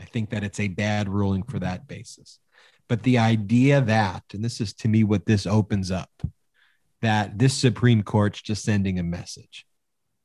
I 0.00 0.04
think 0.04 0.30
that 0.30 0.42
it's 0.42 0.58
a 0.58 0.66
bad 0.66 1.08
ruling 1.08 1.44
for 1.44 1.60
that 1.60 1.86
basis. 1.86 2.40
But 2.88 3.04
the 3.04 3.18
idea 3.18 3.80
that, 3.82 4.24
and 4.32 4.44
this 4.44 4.60
is 4.60 4.74
to 4.74 4.88
me 4.88 5.04
what 5.04 5.26
this 5.26 5.46
opens 5.46 5.92
up, 5.92 6.10
that 7.02 7.38
this 7.38 7.54
Supreme 7.54 8.02
Court's 8.02 8.42
just 8.42 8.64
sending 8.64 8.98
a 8.98 9.04
message. 9.04 9.64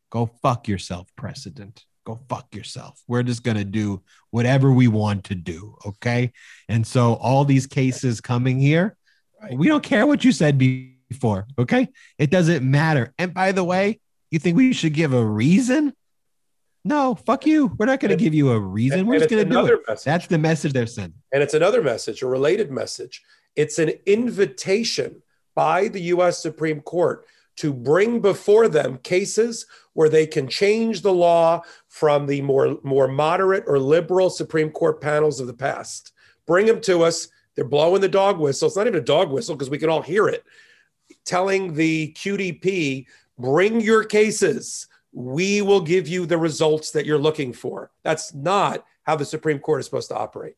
Go 0.09 0.31
fuck 0.41 0.67
yourself, 0.67 1.09
precedent. 1.15 1.85
Go 2.07 2.19
fuck 2.27 2.55
yourself. 2.55 3.03
We're 3.07 3.21
just 3.21 3.43
going 3.43 3.57
to 3.57 3.63
do 3.63 4.01
whatever 4.31 4.71
we 4.71 4.87
want 4.87 5.25
to 5.25 5.35
do. 5.35 5.75
Okay. 5.85 6.31
And 6.67 6.87
so 6.87 7.13
all 7.13 7.45
these 7.45 7.67
cases 7.67 8.19
coming 8.19 8.59
here, 8.59 8.97
right. 9.39 9.55
we 9.55 9.67
don't 9.67 9.83
care 9.83 10.07
what 10.07 10.25
you 10.25 10.31
said 10.31 10.57
before. 10.57 10.95
Okay. 11.57 11.89
It 12.17 12.29
doesn't 12.29 12.69
matter. 12.69 13.13
And 13.17 13.33
by 13.33 13.51
the 13.51 13.63
way, 13.63 13.99
you 14.31 14.39
think 14.39 14.57
we 14.57 14.73
should 14.73 14.93
give 14.93 15.13
a 15.13 15.25
reason? 15.25 15.93
No, 16.85 17.15
fuck 17.15 17.45
you. 17.45 17.67
We're 17.77 17.87
not 17.87 17.99
going 17.99 18.11
to 18.11 18.17
give 18.17 18.33
you 18.33 18.51
a 18.51 18.59
reason. 18.59 19.05
We're 19.05 19.19
just 19.19 19.29
going 19.29 19.47
to 19.47 19.51
do 19.51 19.65
it. 19.65 19.81
Message. 19.87 20.05
That's 20.05 20.27
the 20.27 20.37
message 20.37 20.73
they're 20.73 20.87
sending. 20.87 21.19
And 21.33 21.43
it's 21.43 21.53
another 21.53 21.81
message, 21.81 22.21
a 22.21 22.27
related 22.27 22.71
message. 22.71 23.21
It's 23.55 23.79
an 23.79 23.91
invitation 24.05 25.21
by 25.55 25.89
the 25.89 26.01
US 26.03 26.41
Supreme 26.41 26.81
Court 26.81 27.25
to 27.57 27.73
bring 27.73 28.21
before 28.21 28.69
them 28.69 28.97
cases 28.99 29.65
where 29.93 30.07
they 30.07 30.25
can 30.25 30.47
change 30.47 31.01
the 31.01 31.11
law 31.11 31.61
from 31.89 32.25
the 32.25 32.41
more, 32.41 32.77
more 32.83 33.09
moderate 33.09 33.65
or 33.67 33.77
liberal 33.77 34.29
Supreme 34.29 34.69
Court 34.69 35.01
panels 35.01 35.41
of 35.41 35.47
the 35.47 35.53
past. 35.53 36.13
Bring 36.47 36.65
them 36.67 36.79
to 36.81 37.03
us. 37.03 37.27
They're 37.55 37.65
blowing 37.65 37.99
the 37.99 38.07
dog 38.07 38.39
whistle. 38.39 38.67
It's 38.67 38.77
not 38.77 38.87
even 38.87 39.01
a 39.01 39.03
dog 39.03 39.29
whistle 39.29 39.55
because 39.55 39.69
we 39.69 39.77
can 39.77 39.89
all 39.89 40.01
hear 40.01 40.29
it. 40.29 40.45
Telling 41.25 41.73
the 41.73 42.13
QDP, 42.13 43.05
bring 43.37 43.81
your 43.81 44.03
cases. 44.03 44.87
We 45.11 45.61
will 45.61 45.81
give 45.81 46.07
you 46.07 46.25
the 46.25 46.37
results 46.37 46.91
that 46.91 47.05
you're 47.05 47.17
looking 47.17 47.53
for. 47.53 47.91
That's 48.03 48.33
not 48.33 48.85
how 49.03 49.15
the 49.15 49.25
Supreme 49.25 49.59
Court 49.59 49.79
is 49.79 49.85
supposed 49.85 50.09
to 50.09 50.17
operate. 50.17 50.55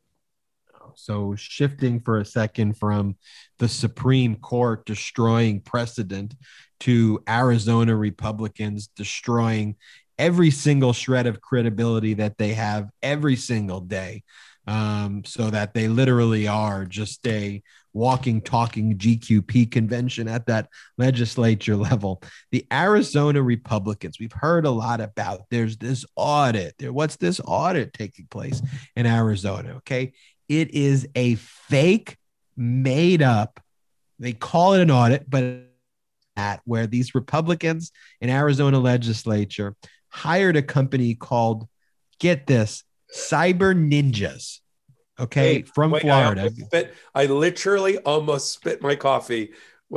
So, 0.96 1.36
shifting 1.36 2.02
for 2.02 2.20
a 2.20 2.26
second 2.26 2.78
from 2.78 3.16
the 3.60 3.70
Supreme 3.70 4.36
Court 4.36 4.86
destroying 4.86 5.62
precedent 5.62 6.36
to 6.82 7.24
Arizona 7.30 7.96
Republicans 7.96 8.88
destroying 8.88 9.76
every 10.18 10.52
single 10.52 10.94
shred 10.94 11.28
of 11.28 11.42
credibility 11.42 12.16
that 12.16 12.38
they 12.38 12.54
have 12.54 12.90
every 13.02 13.36
single 13.36 13.80
day. 13.80 14.24
Um, 14.68 15.24
so 15.26 15.50
that 15.50 15.74
they 15.74 15.88
literally 15.88 16.48
are 16.48 16.86
just 16.86 17.26
a 17.28 17.64
walking, 17.94 18.42
talking 18.42 18.98
GQP 18.98 19.72
convention 19.72 20.28
at 20.28 20.46
that 20.46 20.70
legislature 20.98 21.76
level. 21.76 22.22
The 22.52 22.66
Arizona 22.72 23.42
Republicans, 23.42 24.18
we've 24.20 24.32
heard 24.32 24.66
a 24.66 24.72
lot 24.72 25.02
about 25.02 25.42
there's 25.50 25.78
this 25.78 26.06
audit. 26.16 26.76
There, 26.78 26.94
what's 26.94 27.18
this 27.18 27.42
audit 27.44 27.94
taking 27.94 28.28
place 28.28 28.62
in 28.96 29.06
Arizona? 29.06 29.78
Okay. 29.78 30.14
It 30.48 30.74
is 30.74 31.08
a 31.16 31.36
fake, 31.36 32.18
made 32.58 33.22
up. 33.22 33.60
They 34.20 34.34
call 34.34 34.74
it 34.74 34.82
an 34.82 34.92
audit, 34.92 35.30
but 35.30 35.72
at 36.36 36.62
where 36.66 36.88
these 36.88 37.16
Republicans 37.16 37.92
in 38.20 38.30
Arizona 38.30 38.80
legislature 38.80 39.76
hired 40.10 40.56
a 40.56 40.62
company 40.62 41.16
called, 41.16 41.68
get 42.20 42.48
this, 42.48 42.84
Cyber 43.16 43.76
Ninjas. 43.76 44.60
Okay, 45.20 45.56
hey, 45.56 45.62
from 45.64 45.92
wait, 45.92 46.02
Florida. 46.02 46.44
I, 46.44 46.48
spit, 46.50 46.96
I 47.14 47.26
literally 47.26 47.98
almost 48.00 48.54
spit 48.54 48.82
my 48.82 48.96
coffee. 48.96 49.52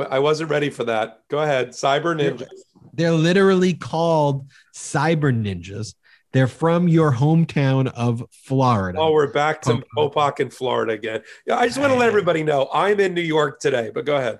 I 0.09 0.19
wasn't 0.19 0.49
ready 0.49 0.69
for 0.69 0.83
that. 0.83 1.21
Go 1.29 1.39
ahead. 1.39 1.69
Cyber 1.69 2.15
Ninjas. 2.15 2.39
They're, 2.39 2.47
they're 2.93 3.11
literally 3.13 3.73
called 3.73 4.49
Cyber 4.75 5.33
Ninjas. 5.33 5.95
They're 6.33 6.47
from 6.47 6.89
your 6.89 7.13
hometown 7.13 7.87
of 7.93 8.21
Florida. 8.29 8.99
Oh, 8.99 9.13
we're 9.13 9.31
back 9.31 9.61
to 9.63 9.81
Popok 9.97 10.41
in 10.41 10.49
Florida 10.49 10.91
again. 10.91 11.21
Yeah, 11.47 11.57
I 11.57 11.65
just 11.65 11.79
want 11.79 11.93
to 11.93 11.97
let 11.97 12.09
everybody 12.09 12.43
know 12.43 12.69
I'm 12.73 12.99
in 12.99 13.13
New 13.13 13.21
York 13.21 13.61
today, 13.61 13.89
but 13.93 14.03
go 14.03 14.17
ahead. 14.17 14.39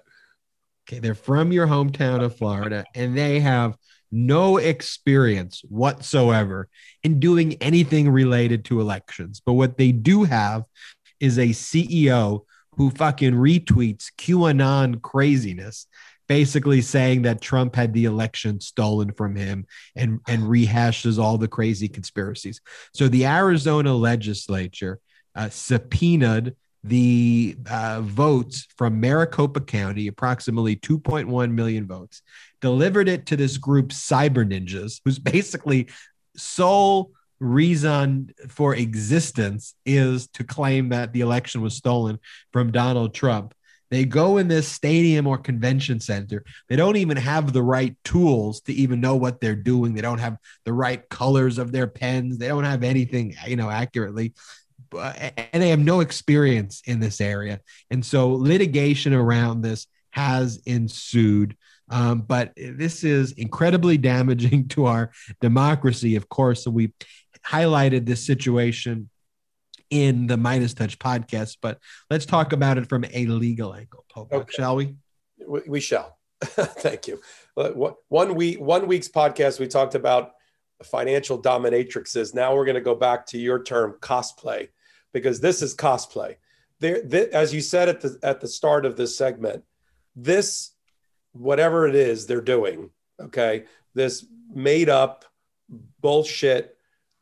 Okay, 0.88 1.00
they're 1.00 1.16
from 1.16 1.54
your 1.54 1.68
hometown 1.68 2.22
of 2.22 2.36
Florida, 2.36 2.84
and 2.94 3.18
they 3.18 3.40
have 3.40 3.78
no 4.12 4.58
experience 4.58 5.62
whatsoever 5.68 6.70
in 7.04 7.20
doing 7.20 7.54
anything 7.62 8.10
related 8.10 8.66
to 8.66 8.82
elections. 8.82 9.42
But 9.46 9.54
what 9.54 9.78
they 9.78 9.92
do 9.92 10.24
have 10.24 10.64
is 11.20 11.38
a 11.38 11.50
CEO 11.50 12.46
who 12.78 12.90
fucking 12.90 13.34
retweets 13.34 14.12
QAnon 14.18 15.02
craziness 15.02 15.88
basically 16.28 16.82
saying 16.82 17.22
that 17.24 17.42
Trump 17.42 17.76
had 17.76 17.94
the 17.94 18.06
election 18.06 18.60
stolen 18.60 19.12
from 19.12 19.36
him 19.36 19.66
and, 19.96 20.20
and 20.28 20.44
rehashes 20.44 21.20
all 21.20 21.38
the 21.38 21.48
crazy 21.48 21.88
conspiracies. 21.88 22.62
So 22.94 23.08
the 23.08 23.26
Arizona 23.26 23.94
legislature 23.94 25.00
uh, 25.36 25.50
subpoenaed 25.50 26.56
the 26.84 27.58
uh, 27.70 28.02
votes 28.02 28.68
from 28.78 29.00
Maricopa 29.00 29.60
County, 29.62 30.08
approximately 30.08 30.76
2.1 30.76 31.52
million 31.52 31.88
votes, 31.88 32.22
delivered 32.66 33.08
it 33.08 33.28
to 33.28 33.38
this 33.38 33.58
group, 33.58 33.90
Cyber 33.90 34.44
Ninjas, 34.44 35.00
whose 35.06 35.20
basically 35.20 35.88
sole 36.36 37.12
reason 37.40 38.34
for 38.48 38.74
existence 38.74 39.76
is 39.86 40.28
to 40.30 40.44
claim 40.44 40.90
that 40.90 41.14
the 41.14 41.22
election 41.22 41.62
was 41.62 41.76
stolen 41.76 42.18
from 42.52 42.72
Donald 42.72 43.14
Trump. 43.14 43.54
They 43.92 44.04
go 44.04 44.38
in 44.38 44.48
this 44.48 44.68
stadium 44.68 45.28
or 45.28 45.38
convention 45.38 46.00
center. 46.00 46.44
They 46.68 46.76
don't 46.76 46.96
even 46.96 47.18
have 47.18 47.54
the 47.54 47.62
right 47.62 47.96
tools 48.04 48.62
to 48.62 48.74
even 48.74 49.00
know 49.00 49.16
what 49.16 49.40
they're 49.40 49.56
doing. 49.56 49.94
They 49.94 50.02
don't 50.02 50.18
have 50.18 50.38
the 50.64 50.74
right 50.74 51.08
colors 51.08 51.60
of 51.60 51.72
their 51.72 51.86
pens. 51.86 52.40
They 52.40 52.48
don't 52.48 52.64
have 52.64 52.84
anything, 52.84 53.36
you 53.46 53.58
know, 53.58 53.70
accurately. 53.70 54.34
And 54.92 55.62
they 55.62 55.70
have 55.70 55.78
no 55.78 56.00
experience 56.00 56.82
in 56.88 57.00
this 57.00 57.22
area. 57.22 57.62
And 57.92 58.04
so 58.04 58.32
litigation 58.32 59.14
around 59.14 59.62
this 59.62 59.86
has 60.10 60.58
ensued. 60.66 61.56
Um, 61.90 62.22
but 62.22 62.52
this 62.56 63.04
is 63.04 63.34
incredibly 63.34 63.98
damaging 63.98 64.68
to 64.70 64.86
our 64.86 65.12
democracy, 65.42 66.16
of 66.16 66.30
course. 66.30 66.66
And 66.66 66.76
we 66.76 66.94
highlighted 67.46 68.06
this 68.06 68.26
situation 68.26 69.10
in 69.90 70.28
the 70.28 70.36
MeidasTouch 70.36 70.98
podcast, 70.98 71.58
but 71.62 71.80
let's 72.10 72.26
talk 72.26 72.54
about 72.54 72.78
it 72.78 72.90
from 72.90 73.06
a 73.14 73.26
legal 73.28 73.74
angle, 73.74 74.04
Popok. 74.14 74.52
shall 74.52 74.76
we? 74.76 74.96
We, 75.48 75.62
we 75.68 75.80
shall. 75.80 76.18
Thank 76.44 77.08
you. 77.08 77.22
One 78.10 78.36
week, 78.36 78.60
one 78.60 78.88
week's 78.88 79.08
podcast, 79.08 79.60
we 79.60 79.68
talked 79.68 79.96
about 79.96 80.32
financial 80.84 81.42
dominatrixes. 81.42 82.34
Now 82.34 82.56
we're 82.56 82.66
going 82.66 82.76
to 82.76 82.82
go 82.82 82.96
back 82.96 83.26
to 83.28 83.38
your 83.38 83.64
term, 83.64 83.98
cosplay, 84.02 84.70
because 85.14 85.40
this 85.40 85.62
is 85.62 85.76
cosplay. 85.76 86.36
There, 86.80 87.04
th- 87.04 87.30
as 87.30 87.54
you 87.54 87.62
said 87.62 87.88
at 87.88 88.02
the 88.02 88.20
at 88.22 88.42
the 88.42 88.48
start 88.48 88.86
of 88.86 88.98
this 88.98 89.18
segment, 89.18 89.64
this 90.16 90.72
whatever 91.36 91.88
it 91.88 91.96
is 91.96 92.26
they're 92.26 92.42
doing. 92.42 92.90
Okay, 93.20 93.66
this 93.94 94.26
made 94.54 94.90
up 94.90 95.26
bullshit 96.02 96.78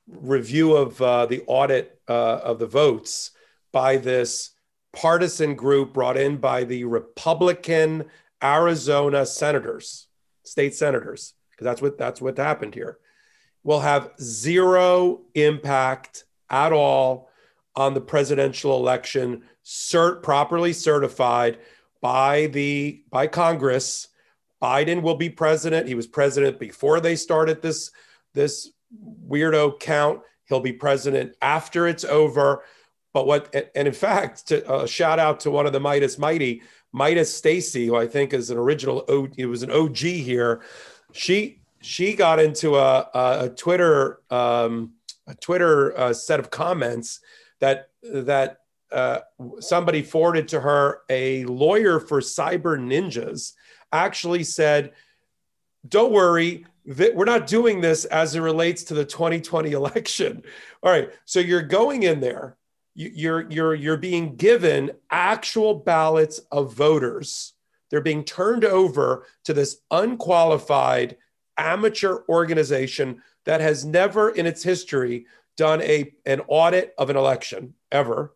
review 0.07 0.75
of 0.75 1.01
uh, 1.01 1.25
the 1.25 1.43
audit 1.47 1.99
uh, 2.07 2.39
of 2.43 2.59
the 2.59 2.67
votes 2.67 3.31
by 3.71 3.97
this 3.97 4.51
partisan 4.91 5.55
group 5.55 5.93
brought 5.93 6.17
in 6.17 6.37
by 6.37 6.63
the 6.63 6.83
Republican 6.83 8.05
Arizona 8.43 9.25
senators, 9.25 10.07
state 10.43 10.75
senators, 10.75 11.33
because 11.51 11.65
that's 11.65 11.81
what 11.81 11.97
that's 11.97 12.21
what 12.21 12.37
happened 12.37 12.75
here. 12.75 12.97
Will 13.63 13.79
have 13.79 14.11
zero 14.21 15.21
impact 15.35 16.25
at 16.49 16.73
all 16.73 17.29
on 17.75 17.93
the 17.93 18.01
presidential 18.01 18.75
election, 18.77 19.43
cert 19.65 20.21
properly 20.21 20.73
certified 20.73 21.57
by 22.03 22.47
the 22.47 23.01
by 23.09 23.25
Congress. 23.25 24.09
Biden 24.61 25.01
will 25.01 25.15
be 25.15 25.29
president. 25.29 25.87
He 25.87 25.95
was 25.95 26.05
president 26.05 26.59
before 26.59 26.99
they 26.99 27.15
started 27.15 27.61
this 27.61 27.91
this 28.33 28.69
weirdo 29.27 29.79
count. 29.79 30.21
He'll 30.45 30.59
be 30.59 30.73
president 30.73 31.35
after 31.41 31.87
it's 31.87 32.03
over. 32.03 32.63
But 33.13 33.25
what, 33.27 33.53
and 33.75 33.87
in 33.87 33.93
fact, 33.93 34.47
to 34.47 34.85
shout 34.87 35.19
out 35.19 35.39
to 35.41 35.51
one 35.51 35.65
of 35.65 35.73
the 35.73 35.79
Meidas 35.79 36.17
Mighty, 36.19 36.61
Midas 36.91 37.33
Stacy, 37.33 37.87
who 37.87 37.95
I 37.95 38.07
think 38.07 38.33
is 38.33 38.49
an 38.49 38.57
original, 38.57 39.05
o, 39.07 39.27
it 39.37 39.45
was 39.45 39.63
an 39.63 39.71
OG 39.71 39.97
here. 39.97 40.61
She 41.13 41.61
she 41.81 42.15
got 42.15 42.39
into 42.39 42.75
a, 42.75 43.09
a 43.13 43.49
Twitter 43.55 44.21
um, 44.29 44.93
a 45.27 45.35
Twitter 45.35 45.97
uh, 45.97 46.13
set 46.13 46.39
of 46.39 46.49
comments 46.49 47.21
that 47.59 47.89
that 48.03 48.57
uh, 48.93 49.19
somebody 49.59 50.01
forwarded 50.01 50.47
to 50.49 50.59
her. 50.59 51.01
A 51.09 51.45
lawyer 51.45 51.99
for 51.99 52.21
cyber 52.21 52.77
ninjas 52.77 53.53
actually 53.91 54.43
said, 54.43 54.93
"Don't 55.87 56.11
worry, 56.11 56.65
we're 56.85 57.25
not 57.25 57.47
doing 57.47 57.81
this 57.81 58.05
as 58.05 58.35
it 58.35 58.41
relates 58.41 58.83
to 58.83 58.93
the 58.93 59.05
2020 59.05 59.71
election. 59.71 60.43
All 60.83 60.91
right, 60.91 61.09
so 61.25 61.39
you're 61.39 61.61
going 61.61 62.03
in 62.03 62.19
there, 62.19 62.57
you're 62.93 63.49
you're 63.49 63.73
you're 63.73 63.97
being 63.97 64.35
given 64.35 64.91
actual 65.09 65.75
ballots 65.75 66.39
of 66.51 66.73
voters. 66.73 67.53
They're 67.89 68.01
being 68.01 68.23
turned 68.23 68.65
over 68.65 69.25
to 69.45 69.53
this 69.53 69.77
unqualified 69.91 71.17
amateur 71.57 72.19
organization 72.27 73.21
that 73.45 73.61
has 73.61 73.85
never 73.85 74.29
in 74.29 74.45
its 74.45 74.63
history 74.63 75.25
done 75.55 75.81
a 75.81 76.13
an 76.25 76.41
audit 76.47 76.93
of 76.97 77.09
an 77.09 77.17
election 77.17 77.73
ever. 77.91 78.35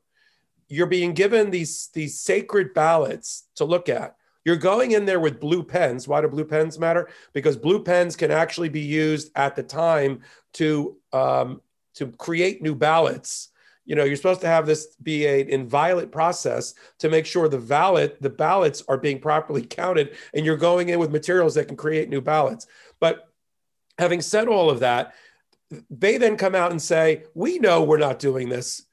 You're 0.70 0.88
being 0.88 1.13
given 1.13 1.49
these 1.49 1.89
these 1.93 2.20
sacred 2.20 2.74
ballots 2.74 3.47
to 3.55 3.65
look 3.65 3.89
at 3.89 4.18
you're 4.47 4.55
going 4.55 4.91
in 4.91 5.03
there 5.03 5.20
with 5.20 5.41
blue 5.41 5.61
pens. 5.61 6.07
Why 6.07 6.22
do 6.22 6.30
blue 6.30 6.45
pens 6.45 6.80
matter? 6.80 7.09
Because 7.34 7.57
blue 7.57 7.84
pens 7.84 8.15
can 8.15 8.32
actually 8.32 8.70
be 8.70 8.80
used 8.80 9.30
at 9.36 9.57
the 9.57 9.61
time 9.61 10.22
to 10.53 10.95
um, 11.11 11.59
to 11.95 12.07
create 12.11 12.61
new 12.61 12.74
ballots. 12.74 13.49
You 13.84 13.95
know, 13.95 14.05
you're 14.05 14.15
supposed 14.15 14.39
to 14.39 14.47
have 14.47 14.65
this 14.65 14.95
be 15.03 15.28
an 15.28 15.49
inviolate 15.49 16.13
process 16.13 16.76
to 16.99 17.09
make 17.09 17.26
sure 17.26 17.49
the 17.49 17.57
ballot, 17.57 18.22
the 18.22 18.30
ballots 18.30 18.82
are 18.88 18.97
being 18.97 19.20
properly 19.20 19.65
counted, 19.70 20.15
and 20.34 20.45
you're 20.45 20.55
going 20.55 20.88
in 20.88 20.99
with 20.99 21.11
materials 21.11 21.55
that 21.55 21.68
can 21.68 21.76
create 21.76 22.07
new 22.07 22.22
ballots. 22.22 22.68
But 23.01 23.28
having 23.97 24.22
said 24.22 24.47
all 24.47 24.70
of 24.70 24.80
that, 24.80 25.13
they 25.89 26.18
then 26.18 26.38
come 26.38 26.55
out 26.55 26.72
and 26.72 26.82
say, 26.82 27.26
"We 27.34 27.59
know 27.59 27.84
we're 27.84 27.97
not 27.97 28.18
doing 28.18 28.47
this 28.47 28.87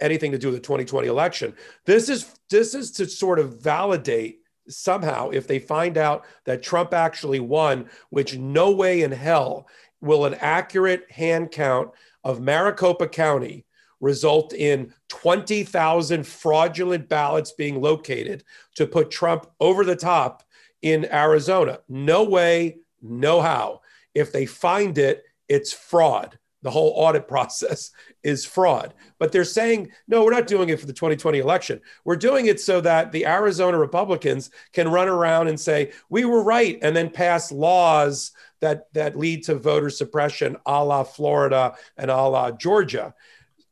anything 0.00 0.32
to 0.32 0.38
do 0.38 0.48
with 0.48 0.56
the 0.56 0.62
2020 0.62 1.08
election. 1.08 1.54
This 1.84 2.08
is 2.08 2.38
this 2.50 2.74
is 2.74 2.90
to 2.92 3.06
sort 3.06 3.38
of 3.38 3.60
validate 3.60 4.40
somehow, 4.68 5.30
if 5.30 5.46
they 5.46 5.58
find 5.58 5.98
out 5.98 6.24
that 6.44 6.62
Trump 6.62 6.94
actually 6.94 7.40
won, 7.40 7.88
which 8.10 8.36
no 8.36 8.70
way 8.70 9.02
in 9.02 9.12
hell 9.12 9.68
will 10.00 10.24
an 10.24 10.34
accurate 10.34 11.10
hand 11.10 11.50
count 11.50 11.90
of 12.22 12.40
Maricopa 12.40 13.08
County 13.08 13.64
result 14.00 14.52
in 14.52 14.92
20,000 15.08 16.26
fraudulent 16.26 17.08
ballots 17.08 17.52
being 17.52 17.80
located 17.80 18.44
to 18.76 18.86
put 18.86 19.10
Trump 19.10 19.46
over 19.60 19.84
the 19.84 19.96
top 19.96 20.42
in 20.82 21.10
Arizona. 21.12 21.80
No 21.88 22.24
way, 22.24 22.78
no 23.00 23.40
how. 23.40 23.80
If 24.14 24.32
they 24.32 24.46
find 24.46 24.96
it, 24.98 25.24
it's 25.48 25.72
fraud. 25.72 26.38
The 26.62 26.70
whole 26.70 26.92
audit 26.96 27.28
process 27.28 27.90
is 28.24 28.44
fraud. 28.44 28.94
But 29.18 29.30
they're 29.30 29.44
saying, 29.44 29.92
no, 30.08 30.24
we're 30.24 30.32
not 30.32 30.46
doing 30.46 30.70
it 30.70 30.80
for 30.80 30.86
the 30.86 30.92
2020 30.92 31.38
election. 31.38 31.80
We're 32.04 32.16
doing 32.16 32.46
it 32.46 32.60
so 32.60 32.80
that 32.80 33.12
the 33.12 33.26
Arizona 33.26 33.78
Republicans 33.78 34.50
can 34.72 34.90
run 34.90 35.08
around 35.08 35.48
and 35.48 35.60
say, 35.60 35.92
we 36.08 36.24
were 36.24 36.42
right, 36.42 36.78
and 36.82 36.96
then 36.96 37.10
pass 37.10 37.52
laws 37.52 38.32
that, 38.60 38.92
that 38.94 39.16
lead 39.16 39.44
to 39.44 39.54
voter 39.54 39.90
suppression 39.90 40.56
a 40.66 40.82
la 40.84 41.04
Florida 41.04 41.74
and 41.96 42.10
a 42.10 42.16
la 42.16 42.50
Georgia, 42.50 43.14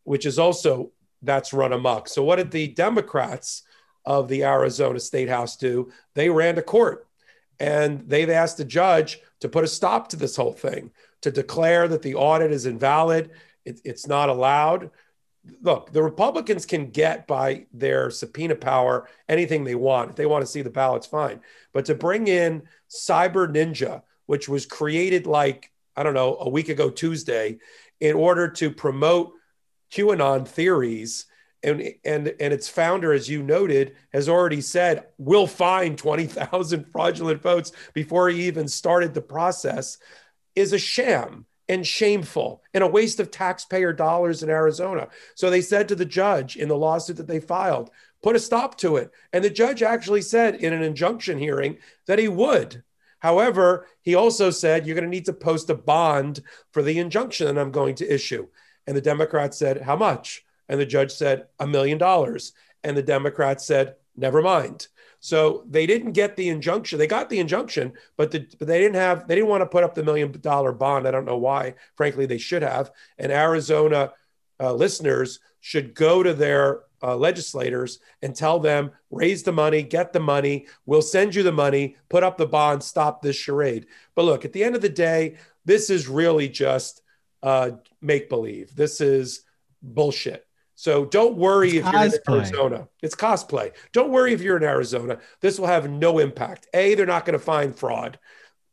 which 0.04 0.26
is 0.26 0.38
also 0.38 0.92
that's 1.22 1.52
run 1.52 1.72
amok. 1.72 2.08
So 2.08 2.22
what 2.22 2.36
did 2.36 2.50
the 2.50 2.68
Democrats 2.68 3.62
of 4.04 4.28
the 4.28 4.44
Arizona 4.44 5.00
State 5.00 5.28
House 5.28 5.56
do? 5.56 5.90
They 6.14 6.28
ran 6.28 6.56
to 6.56 6.62
court 6.62 7.06
and 7.60 8.02
they've 8.08 8.28
asked 8.28 8.56
the 8.56 8.64
judge 8.64 9.20
to 9.40 9.48
put 9.48 9.64
a 9.64 9.68
stop 9.68 10.08
to 10.08 10.16
this 10.16 10.34
whole 10.34 10.52
thing, 10.52 10.90
to 11.20 11.30
declare 11.30 11.86
that 11.88 12.02
the 12.02 12.16
audit 12.16 12.50
is 12.50 12.66
invalid 12.66 13.30
it, 13.64 13.80
it's 13.84 14.06
not 14.06 14.28
allowed. 14.28 14.90
Look, 15.60 15.92
the 15.92 16.02
Republicans 16.02 16.66
can 16.66 16.90
get 16.90 17.26
by 17.26 17.66
their 17.72 18.10
subpoena 18.10 18.54
power 18.54 19.08
anything 19.28 19.64
they 19.64 19.74
want. 19.74 20.10
If 20.10 20.16
they 20.16 20.26
want 20.26 20.42
to 20.42 20.50
see 20.50 20.62
the 20.62 20.70
ballots, 20.70 21.06
fine. 21.06 21.40
But 21.72 21.86
to 21.86 21.94
bring 21.94 22.28
in 22.28 22.62
Cyber 22.88 23.48
Ninja, 23.48 24.02
which 24.26 24.48
was 24.48 24.66
created 24.66 25.26
like, 25.26 25.72
I 25.96 26.02
don't 26.02 26.14
know, 26.14 26.36
a 26.40 26.48
week 26.48 26.68
ago 26.68 26.90
Tuesday, 26.90 27.58
in 28.00 28.14
order 28.14 28.48
to 28.48 28.70
promote 28.70 29.32
QAnon 29.90 30.46
theories, 30.46 31.26
and 31.64 31.94
and 32.04 32.34
and 32.40 32.52
its 32.52 32.68
founder, 32.68 33.12
as 33.12 33.28
you 33.28 33.42
noted, 33.42 33.94
has 34.12 34.28
already 34.28 34.60
said 34.60 35.06
we'll 35.18 35.46
find 35.46 35.96
twenty 35.96 36.26
thousand 36.26 36.86
fraudulent 36.92 37.40
votes 37.40 37.72
before 37.94 38.28
he 38.28 38.46
even 38.46 38.66
started 38.66 39.14
the 39.14 39.20
process, 39.20 39.98
is 40.56 40.72
a 40.72 40.78
sham 40.78 41.46
and 41.68 41.86
shameful 41.86 42.62
and 42.74 42.82
a 42.82 42.88
waste 42.88 43.20
of 43.20 43.30
taxpayer 43.30 43.92
dollars 43.92 44.42
in 44.42 44.50
Arizona. 44.50 45.08
So 45.34 45.48
they 45.48 45.60
said 45.60 45.88
to 45.88 45.94
the 45.94 46.04
judge 46.04 46.56
in 46.56 46.68
the 46.68 46.76
lawsuit 46.76 47.16
that 47.16 47.28
they 47.28 47.40
filed, 47.40 47.90
put 48.22 48.36
a 48.36 48.40
stop 48.40 48.76
to 48.78 48.96
it. 48.96 49.10
And 49.32 49.44
the 49.44 49.50
judge 49.50 49.82
actually 49.82 50.22
said 50.22 50.56
in 50.56 50.72
an 50.72 50.82
injunction 50.82 51.38
hearing 51.38 51.78
that 52.06 52.18
he 52.18 52.28
would. 52.28 52.82
However, 53.20 53.86
he 54.00 54.14
also 54.14 54.50
said, 54.50 54.86
you're 54.86 54.96
going 54.96 55.04
to 55.04 55.10
need 55.10 55.26
to 55.26 55.32
post 55.32 55.70
a 55.70 55.74
bond 55.74 56.40
for 56.72 56.82
the 56.82 56.98
injunction 56.98 57.46
that 57.46 57.60
I'm 57.60 57.70
going 57.70 57.94
to 57.96 58.12
issue. 58.12 58.48
And 58.86 58.96
the 58.96 59.00
Democrats 59.00 59.56
said, 59.56 59.82
how 59.82 59.94
much? 59.96 60.44
And 60.68 60.80
the 60.80 60.86
judge 60.86 61.12
said, 61.12 61.46
a 61.60 61.66
million 61.66 61.98
dollars. 61.98 62.52
And 62.82 62.96
the 62.96 63.02
Democrats 63.02 63.64
said, 63.64 63.94
never 64.16 64.42
mind. 64.42 64.88
So 65.24 65.62
they 65.70 65.86
didn't 65.86 66.12
get 66.12 66.34
the 66.34 66.48
injunction. 66.48 66.98
They 66.98 67.06
got 67.06 67.30
the 67.30 67.38
injunction, 67.38 67.92
but, 68.16 68.32
the, 68.32 68.40
but 68.58 68.66
they 68.66 68.80
didn't 68.80 68.96
have. 68.96 69.28
They 69.28 69.36
didn't 69.36 69.50
want 69.50 69.60
to 69.60 69.66
put 69.66 69.84
up 69.84 69.94
the 69.94 70.02
million 70.02 70.32
dollar 70.40 70.72
bond. 70.72 71.06
I 71.06 71.12
don't 71.12 71.24
know 71.24 71.38
why. 71.38 71.74
Frankly, 71.94 72.26
they 72.26 72.38
should 72.38 72.62
have. 72.62 72.90
And 73.18 73.30
Arizona 73.30 74.12
uh, 74.58 74.72
listeners 74.74 75.38
should 75.60 75.94
go 75.94 76.24
to 76.24 76.34
their 76.34 76.80
uh, 77.04 77.14
legislators 77.14 78.00
and 78.22 78.34
tell 78.34 78.58
them 78.58 78.90
raise 79.12 79.44
the 79.44 79.52
money, 79.52 79.84
get 79.84 80.12
the 80.12 80.18
money. 80.18 80.66
We'll 80.86 81.02
send 81.02 81.36
you 81.36 81.44
the 81.44 81.52
money. 81.52 81.94
Put 82.08 82.24
up 82.24 82.36
the 82.36 82.46
bond. 82.46 82.82
Stop 82.82 83.22
this 83.22 83.36
charade. 83.36 83.86
But 84.16 84.24
look, 84.24 84.44
at 84.44 84.52
the 84.52 84.64
end 84.64 84.74
of 84.74 84.82
the 84.82 84.88
day, 84.88 85.36
this 85.64 85.88
is 85.88 86.08
really 86.08 86.48
just 86.48 87.00
uh, 87.44 87.70
make 88.00 88.28
believe. 88.28 88.74
This 88.74 89.00
is 89.00 89.42
bullshit. 89.82 90.44
So 90.82 91.04
don't 91.04 91.36
worry 91.36 91.76
it's 91.76 91.86
if 91.86 91.92
you're 91.92 92.02
in 92.02 92.40
Arizona. 92.40 92.88
It's 93.04 93.14
cosplay. 93.14 93.70
Don't 93.92 94.10
worry 94.10 94.32
if 94.32 94.40
you're 94.40 94.56
in 94.56 94.64
Arizona. 94.64 95.18
This 95.40 95.56
will 95.56 95.68
have 95.68 95.88
no 95.88 96.18
impact. 96.18 96.66
A, 96.74 96.96
they're 96.96 97.06
not 97.06 97.24
going 97.24 97.38
to 97.38 97.44
find 97.44 97.72
fraud 97.72 98.18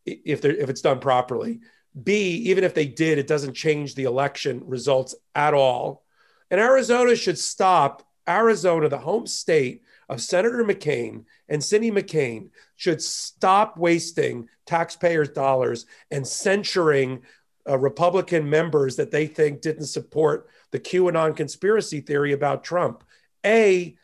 if 0.08 0.42
they're 0.42 0.56
if 0.56 0.72
it's 0.72 0.82
done 0.82 1.00
properly. 1.00 1.60
B, 2.04 2.32
even 2.48 2.64
if 2.64 2.74
they 2.74 2.88
did, 2.88 3.20
it 3.20 3.28
doesn't 3.28 3.54
change 3.54 3.94
the 3.94 4.06
election 4.06 4.64
results 4.66 5.14
at 5.36 5.54
all. 5.54 6.04
And 6.50 6.60
Arizona 6.60 7.16
should 7.16 7.38
stop. 7.38 8.02
Arizona, 8.28 8.90
the 8.90 8.98
home 8.98 9.28
state 9.28 9.84
of 10.10 10.20
Senator 10.20 10.64
McCain 10.64 11.26
and 11.48 11.64
Cindy 11.64 11.92
McCain, 11.92 12.50
should 12.76 13.04
stop 13.04 13.78
wasting 13.78 14.50
taxpayers' 14.66 15.30
dollars 15.30 15.86
and 16.10 16.26
censuring 16.26 17.22
uh, 17.70 17.78
Republican 17.78 18.50
members 18.50 18.96
that 18.96 19.12
they 19.12 19.28
think 19.28 19.62
didn't 19.62 19.86
support 19.86 20.50
the 20.72 20.80
QAnon 20.80 21.36
conspiracy 21.36 22.02
theory 22.02 22.34
about 22.34 22.64
Trump. 22.64 23.04
A, 23.46 23.96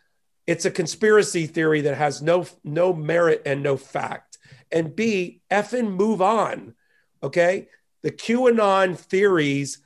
it's 0.47 0.65
a 0.65 0.71
conspiracy 0.71 1.47
theory 1.47 1.81
that 1.81 1.97
has 1.97 2.21
no 2.21 2.45
no 2.63 2.93
merit 2.93 3.41
and 3.45 3.63
no 3.63 3.77
fact. 3.77 4.37
And 4.71 4.95
B, 4.95 5.41
effing 5.51 5.95
move 5.95 6.21
on. 6.21 6.75
Okay, 7.23 7.67
the 8.03 8.11
QAnon 8.11 8.97
theories, 8.97 9.79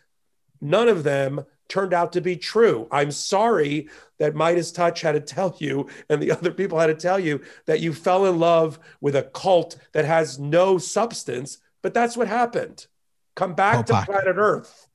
none 0.61 0.88
of 0.88 1.03
them 1.03 1.45
turned 1.69 1.93
out 1.93 2.13
to 2.13 2.21
be 2.21 2.36
true. 2.36 2.88
I'm 2.91 3.11
sorry 3.11 3.88
that 4.17 4.34
MeidasTouch 4.34 4.99
had 5.01 5.13
to 5.13 5.21
tell 5.21 5.55
you 5.59 5.88
and 6.09 6.21
the 6.21 6.32
other 6.38 6.51
people 6.51 6.80
had 6.80 6.88
to 6.88 6.95
tell 6.95 7.19
you 7.19 7.41
that 7.65 7.80
you 7.80 7.93
fell 7.93 8.25
in 8.25 8.39
love 8.39 8.80
with 8.99 9.15
a 9.15 9.23
cult 9.23 9.77
that 9.93 10.03
has 10.03 10.39
no 10.39 10.77
substance, 10.77 11.59
but 11.82 11.93
that's 11.93 12.17
what 12.17 12.27
happened. 12.27 12.88
Come 13.36 13.53
back 13.53 13.86
to 13.86 14.01
planet 14.05 14.36
Earth. 14.38 14.88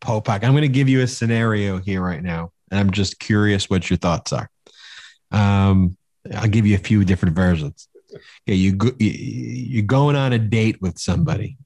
Popok, 0.00 0.44
I'm 0.44 0.52
going 0.52 0.62
to 0.62 0.68
give 0.68 0.88
you 0.88 1.02
a 1.02 1.06
scenario 1.06 1.78
here 1.78 2.02
right 2.02 2.22
now, 2.22 2.52
and 2.70 2.80
I'm 2.80 2.90
just 2.90 3.18
curious 3.18 3.68
what 3.68 3.90
your 3.90 3.96
thoughts 3.96 4.32
are. 4.32 4.50
Um, 5.30 5.96
I'll 6.34 6.48
give 6.48 6.66
you 6.66 6.74
a 6.74 6.78
few 6.78 7.04
different 7.04 7.34
versions. 7.34 7.88
Okay, 8.48 8.56
you 8.56 8.72
go, 8.72 8.90
you're 8.98 9.84
going 9.84 10.16
on 10.16 10.32
a 10.32 10.38
date 10.38 10.80
with 10.80 10.98
somebody, 10.98 11.56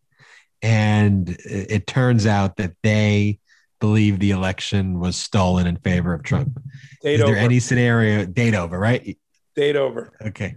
and 0.62 1.36
it 1.44 1.86
turns 1.86 2.26
out 2.26 2.56
that 2.56 2.72
they 2.82 3.38
believe 3.80 4.18
the 4.18 4.30
election 4.30 4.98
was 4.98 5.16
stolen 5.16 5.66
in 5.66 5.76
favor 5.76 6.14
of 6.14 6.22
Trump. 6.22 6.58
Date 7.02 7.14
Is 7.14 7.20
over. 7.22 7.34
there 7.34 7.42
any 7.42 7.60
scenario 7.60 8.24
date 8.24 8.54
over, 8.54 8.78
right? 8.78 9.18
Date 9.54 9.76
over. 9.76 10.12
Okay. 10.22 10.54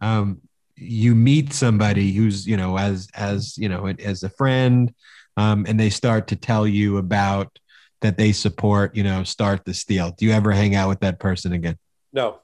Um, 0.00 0.40
you 0.76 1.14
meet 1.14 1.52
somebody 1.52 2.12
who's 2.12 2.46
you 2.46 2.56
know 2.56 2.78
as 2.78 3.08
as 3.14 3.58
you 3.58 3.68
know 3.68 3.86
as 3.86 4.22
a 4.22 4.28
friend, 4.30 4.94
um, 5.36 5.64
and 5.68 5.78
they 5.78 5.90
start 5.90 6.28
to 6.28 6.36
tell 6.36 6.66
you 6.66 6.98
about 6.98 7.58
that 8.00 8.16
they 8.16 8.32
support 8.32 8.96
you 8.96 9.02
know 9.02 9.24
start 9.24 9.64
the 9.64 9.74
steal. 9.74 10.12
Do 10.16 10.24
you 10.26 10.32
ever 10.32 10.52
hang 10.52 10.74
out 10.74 10.88
with 10.88 11.00
that 11.00 11.18
person 11.18 11.52
again? 11.52 11.76
No. 12.12 12.40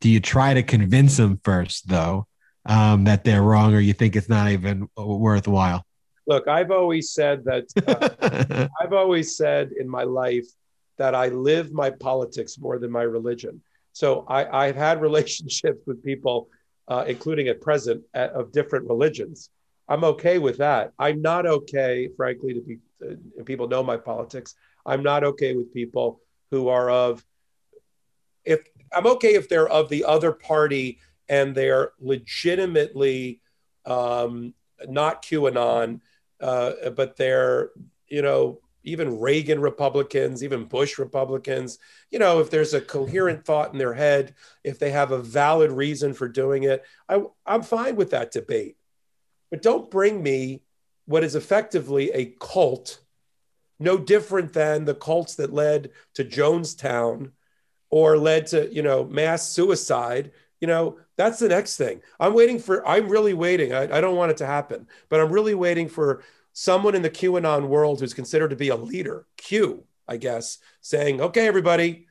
Do 0.00 0.08
you 0.08 0.20
try 0.20 0.54
to 0.54 0.62
convince 0.62 1.16
them 1.16 1.40
first 1.44 1.88
though 1.88 2.26
um, 2.66 3.04
that 3.04 3.24
they're 3.24 3.42
wrong, 3.42 3.74
or 3.74 3.80
you 3.80 3.92
think 3.92 4.16
it's 4.16 4.28
not 4.28 4.50
even 4.50 4.88
worthwhile? 4.96 5.84
Look, 6.26 6.46
I've 6.46 6.70
always 6.70 7.12
said 7.12 7.44
that. 7.44 7.64
Uh, 7.86 8.68
I've 8.80 8.92
always 8.92 9.36
said 9.36 9.72
in 9.78 9.88
my 9.88 10.04
life 10.04 10.46
that 10.98 11.14
I 11.14 11.28
live 11.28 11.72
my 11.72 11.90
politics 11.90 12.58
more 12.58 12.78
than 12.78 12.90
my 12.90 13.02
religion. 13.02 13.62
So 13.92 14.24
I, 14.28 14.66
have 14.66 14.76
had 14.76 15.00
relationships 15.08 15.80
with 15.86 16.04
people, 16.04 16.48
uh, 16.88 17.04
including 17.08 17.48
at 17.48 17.60
present, 17.60 18.04
at, 18.14 18.30
of 18.32 18.52
different 18.52 18.86
religions. 18.86 19.50
I'm 19.90 20.04
okay 20.04 20.38
with 20.38 20.58
that. 20.58 20.92
I'm 20.98 21.20
not 21.20 21.46
okay, 21.46 22.08
frankly, 22.16 22.54
to 22.54 22.60
be. 22.60 22.78
Uh, 23.02 23.44
people 23.44 23.68
know 23.68 23.82
my 23.82 23.96
politics. 23.96 24.54
I'm 24.86 25.02
not 25.02 25.24
okay 25.24 25.54
with 25.54 25.74
people 25.74 26.20
who 26.50 26.68
are 26.68 26.90
of. 26.90 27.24
If 28.44 28.60
I'm 28.92 29.06
okay 29.06 29.34
if 29.34 29.48
they're 29.48 29.68
of 29.68 29.90
the 29.90 30.04
other 30.04 30.32
party 30.32 30.98
and 31.28 31.54
they're 31.54 31.92
legitimately 32.00 33.40
um, 33.84 34.54
not 34.88 35.22
QAnon 35.22 36.00
uh, 36.40 36.90
but 36.90 37.16
they're, 37.16 37.70
you 38.08 38.22
know, 38.22 38.60
even 38.82 39.20
Reagan 39.20 39.60
Republicans, 39.60 40.42
even 40.42 40.64
Bush 40.64 40.98
Republicans, 40.98 41.78
you 42.10 42.18
know, 42.18 42.40
if 42.40 42.50
there's 42.50 42.72
a 42.72 42.80
coherent 42.80 43.44
thought 43.44 43.72
in 43.72 43.78
their 43.78 43.92
head, 43.92 44.34
if 44.64 44.78
they 44.78 44.90
have 44.90 45.12
a 45.12 45.20
valid 45.20 45.70
reason 45.70 46.14
for 46.14 46.28
doing 46.28 46.62
it, 46.62 46.82
I, 47.08 47.22
I'm 47.44 47.62
fine 47.62 47.96
with 47.96 48.10
that 48.12 48.32
debate. 48.32 48.76
But 49.50 49.62
don't 49.62 49.90
bring 49.90 50.22
me 50.22 50.62
what 51.06 51.24
is 51.24 51.34
effectively 51.34 52.10
a 52.12 52.34
cult, 52.40 53.00
no 53.78 53.98
different 53.98 54.52
than 54.52 54.84
the 54.84 54.94
cults 54.94 55.34
that 55.36 55.52
led 55.52 55.90
to 56.14 56.24
Jonestown 56.24 57.32
or 57.90 58.16
led 58.16 58.46
to, 58.48 58.72
you 58.72 58.82
know, 58.82 59.04
mass 59.04 59.48
suicide. 59.48 60.30
You 60.60 60.68
know, 60.68 60.98
that's 61.16 61.38
the 61.38 61.48
next 61.48 61.76
thing. 61.76 62.00
I'm 62.20 62.34
waiting 62.34 62.58
for, 62.58 62.86
I'm 62.86 63.08
really 63.08 63.34
waiting. 63.34 63.72
I, 63.72 63.96
I 63.96 64.00
don't 64.00 64.16
want 64.16 64.30
it 64.30 64.36
to 64.38 64.46
happen, 64.46 64.86
but 65.08 65.20
I'm 65.20 65.32
really 65.32 65.54
waiting 65.54 65.88
for 65.88 66.22
someone 66.52 66.94
in 66.94 67.02
the 67.02 67.10
QAnon 67.10 67.68
world 67.68 68.00
who's 68.00 68.14
considered 68.14 68.50
to 68.50 68.56
be 68.56 68.68
a 68.68 68.76
leader, 68.76 69.26
Q, 69.36 69.84
I 70.06 70.16
guess, 70.16 70.58
saying, 70.80 71.20
okay, 71.20 71.46
everybody, 71.46 72.06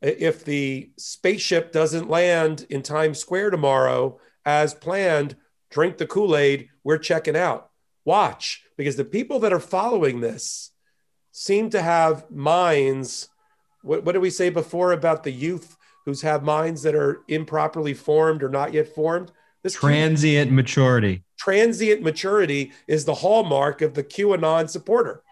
if 0.00 0.44
the 0.44 0.90
spaceship 0.96 1.72
doesn't 1.72 2.10
land 2.10 2.66
in 2.70 2.82
Times 2.82 3.18
Square 3.18 3.50
tomorrow 3.50 4.18
as 4.44 4.74
planned, 4.74 5.36
drink 5.74 5.98
the 5.98 6.06
Kool 6.06 6.36
Aid, 6.36 6.68
we're 6.84 6.98
checking 6.98 7.36
out. 7.36 7.70
Watch, 8.04 8.62
because 8.76 8.94
the 8.96 9.04
people 9.04 9.40
that 9.40 9.52
are 9.52 9.60
following 9.60 10.20
this 10.20 10.70
seem 11.32 11.68
to 11.70 11.82
have 11.82 12.30
minds. 12.30 13.28
What, 13.82 14.04
what 14.04 14.12
did 14.12 14.22
we 14.22 14.30
say 14.30 14.50
before 14.50 14.92
about 14.92 15.24
the 15.24 15.32
youth 15.32 15.76
who's 16.04 16.22
have 16.22 16.44
minds 16.44 16.82
that 16.82 16.94
are 16.94 17.22
improperly 17.26 17.92
formed 17.92 18.42
or 18.44 18.48
not 18.48 18.72
yet 18.72 18.94
formed? 18.94 19.32
This 19.64 19.74
transient 19.74 20.52
maturity. 20.52 21.24
Transient 21.38 22.02
maturity 22.02 22.72
is 22.86 23.04
the 23.04 23.14
hallmark 23.14 23.82
of 23.82 23.94
the 23.94 24.04
QAnon 24.04 24.70
supporter. 24.70 25.22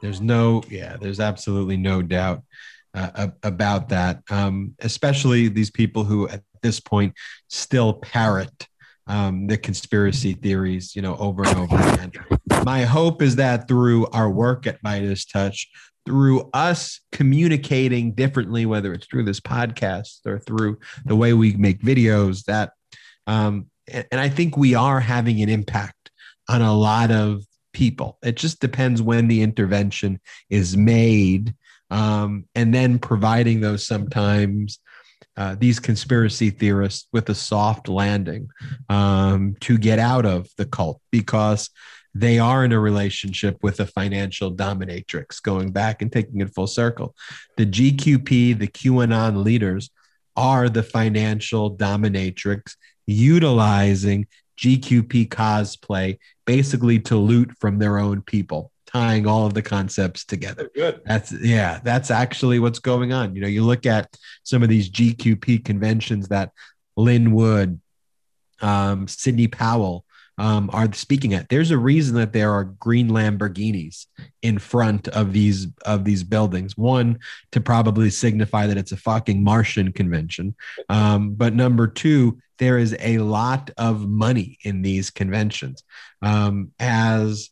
There's 0.00 0.20
no, 0.20 0.62
yeah, 0.70 0.96
there's 0.96 1.18
absolutely 1.18 1.76
no 1.76 2.02
doubt 2.02 2.42
uh, 2.94 3.28
about 3.42 3.88
that. 3.88 4.22
Um, 4.30 4.74
especially 4.78 5.48
these 5.48 5.70
people 5.70 6.04
who, 6.04 6.28
at 6.28 6.42
this 6.62 6.78
point, 6.78 7.14
still 7.48 7.94
parrot 7.94 8.68
um, 9.10 9.48
the 9.48 9.58
conspiracy 9.58 10.34
theories, 10.34 10.94
you 10.94 11.02
know, 11.02 11.16
over 11.16 11.44
and 11.44 11.58
over 11.58 11.76
again. 11.76 12.12
My 12.64 12.82
hope 12.82 13.20
is 13.20 13.36
that 13.36 13.66
through 13.66 14.06
our 14.08 14.30
work 14.30 14.68
at 14.68 14.80
MeidasTouch, 14.84 15.66
through 16.06 16.48
us 16.54 17.00
communicating 17.10 18.12
differently, 18.12 18.66
whether 18.66 18.92
it's 18.94 19.08
through 19.08 19.24
this 19.24 19.40
podcast 19.40 20.24
or 20.26 20.38
through 20.38 20.78
the 21.04 21.16
way 21.16 21.32
we 21.32 21.54
make 21.56 21.82
videos, 21.82 22.44
that 22.44 22.70
um, 23.26 23.66
and, 23.92 24.06
and 24.12 24.20
I 24.20 24.28
think 24.28 24.56
we 24.56 24.76
are 24.76 25.00
having 25.00 25.42
an 25.42 25.48
impact 25.48 26.12
on 26.48 26.62
a 26.62 26.74
lot 26.74 27.10
of 27.10 27.42
people. 27.72 28.16
It 28.22 28.36
just 28.36 28.60
depends 28.60 29.02
when 29.02 29.26
the 29.26 29.42
intervention 29.42 30.20
is 30.48 30.76
made. 30.76 31.54
Um, 31.92 32.44
and 32.54 32.72
then 32.72 33.00
providing 33.00 33.60
those 33.60 33.84
sometimes 33.84 34.78
uh, 35.36 35.56
these 35.58 35.78
conspiracy 35.78 36.50
theorists 36.50 37.08
with 37.12 37.28
a 37.28 37.34
soft 37.34 37.88
landing 37.88 38.48
um, 38.88 39.56
to 39.60 39.78
get 39.78 39.98
out 39.98 40.26
of 40.26 40.48
the 40.56 40.66
cult 40.66 41.00
because 41.10 41.70
they 42.14 42.38
are 42.38 42.64
in 42.64 42.72
a 42.72 42.80
relationship 42.80 43.58
with 43.62 43.80
a 43.80 43.86
financial 43.86 44.52
dominatrix, 44.52 45.40
going 45.40 45.70
back 45.70 46.02
and 46.02 46.10
taking 46.10 46.40
it 46.40 46.52
full 46.52 46.66
circle. 46.66 47.14
The 47.56 47.66
GQP, 47.66 48.58
the 48.58 48.66
QAnon 48.66 49.44
leaders, 49.44 49.90
are 50.36 50.68
the 50.68 50.82
financial 50.82 51.76
dominatrix 51.76 52.74
utilizing 53.06 54.26
GQP 54.58 55.28
cosplay 55.28 56.18
basically 56.46 56.98
to 57.00 57.16
loot 57.16 57.52
from 57.58 57.78
their 57.78 57.98
own 57.98 58.22
people, 58.22 58.72
tying 58.92 59.26
all 59.26 59.46
of 59.46 59.54
the 59.54 59.62
concepts 59.62 60.24
together. 60.24 60.70
Good. 60.74 61.00
That's 61.04 61.32
yeah, 61.32 61.80
that's 61.82 62.10
actually 62.10 62.58
what's 62.58 62.78
going 62.78 63.12
on. 63.12 63.34
You 63.34 63.42
know, 63.42 63.48
you 63.48 63.64
look 63.64 63.86
at 63.86 64.16
some 64.42 64.62
of 64.62 64.68
these 64.68 64.90
GQP 64.90 65.64
conventions 65.64 66.28
that 66.28 66.52
Lin 66.96 67.32
Wood, 67.32 67.80
um, 68.60 69.06
Sidney 69.08 69.48
Powell, 69.48 70.04
um, 70.38 70.70
are 70.72 70.92
speaking 70.92 71.34
at. 71.34 71.48
There's 71.48 71.70
a 71.70 71.78
reason 71.78 72.16
that 72.16 72.32
there 72.32 72.52
are 72.52 72.64
green 72.64 73.10
Lamborghinis 73.10 74.06
in 74.42 74.58
front 74.58 75.06
of 75.08 75.32
these 75.32 75.68
of 75.84 76.04
these 76.04 76.24
buildings. 76.24 76.76
One 76.76 77.18
to 77.52 77.60
probably 77.60 78.10
signify 78.10 78.66
that 78.66 78.78
it's 78.78 78.92
a 78.92 78.96
fucking 78.96 79.44
Martian 79.44 79.92
convention, 79.92 80.54
um, 80.88 81.34
but 81.34 81.54
number 81.54 81.86
two, 81.86 82.40
there 82.58 82.78
is 82.78 82.96
a 83.00 83.18
lot 83.18 83.70
of 83.76 84.08
money 84.08 84.58
in 84.62 84.82
these 84.82 85.10
conventions. 85.10 85.84
Um, 86.22 86.72
as 86.78 87.50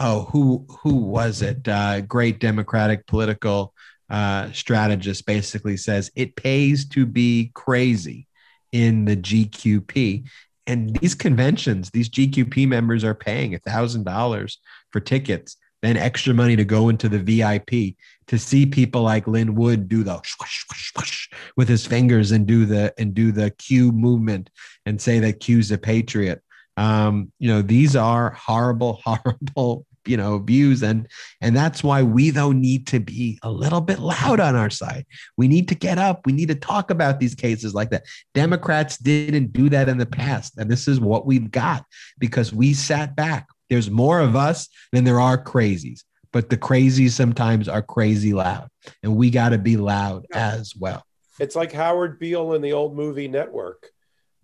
oh, 0.00 0.28
who 0.32 0.66
who 0.80 0.94
was 0.94 1.42
it? 1.42 1.66
Uh, 1.66 2.00
great 2.00 2.40
Democratic 2.40 3.06
political 3.06 3.74
uh, 4.10 4.50
strategist 4.52 5.26
basically 5.26 5.76
says 5.76 6.10
it 6.14 6.36
pays 6.36 6.88
to 6.90 7.06
be 7.06 7.50
crazy 7.54 8.26
in 8.72 9.04
the 9.04 9.16
GQP 9.16 10.24
and 10.66 10.96
these 10.96 11.14
conventions, 11.14 11.90
these 11.90 12.08
GQP 12.08 12.66
members 12.66 13.04
are 13.04 13.14
paying 13.14 13.54
a 13.54 13.58
thousand 13.58 14.04
dollars 14.04 14.58
for 14.90 15.00
tickets, 15.00 15.56
then 15.82 15.96
extra 15.96 16.32
money 16.32 16.56
to 16.56 16.64
go 16.64 16.88
into 16.88 17.08
the 17.08 17.18
VIP 17.18 17.96
to 18.28 18.38
see 18.38 18.64
people 18.64 19.02
like 19.02 19.26
Lin 19.26 19.54
Wood 19.54 19.88
do 19.88 20.02
the 20.02 20.16
swish, 20.24 20.64
swish, 20.66 20.92
swish 20.92 21.30
with 21.56 21.68
his 21.68 21.86
fingers 21.86 22.32
and 22.32 22.46
do 22.46 22.64
the 22.64 22.94
and 22.98 23.12
do 23.12 23.32
the 23.32 23.50
Q 23.50 23.92
movement 23.92 24.48
and 24.86 25.00
say 25.00 25.18
that 25.18 25.40
Q's 25.40 25.70
a 25.70 25.78
patriot. 25.78 26.40
Um, 26.76 27.32
you 27.38 27.48
know, 27.48 27.62
these 27.62 27.96
are 27.96 28.30
horrible, 28.30 29.00
horrible 29.04 29.86
you 30.06 30.18
know 30.18 30.38
views. 30.38 30.82
And 30.82 31.08
and 31.40 31.56
that's 31.56 31.82
why 31.82 32.02
we 32.02 32.30
though 32.30 32.52
need 32.52 32.86
to 32.88 33.00
be 33.00 33.38
a 33.42 33.50
little 33.50 33.80
bit 33.80 33.98
loud 33.98 34.38
on 34.40 34.54
our 34.54 34.70
side. 34.70 35.06
We 35.36 35.48
need 35.48 35.68
to 35.68 35.74
get 35.74 35.98
up. 35.98 36.26
We 36.26 36.32
need 36.32 36.48
to 36.48 36.54
talk 36.54 36.90
about 36.90 37.20
these 37.20 37.34
cases 37.34 37.74
like 37.74 37.90
that. 37.90 38.04
Democrats 38.34 38.98
didn't 38.98 39.52
do 39.52 39.68
that 39.70 39.88
in 39.88 39.98
the 39.98 40.06
past. 40.06 40.58
And 40.58 40.70
this 40.70 40.88
is 40.88 41.00
what 41.00 41.26
we've 41.26 41.50
got 41.50 41.84
because 42.18 42.52
we 42.52 42.74
sat 42.74 43.16
back. 43.16 43.48
There's 43.70 43.90
more 43.90 44.20
of 44.20 44.36
us 44.36 44.68
than 44.92 45.04
there 45.04 45.20
are 45.20 45.42
crazies 45.42 46.02
but 46.34 46.50
the 46.50 46.58
crazies 46.58 47.12
sometimes 47.12 47.68
are 47.68 47.80
crazy 47.80 48.34
loud. 48.34 48.68
And 49.04 49.14
we 49.16 49.30
got 49.30 49.50
to 49.50 49.58
be 49.58 49.76
loud 49.76 50.26
as 50.34 50.74
well. 50.76 51.04
It's 51.38 51.54
like 51.54 51.72
howard 51.72 52.18
beale 52.18 52.54
in 52.54 52.60
the 52.60 52.72
old 52.72 52.96
movie 52.96 53.28
network 53.28 53.90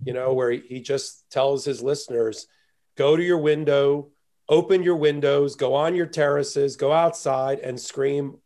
you 0.04 0.12
know 0.12 0.32
where 0.32 0.50
he 0.50 0.80
just 0.80 1.30
tells 1.30 1.64
his 1.64 1.82
listeners 1.82 2.46
go 2.96 3.16
to 3.16 3.22
your 3.22 3.38
window 3.38 4.10
open 4.50 4.82
your 4.82 4.96
windows, 4.96 5.54
go 5.54 5.74
on 5.74 5.94
your 5.94 6.06
terraces, 6.06 6.74
go 6.74 6.92
outside 6.92 7.60
and 7.60 7.80
scream 7.80 8.36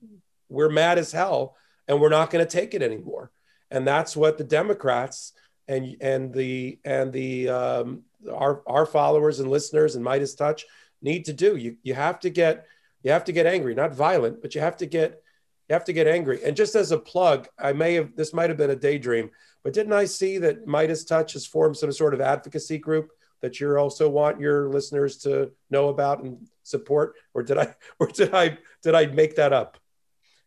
we're 0.51 0.69
mad 0.69 0.99
as 0.99 1.11
hell 1.11 1.57
and 1.89 2.01
we're 2.01 2.11
not 2.11 2.31
going 2.31 2.45
to 2.45 2.51
take 2.51 2.75
it 2.75 2.83
anymore. 2.83 3.33
And 3.71 3.87
that's 3.87 4.17
what 4.17 4.39
the 4.39 4.45
Democrats 4.45 5.33
and 5.67 5.97
and 6.01 6.33
the 6.33 6.79
and 6.85 7.11
the 7.13 7.49
um, 7.49 8.03
our 8.31 8.63
our 8.67 8.85
followers 8.85 9.41
and 9.41 9.51
listeners 9.51 9.97
and 9.97 10.05
MeidasTouch 10.05 10.63
need 11.01 11.25
to 11.25 11.33
do. 11.33 11.57
You 11.57 11.77
you 11.83 11.95
have 11.95 12.21
to 12.21 12.31
get 12.31 12.67
you 13.03 13.11
have 13.11 13.25
to 13.25 13.33
get 13.33 13.47
angry, 13.47 13.75
not 13.75 13.95
violent, 13.95 14.43
but 14.43 14.55
you 14.55 14.61
have 14.61 14.77
to 14.77 14.87
get 14.87 15.23
you 15.69 15.73
have 15.73 15.85
to 15.87 15.95
get 15.95 16.07
angry. 16.07 16.45
And 16.45 16.55
just 16.55 16.75
as 16.75 16.93
a 16.93 16.99
plug, 16.99 17.49
I 17.59 17.73
may 17.73 17.95
have 17.95 18.15
this 18.15 18.35
might 18.35 18.51
have 18.51 18.59
been 18.59 18.71
a 18.71 18.77
daydream, 18.77 19.31
but 19.65 19.73
didn't 19.73 19.95
I 19.95 20.05
see 20.05 20.39
that 20.39 20.67
MeidasTouch 20.67 21.33
has 21.33 21.47
formed 21.47 21.79
some 21.79 21.91
sort 21.91 22.13
of 22.13 22.21
advocacy 22.21 22.79
group 22.79 23.11
that 23.41 23.59
you 23.59 23.77
also 23.77 24.09
want 24.09 24.39
your 24.39 24.69
listeners 24.69 25.17
to 25.19 25.51
know 25.71 25.89
about 25.89 26.23
and 26.23 26.47
support? 26.63 27.15
Or 27.33 27.43
did 27.43 27.59
I 27.59 27.75
or 27.99 28.07
did 28.09 28.35
I 28.35 28.59
did 28.83 28.95
I 28.95 29.07
make 29.07 29.37
that 29.37 29.53
up? 29.53 29.79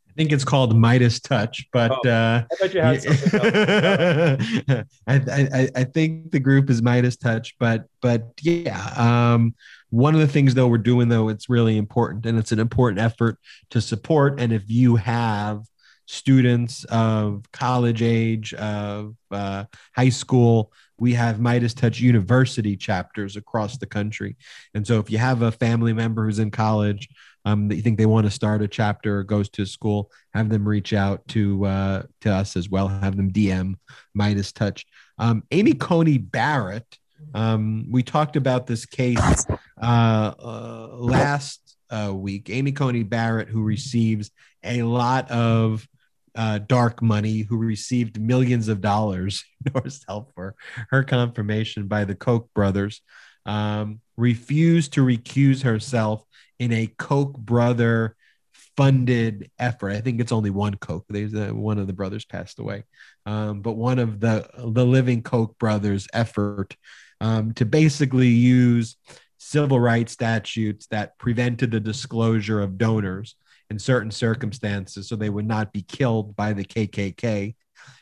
I 0.07 0.13
think 0.17 0.31
it's 0.31 0.43
called 0.43 0.73
MeidasTouch, 0.73 1.65
but 1.71 1.91
oh, 1.91 2.09
uh, 2.09 2.43
I 2.51 2.55
bet 2.59 2.73
you 2.73 2.81
had 2.81 3.01
something. 3.03 4.85
I, 5.07 5.15
I, 5.15 5.69
I 5.75 5.83
think 5.83 6.31
the 6.31 6.39
group 6.39 6.71
is 6.71 6.81
MeidasTouch, 6.81 7.53
but 7.59 7.85
but 8.01 8.33
yeah, 8.41 8.93
um, 8.97 9.53
one 9.89 10.15
of 10.15 10.19
the 10.19 10.27
things 10.27 10.55
though 10.55 10.67
we're 10.67 10.79
doing 10.79 11.09
though 11.09 11.29
it's 11.29 11.49
really 11.49 11.77
important, 11.77 12.25
and 12.25 12.37
it's 12.37 12.51
an 12.51 12.59
important 12.59 12.99
effort 12.99 13.37
to 13.71 13.81
support. 13.81 14.39
And 14.39 14.51
if 14.51 14.63
you 14.67 14.95
have 14.95 15.65
students 16.07 16.85
of 16.85 17.43
college 17.51 18.01
age, 18.01 18.53
of 18.55 19.15
uh, 19.29 19.65
high 19.95 20.09
school, 20.09 20.71
we 20.97 21.13
have 21.13 21.37
MeidasTouch 21.37 21.99
University 21.99 22.75
chapters 22.75 23.35
across 23.35 23.77
the 23.77 23.85
country. 23.85 24.35
And 24.73 24.87
so 24.87 24.99
if 24.99 25.11
you 25.11 25.19
have 25.19 25.41
a 25.41 25.51
family 25.51 25.93
member 25.93 26.25
who's 26.25 26.39
in 26.39 26.49
college 26.49 27.09
um, 27.45 27.67
that 27.67 27.75
you 27.75 27.81
think 27.81 27.97
they 27.97 28.05
want 28.05 28.25
to 28.25 28.31
start 28.31 28.61
a 28.61 28.67
chapter 28.67 29.19
or 29.19 29.23
goes 29.23 29.49
to 29.49 29.65
school, 29.65 30.09
have 30.33 30.49
them 30.49 30.67
reach 30.67 30.93
out 30.93 31.27
to 31.29 31.65
uh, 31.65 32.03
to 32.21 32.33
us 32.33 32.55
as 32.55 32.69
well. 32.69 32.87
Have 32.87 33.15
them 33.15 33.31
DM 33.31 33.75
MeidasTouch. 34.17 34.83
Um, 35.19 35.43
Amy 35.51 35.73
Coney 35.73 36.17
Barrett. 36.17 36.97
Um, 37.33 37.87
we 37.89 38.03
talked 38.03 38.35
about 38.35 38.67
this 38.67 38.85
case 38.85 39.45
uh, 39.81 40.33
uh, 40.39 40.89
last 40.93 41.75
uh, 41.89 42.13
week. 42.13 42.49
Amy 42.49 42.71
Coney 42.71 43.03
Barrett, 43.03 43.49
who 43.49 43.63
receives 43.63 44.31
a 44.63 44.83
lot 44.83 45.29
of 45.31 45.87
uh, 46.37 46.59
dark 46.59 47.01
money, 47.01 47.41
who 47.41 47.57
received 47.57 48.21
millions 48.21 48.67
of 48.67 48.79
dollars 48.79 49.43
help 50.07 50.33
for 50.35 50.55
her 50.91 51.03
confirmation 51.03 51.87
by 51.87 52.05
the 52.05 52.15
Koch 52.15 52.47
brothers, 52.53 53.01
um, 53.45 53.99
refused 54.15 54.93
to 54.93 55.03
recuse 55.03 55.63
herself 55.63 56.23
in 56.59 56.71
a 56.71 56.87
Koch 56.97 57.35
brother 57.37 58.15
funded 58.77 59.49
effort. 59.57 59.91
I 59.91 60.01
think 60.01 60.21
it's 60.21 60.31
only 60.31 60.51
one 60.51 60.75
Koch. 60.75 61.03
There's 61.09 61.33
a, 61.33 61.53
one 61.53 61.79
of 61.79 61.87
the 61.87 61.93
brothers 61.93 62.23
passed 62.23 62.59
away, 62.59 62.83
um, 63.25 63.61
but 63.61 63.73
one 63.73 63.97
of 63.97 64.19
the 64.19 64.47
the 64.57 64.85
living 64.85 65.23
Koch 65.23 65.57
brothers 65.57 66.07
effort 66.13 66.77
um, 67.19 67.53
to 67.55 67.65
basically 67.65 68.27
use 68.27 68.95
civil 69.39 69.79
rights 69.79 70.13
statutes 70.13 70.87
that 70.87 71.17
prevented 71.17 71.71
the 71.71 71.79
disclosure 71.79 72.61
of 72.61 72.77
donors 72.77 73.35
in 73.69 73.79
certain 73.79 74.11
circumstances, 74.11 75.07
so 75.07 75.15
they 75.15 75.29
would 75.29 75.47
not 75.47 75.73
be 75.73 75.81
killed 75.81 76.35
by 76.35 76.53
the 76.53 76.65
KKK. 76.65 77.55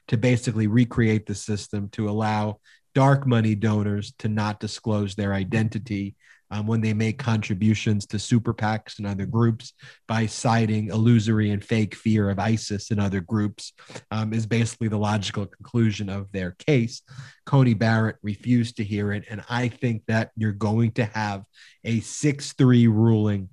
To 0.09 0.18
basically 0.18 0.68
recreate 0.68 1.26
the 1.26 1.36
system 1.36 1.89
to 1.89 2.09
allow 2.09 2.59
dark 2.93 3.28
money 3.28 3.55
donors 3.55 4.13
to 4.20 4.30
not 4.30 4.59
disclose 4.59 5.16
their 5.16 5.34
identity 5.34 6.16
um, 6.51 6.68
when 6.68 6.82
they 6.82 6.93
make 6.93 7.18
contributions 7.18 8.05
to 8.05 8.20
super 8.20 8.53
PACs 8.53 8.97
and 8.97 9.07
other 9.07 9.26
groups 9.26 9.74
by 10.07 10.26
citing 10.26 10.89
illusory 10.89 11.51
and 11.51 11.63
fake 11.63 11.95
fear 11.95 12.30
of 12.30 12.39
ISIS 12.39 12.91
and 12.91 12.99
other 12.99 13.20
groups 13.20 13.74
um, 14.11 14.34
is 14.34 14.45
basically 14.45 14.88
the 14.88 14.97
logical 14.97 15.45
conclusion 15.45 16.09
of 16.09 16.32
their 16.32 16.51
case. 16.51 17.01
Coney 17.45 17.74
Barrett 17.74 18.18
refused 18.22 18.78
to 18.78 18.84
hear 18.84 19.11
it. 19.11 19.26
And 19.30 19.43
I 19.49 19.68
think 19.68 20.03
that 20.07 20.32
you're 20.36 20.51
going 20.51 20.91
to 20.93 21.05
have 21.05 21.43
a 21.84 21.99
6 21.99 22.53
3 22.53 22.88
ruling 22.88 23.49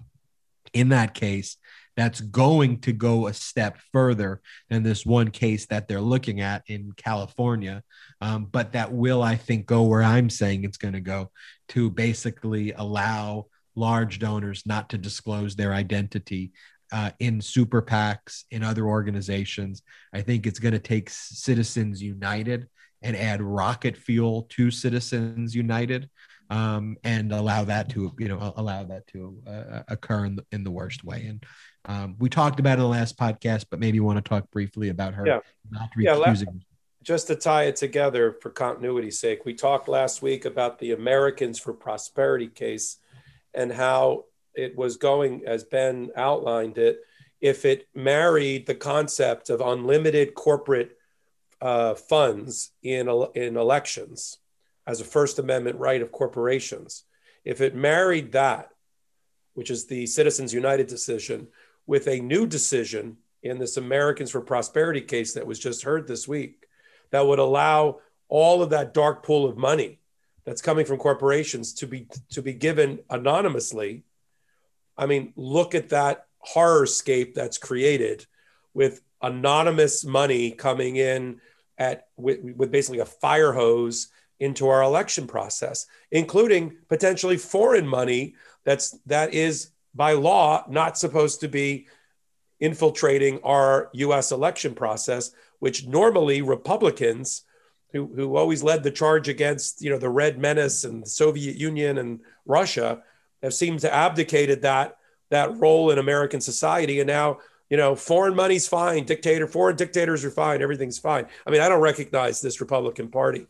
in 0.73 0.91
that 0.91 1.15
case 1.15 1.57
that's 1.97 2.21
going 2.21 2.81
to 2.81 2.93
go 2.93 3.27
a 3.27 3.35
step 3.35 3.79
further 3.93 4.41
than 4.71 4.83
this 4.83 5.05
one 5.05 5.31
case 5.31 5.67
that 5.67 5.89
they're 5.89 6.01
looking 6.01 6.41
at 6.41 6.63
in 6.67 6.93
California. 6.97 7.83
Um, 8.21 8.47
but 8.51 8.73
that 8.73 8.93
will, 8.93 9.23
I 9.23 9.37
think, 9.37 9.67
go 9.67 9.83
where 9.83 10.03
I'm 10.03 10.31
saying 10.31 10.65
it's 10.65 10.79
going 10.79 10.95
to 10.95 11.01
go 11.01 11.31
to 11.69 11.91
basically 11.91 12.73
allow 12.73 13.47
large 13.75 14.19
donors 14.19 14.65
not 14.67 14.91
to 14.91 14.99
disclose 14.99 15.57
their 15.57 15.73
identity 15.73 16.53
uh, 16.93 17.11
in 17.21 17.41
super 17.41 17.81
PACs, 17.81 18.45
in 18.51 18.63
other 18.63 18.87
organizations. 18.87 19.83
I 20.13 20.21
think 20.21 20.47
it's 20.47 20.59
going 20.59 20.73
to 20.75 20.79
take 20.79 21.09
Citizens 21.11 22.03
United 22.03 22.69
and 23.01 23.17
add 23.17 23.41
rocket 23.43 23.97
fuel 23.97 24.47
to 24.51 24.71
Citizens 24.71 25.55
United. 25.55 26.09
Um, 26.51 26.99
and 27.03 27.33
allow 27.33 27.65
that 27.65 27.89
to 27.91 28.13
you 28.19 28.29
know 28.29 28.53
allow 28.57 28.85
that 28.85 29.07
to 29.07 29.39
uh, 29.47 29.83
occur 29.89 30.27
in 30.27 30.37
the, 30.37 30.45
in 30.53 30.65
the 30.65 30.71
worst 30.71 31.03
way. 31.03 31.25
And 31.25 31.43
um, 31.85 32.17
we 32.19 32.29
talked 32.29 32.61
about 32.61 32.73
it 32.73 32.75
in 32.75 32.81
the 32.81 32.87
last 32.87 33.19
podcast, 33.19 33.67
but 33.71 33.81
maybe 33.81 33.97
you 33.97 34.05
want 34.05 34.23
to 34.23 34.29
talk 34.29 34.51
briefly 34.51 34.89
about 34.89 35.15
her 35.15 35.27
yeah. 35.27 35.41
not. 35.71 35.91
Yeah, 35.99 36.17
just 37.03 37.27
to 37.27 37.35
tie 37.35 37.65
it 37.65 37.77
together 37.77 38.37
for 38.41 38.51
continuity's 38.51 39.19
sake, 39.19 39.45
we 39.45 39.55
talked 39.55 39.89
last 39.89 40.23
week 40.23 40.45
about 40.45 40.79
the 40.79 40.93
Americans 40.93 41.59
for 41.59 41.73
Prosperity 41.73 42.47
case 42.47 42.99
and 43.53 43.73
how 43.73 44.27
it 44.55 44.77
was 44.77 44.97
going, 44.97 45.43
as 45.47 45.65
Ben 45.65 46.11
outlined 46.17 46.79
it, 46.79 47.01
if 47.41 47.65
it 47.65 47.89
married 47.95 48.67
the 48.67 48.75
concept 48.75 49.51
of 49.51 49.61
unlimited 49.61 50.35
corporate 50.35 50.97
uh, 51.61 51.95
funds 51.95 52.71
in, 52.83 53.09
in 53.35 53.57
elections 53.57 54.39
as 54.87 55.01
a 55.01 55.05
First 55.05 55.39
Amendment 55.39 55.79
right 55.79 56.03
of 56.03 56.13
corporations, 56.13 57.05
if 57.45 57.61
it 57.61 57.75
married 57.75 58.33
that, 58.33 58.71
which 59.55 59.71
is 59.71 59.87
the 59.87 60.07
Citizens 60.07 60.55
United 60.55 60.87
decision, 60.87 61.49
with 61.87 62.07
a 62.09 62.21
new 62.21 62.47
decision 62.47 63.17
in 63.43 63.59
this 63.59 63.77
Americans 63.77 64.31
for 64.31 64.41
Prosperity 64.41 65.01
case 65.01 65.35
that 65.35 65.47
was 65.47 65.59
just 65.59 65.83
heard 65.83 66.07
this 66.07 66.29
week 66.29 66.67
that 67.11 67.27
would 67.27 67.39
allow 67.39 67.99
all 68.29 68.63
of 68.63 68.71
that 68.71 68.95
dark 68.95 69.25
pool 69.25 69.47
of 69.47 69.57
money 69.57 70.01
that's 70.45 70.63
coming 70.63 70.85
from 70.85 70.99
corporations 70.99 71.75
to 71.75 71.87
be 71.87 72.09
to 72.31 72.43
be 72.43 72.55
given 72.55 73.01
anonymously. 73.11 74.05
I 74.97 75.07
mean, 75.07 75.33
look 75.37 75.75
at 75.75 75.91
that 75.91 76.27
horror 76.39 76.87
scape 76.87 77.35
that's 77.35 77.59
created 77.59 78.27
with 78.75 79.03
anonymous 79.21 80.05
money 80.05 80.51
coming 80.51 80.97
in 80.97 81.41
at 81.79 82.09
with, 82.17 82.41
with 82.57 82.73
basically 82.73 83.01
a 83.01 83.05
fire 83.05 83.53
hose 83.53 84.09
into 84.41 84.69
our 84.69 84.83
election 84.83 85.27
process, 85.27 85.87
including 86.11 86.77
potentially 86.89 87.37
foreign 87.37 87.87
money 87.87 88.35
that's 88.65 88.99
that 89.07 89.35
is 89.35 89.72
by 89.95 90.13
law 90.13 90.65
not 90.69 90.99
supposed 90.99 91.41
to 91.41 91.49
be 91.49 91.87
infiltrating 92.61 93.41
our 93.43 93.91
US 93.95 94.33
election 94.33 94.75
process, 94.75 95.33
which 95.59 95.87
normally 95.87 96.43
Republicans 96.43 97.43
who, 97.93 98.07
who 98.15 98.37
always 98.37 98.63
led 98.63 98.83
the 98.83 98.91
charge 98.91 99.29
against 99.29 99.83
you 99.83 99.91
know 99.91 99.99
the 99.99 100.09
Red 100.09 100.39
Menace 100.39 100.85
and 100.85 101.03
the 101.03 101.09
Soviet 101.09 101.57
Union 101.57 101.99
and 101.99 102.21
Russia 102.47 103.03
have 103.43 103.55
seemed 103.55 103.81
to 103.81 103.93
abdicated 103.93 104.63
that 104.63 104.97
that 105.33 105.57
role 105.57 105.91
in 105.91 105.99
American 105.99 106.41
society. 106.41 107.01
And 107.01 107.07
now, 107.09 107.39
you 107.71 107.77
know, 107.79 107.97
foreign 107.97 108.37
money's 108.37 108.69
fine, 108.69 109.05
dictator, 109.05 109.47
foreign 109.47 109.77
dictators 109.77 110.25
are 110.25 110.31
fine, 110.31 110.61
everything's 110.61 110.99
fine. 110.99 111.27
I 111.47 111.51
mean, 111.51 111.63
I 111.63 111.69
don't 111.69 111.81
recognize 111.81 112.41
this 112.41 112.61
Republican 112.61 113.09
Party 113.09 113.47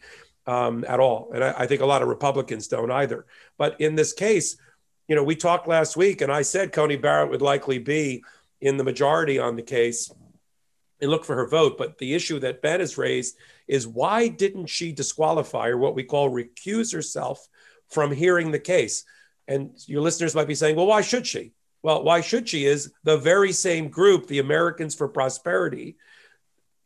um, 0.47 0.85
at 0.87 1.01
all. 1.01 1.31
And 1.35 1.43
I, 1.43 1.55
I 1.59 1.67
think 1.67 1.81
a 1.81 1.87
lot 1.87 2.01
of 2.01 2.09
Republicans 2.09 2.69
don't 2.69 2.93
either. 2.93 3.27
But 3.59 3.81
in 3.81 3.97
this 3.97 4.13
case, 4.13 4.57
you 5.09 5.17
know, 5.17 5.25
we 5.25 5.37
talked 5.37 5.69
last 5.69 5.97
week, 5.97 6.21
and 6.21 6.33
I 6.33 6.43
said 6.43 6.73
Coney 6.73 6.97
Barrett 6.97 7.31
would 7.31 7.43
likely 7.43 7.79
be 7.79 8.23
in 8.61 8.77
the 8.77 8.85
majority 8.85 9.39
on 9.39 9.57
the 9.57 9.63
case 9.63 10.11
and 11.01 11.11
look 11.11 11.25
for 11.25 11.37
her 11.37 11.49
vote. 11.49 11.77
But 11.77 11.99
the 11.99 12.15
issue 12.15 12.39
that 12.41 12.63
Ben 12.63 12.81
has 12.81 12.97
raised 12.97 13.37
is 13.67 13.87
why 13.87 14.29
didn't 14.29 14.67
she 14.67 14.93
disqualify 14.93 15.69
or 15.69 15.79
what 15.79 15.95
we 15.95 16.05
call 16.05 16.31
recuse 16.31 16.93
herself 16.93 17.47
from 17.89 18.13
hearing 18.13 18.53
the 18.53 18.59
case? 18.59 19.05
And 19.49 19.73
your 19.87 20.01
listeners 20.01 20.35
might 20.35 20.47
be 20.47 20.55
saying, 20.55 20.77
well, 20.77 20.87
why 20.87 21.01
should 21.01 21.27
she? 21.27 21.53
Well, 21.83 22.05
why 22.05 22.21
should 22.21 22.49
she 22.49 22.65
is 22.65 22.93
the 23.03 23.19
very 23.19 23.53
same 23.53 23.89
group, 23.89 24.29
the 24.29 24.39
Americans 24.39 24.95
for 24.95 25.09
Prosperity, 25.09 25.97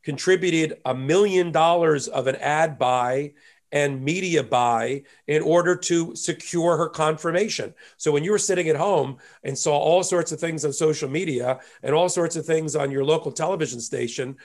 contributed 0.02 0.78
a 0.86 0.94
million 0.94 1.52
dollars 1.52 2.08
of 2.08 2.26
an 2.28 2.36
ad 2.36 2.78
buy 2.78 3.34
and 3.72 4.02
media 4.02 4.42
buy 4.42 5.02
in 5.26 5.42
order 5.42 5.74
to 5.74 6.14
secure 6.14 6.76
her 6.76 6.88
confirmation. 6.88 7.74
So 7.96 8.12
when 8.12 8.24
you 8.24 8.30
were 8.30 8.38
sitting 8.38 8.68
at 8.68 8.76
home 8.76 9.18
and 9.42 9.58
saw 9.58 9.76
all 9.76 10.02
sorts 10.02 10.32
of 10.32 10.40
things 10.40 10.64
on 10.64 10.72
social 10.72 11.08
media 11.08 11.60
and 11.82 11.94
all 11.94 12.08
sorts 12.08 12.36
of 12.36 12.46
things 12.46 12.76
on 12.76 12.90
your 12.90 13.04
local 13.04 13.32
television 13.32 13.80
station 13.80 14.36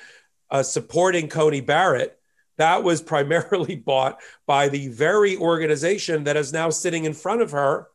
uh, 0.49 0.63
supporting 0.63 1.27
Coney 1.27 1.61
Barrett, 1.61 2.19
that 2.57 2.83
was 2.83 3.01
primarily 3.13 3.75
bought 3.75 4.19
by 4.47 4.69
the 4.69 4.87
very 4.89 5.37
organization 5.37 6.23
that 6.25 6.37
is 6.37 6.51
now 6.51 6.69
sitting 6.69 7.05
in 7.05 7.13
front 7.13 7.41
of 7.41 7.51
her 7.51 7.87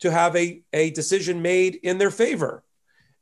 to 0.00 0.10
have 0.10 0.34
a, 0.34 0.62
a 0.72 0.90
decision 0.90 1.42
made 1.42 1.76
in 1.76 1.98
their 1.98 2.10
favor. 2.10 2.64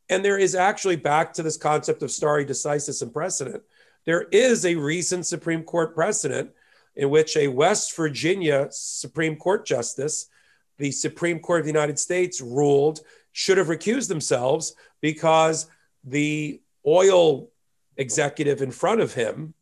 And 0.09 0.25
there 0.25 0.39
is 0.39 0.55
actually 0.55 0.97
back 0.97 1.35
to 1.35 1.43
this 1.43 1.57
concept 1.57 2.03
of 2.03 2.11
stare 2.11 2.45
decisis 2.45 3.03
and 3.03 3.13
precedent. 3.13 3.63
There 4.07 4.23
is 4.23 4.65
a 4.65 4.75
recent 4.75 5.27
Supreme 5.27 5.63
Court 5.63 5.95
precedent 5.95 6.51
in 7.01 7.09
which 7.09 7.35
a 7.35 7.49
West 7.49 7.97
Virginia 7.97 8.69
Supreme 8.71 9.35
Court 9.35 9.65
justice, 9.65 10.27
the 10.77 10.93
Supreme 10.93 11.41
Court 11.41 11.61
of 11.61 11.65
the 11.65 11.73
United 11.73 11.99
States, 11.99 12.43
ruled 12.43 13.01
should 13.33 13.57
have 13.57 13.69
recused 13.69 14.09
themselves 14.09 14.75
because 15.01 15.67
the 16.05 16.61
oil 16.87 17.49
executive 17.97 18.61
in 18.61 18.71
front 18.71 19.01
of 19.01 19.15
him 19.15 19.55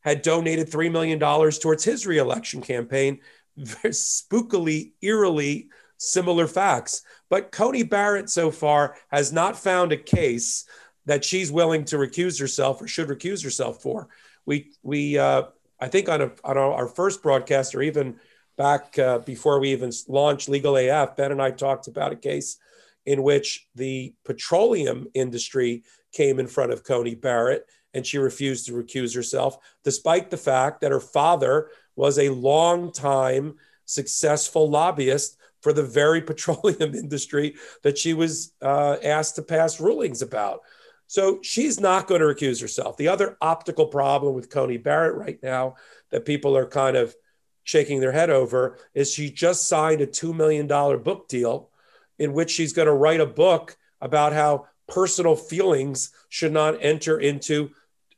had 0.00 0.20
donated 0.20 0.70
$3 0.70 0.92
million 0.92 1.18
towards 1.18 1.84
his 1.84 2.06
reelection 2.06 2.60
campaign. 2.60 3.18
Very 3.56 3.94
spookily, 3.94 4.92
eerily 5.00 5.70
similar 5.96 6.46
facts. 6.46 7.00
But 7.30 7.50
Coney 7.50 7.84
Barrett 7.84 8.28
so 8.28 8.50
far 8.50 8.96
has 9.08 9.32
not 9.32 9.58
found 9.58 9.92
a 9.92 9.96
case 9.96 10.66
that 11.06 11.24
she's 11.24 11.50
willing 11.50 11.86
to 11.86 11.96
recuse 11.96 12.38
herself 12.38 12.82
or 12.82 12.88
should 12.88 13.08
recuse 13.08 13.42
herself 13.42 13.80
for. 13.80 14.10
We, 14.44 14.72
we 14.82 15.16
uh, 15.16 15.44
I 15.80 15.88
think 15.88 16.08
on, 16.08 16.22
a, 16.22 16.32
on 16.44 16.56
our 16.56 16.86
first 16.86 17.22
broadcast 17.22 17.74
or 17.74 17.82
even 17.82 18.16
back 18.56 18.98
uh, 18.98 19.18
before 19.18 19.58
we 19.60 19.72
even 19.72 19.92
launched 20.08 20.48
Legal 20.48 20.76
AF, 20.76 21.16
Ben 21.16 21.32
and 21.32 21.42
I 21.42 21.50
talked 21.50 21.88
about 21.88 22.12
a 22.12 22.16
case 22.16 22.58
in 23.06 23.22
which 23.22 23.66
the 23.74 24.14
petroleum 24.24 25.08
industry 25.14 25.82
came 26.12 26.38
in 26.38 26.46
front 26.46 26.72
of 26.72 26.84
Coney 26.84 27.14
Barrett 27.14 27.66
and 27.92 28.06
she 28.06 28.18
refused 28.18 28.66
to 28.66 28.72
recuse 28.72 29.14
herself, 29.14 29.58
despite 29.84 30.30
the 30.30 30.36
fact 30.36 30.80
that 30.80 30.90
her 30.90 31.00
father 31.00 31.68
was 31.96 32.18
a 32.18 32.28
long 32.30 32.92
time 32.92 33.54
successful 33.84 34.68
lobbyist 34.68 35.36
for 35.62 35.72
the 35.72 35.82
very 35.82 36.20
petroleum 36.30 36.94
industry 36.94 37.54
that 37.82 37.98
she 37.98 38.14
was 38.14 38.52
uh, 38.62 38.96
asked 39.02 39.36
to 39.36 39.42
pass 39.42 39.80
rulings 39.80 40.22
about. 40.22 40.60
So 41.06 41.40
she's 41.42 41.78
not 41.80 42.06
going 42.06 42.20
to 42.20 42.26
recuse 42.26 42.60
herself. 42.60 42.96
The 42.96 43.08
other 43.08 43.36
optical 43.40 43.86
problem 43.86 44.34
with 44.34 44.50
Coney 44.50 44.78
Barrett 44.78 45.16
right 45.16 45.38
now 45.42 45.76
that 46.10 46.24
people 46.24 46.56
are 46.56 46.66
kind 46.66 46.96
of 46.96 47.14
shaking 47.62 48.00
their 48.00 48.12
head 48.12 48.30
over 48.30 48.78
is 48.94 49.12
she 49.12 49.30
just 49.30 49.68
signed 49.68 50.00
a 50.00 50.06
$2 50.06 50.34
million 50.34 50.66
book 50.66 51.28
deal 51.28 51.70
in 52.18 52.32
which 52.32 52.50
she's 52.50 52.72
going 52.72 52.86
to 52.86 52.92
write 52.92 53.20
a 53.20 53.26
book 53.26 53.76
about 54.00 54.32
how 54.32 54.66
personal 54.86 55.34
feelings 55.34 56.12
should 56.28 56.52
not 56.52 56.76
enter 56.80 57.18
into 57.18 57.70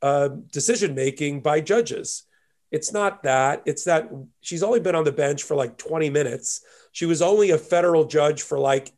uh, 0.03 0.28
decision 0.53 0.95
making 0.95 1.41
by 1.41 1.61
judges. 1.61 2.24
It's 2.70 2.93
not 2.93 3.22
that. 3.22 3.62
It's 3.64 3.84
that 3.84 4.11
she's 4.41 4.62
only 4.62 4.80
been 4.80 4.97
on 4.97 5.05
the 5.05 5.12
bench 5.12 5.45
for 5.45 5.55
like 5.55 5.78
20 5.78 6.11
minutes. 6.11 6.62
She 6.93 7.07
was 7.07 7.22
only 7.22 7.51
a 7.51 7.59
federal 7.59 8.05
judge 8.05 8.43
for 8.43 8.59
like 8.59 8.93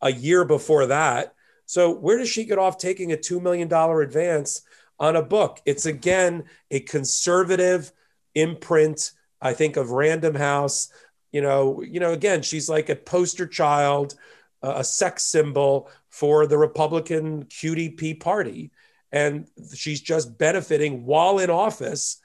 a 0.00 0.10
year 0.10 0.44
before 0.44 0.86
that. 0.86 1.34
So, 1.70 1.92
where 1.92 2.18
does 2.18 2.28
she 2.28 2.46
get 2.46 2.58
off 2.58 2.78
taking 2.78 3.12
a 3.12 3.16
$2 3.16 3.40
million 3.40 3.72
advance 3.72 4.62
on 4.98 5.14
a 5.14 5.22
book? 5.22 5.60
It's 5.64 5.86
again 5.86 6.42
a 6.68 6.80
conservative 6.80 7.92
imprint, 8.34 9.12
I 9.40 9.52
think, 9.52 9.76
of 9.76 9.92
Random 9.92 10.34
House. 10.34 10.88
You 11.30 11.42
know, 11.42 11.80
you 11.80 12.00
know, 12.00 12.12
again, 12.12 12.42
she's 12.42 12.68
like 12.68 12.88
a 12.88 12.96
poster 12.96 13.46
child, 13.46 14.16
a 14.62 14.82
sex 14.82 15.22
symbol 15.22 15.88
for 16.08 16.48
the 16.48 16.58
Republican 16.58 17.44
QDP 17.44 18.18
party 18.18 18.72
and 19.12 19.48
she's 19.72 20.00
just 20.00 20.36
benefiting 20.38 21.06
while 21.06 21.38
in 21.38 21.50
office. 21.50 22.16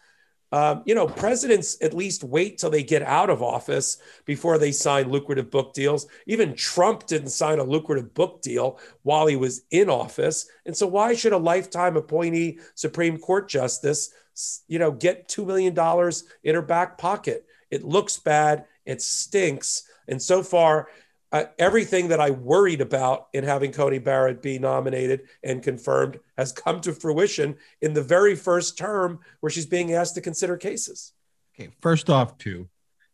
Um, 0.51 0.83
you 0.85 0.95
know, 0.95 1.07
presidents 1.07 1.77
at 1.81 1.93
least 1.93 2.23
wait 2.23 2.57
till 2.57 2.69
they 2.69 2.83
get 2.83 3.01
out 3.01 3.29
of 3.29 3.41
office 3.41 3.97
before 4.25 4.57
they 4.57 4.71
sign 4.71 5.09
lucrative 5.09 5.49
book 5.49 5.73
deals. 5.73 6.07
Even 6.27 6.55
Trump 6.55 7.07
didn't 7.07 7.29
sign 7.29 7.59
a 7.59 7.63
lucrative 7.63 8.13
book 8.13 8.41
deal 8.41 8.79
while 9.03 9.27
he 9.27 9.35
was 9.35 9.63
in 9.71 9.89
office. 9.89 10.47
And 10.65 10.75
so, 10.75 10.87
why 10.87 11.13
should 11.13 11.33
a 11.33 11.37
lifetime 11.37 11.97
appointee 11.97 12.59
Supreme 12.75 13.17
Court 13.17 13.49
justice, 13.49 14.11
you 14.67 14.79
know, 14.79 14.91
get 14.91 15.27
$2 15.27 15.45
million 15.45 15.73
in 16.43 16.55
her 16.55 16.61
back 16.61 16.97
pocket? 16.97 17.45
It 17.71 17.83
looks 17.83 18.17
bad, 18.17 18.65
it 18.85 19.01
stinks. 19.01 19.83
And 20.07 20.21
so 20.21 20.43
far, 20.43 20.87
uh, 21.31 21.45
everything 21.59 22.09
that 22.09 22.19
I 22.19 22.29
worried 22.31 22.81
about 22.81 23.27
in 23.33 23.43
having 23.43 23.71
Coney 23.71 23.99
Barrett 23.99 24.41
be 24.41 24.59
nominated 24.59 25.21
and 25.43 25.61
confirmed 25.61 26.19
has 26.37 26.51
come 26.51 26.81
to 26.81 26.93
fruition 26.93 27.55
in 27.81 27.93
the 27.93 28.03
very 28.03 28.35
first 28.35 28.77
term 28.77 29.19
where 29.39 29.49
she's 29.49 29.65
being 29.65 29.93
asked 29.93 30.15
to 30.15 30.21
consider 30.21 30.57
cases. 30.57 31.13
Okay, 31.57 31.69
first 31.81 32.09
off, 32.09 32.37
too, 32.37 32.69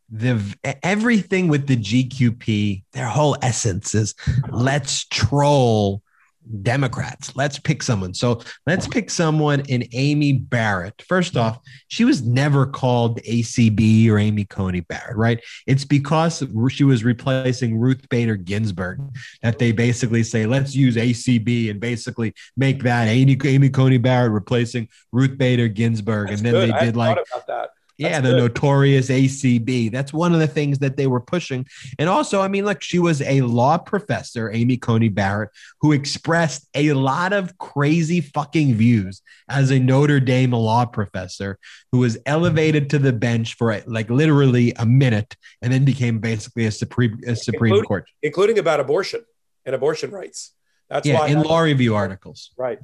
the 0.10 0.42
everything 0.84 1.48
with 1.48 1.68
the 1.68 1.78
GQP, 1.78 2.84
their 2.92 3.08
whole 3.08 3.38
essence 3.42 3.96
is 3.96 4.14
let's 4.52 5.06
troll 5.06 6.04
Democrats. 6.62 7.36
Let's 7.36 7.60
pick 7.60 7.84
someone. 7.84 8.14
So 8.14 8.42
let's 8.66 8.88
pick 8.88 9.10
someone 9.10 9.62
in 9.62 9.88
Amy 9.94 10.34
Barrett. 10.34 11.02
First 11.08 11.38
off, 11.38 11.60
she 11.88 12.04
was 12.04 12.22
never 12.22 12.66
called 12.66 13.22
ACB 13.22 14.10
or 14.10 14.18
Amy 14.18 14.46
Coney 14.46 14.82
Barrett, 14.82 15.16
right? 15.16 15.40
It's 15.68 15.86
because 15.86 16.44
she 16.70 16.84
was 16.84 17.04
replacing 17.04 17.78
Ruth 17.78 18.08
Bader 18.10 18.36
Ginsburg 18.36 19.00
that 19.42 19.60
they 19.60 19.72
basically 19.72 20.24
say, 20.24 20.46
let's 20.46 20.76
use 20.76 20.96
ACB 20.96 21.70
and 21.70 21.80
basically 21.80 22.34
make 22.58 22.84
that 22.84 23.08
Amy, 23.08 23.38
Amy 23.44 23.70
Coney 23.70 23.98
Barrett 23.98 24.32
replacing 24.32 24.88
Ruth 25.12 25.38
Bader 25.38 25.68
Ginsburg. 25.68 26.30
That's 26.30 26.42
and 26.42 26.46
then 26.46 26.54
good. 26.54 26.76
they 26.76 26.86
did 26.86 26.98
like, 26.98 27.18
yeah, 28.02 28.22
the 28.22 28.32
good. 28.32 28.38
notorious 28.38 29.10
ACB. 29.10 29.92
That's 29.92 30.12
one 30.12 30.34
of 30.34 30.40
the 30.40 30.48
things 30.48 30.80
that 30.80 30.98
they 30.98 31.08
were 31.08 31.20
pushing. 31.20 31.66
And 32.00 32.10
also, 32.10 32.42
I 32.42 32.48
mean, 32.48 32.66
look, 32.66 32.82
she 32.82 33.00
was 33.00 33.22
a 33.22 33.42
law 33.42 33.78
professor, 33.78 34.52
Amy 34.52 34.78
Coney 34.78 35.10
Barrett, 35.10 35.50
who 35.82 35.92
expressed 35.92 36.68
a 36.74 36.94
lot 36.94 37.34
of 37.34 37.58
crazy 37.58 38.22
fucking 38.22 38.76
views 38.76 39.22
as 39.50 39.72
a 39.72 39.80
Notre 39.80 40.20
Dame 40.20 40.52
law 40.52 40.86
professor 40.86 41.60
who 41.92 42.00
was 42.00 42.18
elevated 42.26 42.90
to 42.92 43.00
the 43.00 43.14
bench 43.14 43.56
for 43.56 43.82
like 43.86 44.10
literally 44.10 44.74
a 44.78 44.86
minute 44.86 45.36
and 45.62 45.72
then 45.72 45.86
became 45.86 46.20
basically 46.20 46.66
a 46.66 46.72
Supreme 46.72 47.20
a 47.28 47.36
Supreme 47.36 47.74
including, 47.74 47.88
Court. 47.88 48.10
Including 48.22 48.60
about 48.60 48.80
abortion 48.80 49.24
and 49.66 49.76
abortion 49.76 50.12
rights. 50.12 50.54
That's 50.90 51.08
yeah, 51.08 51.20
why 51.20 51.28
in 51.28 51.42
law 51.42 51.60
review 51.60 51.96
articles. 51.96 52.52
Right. 52.58 52.80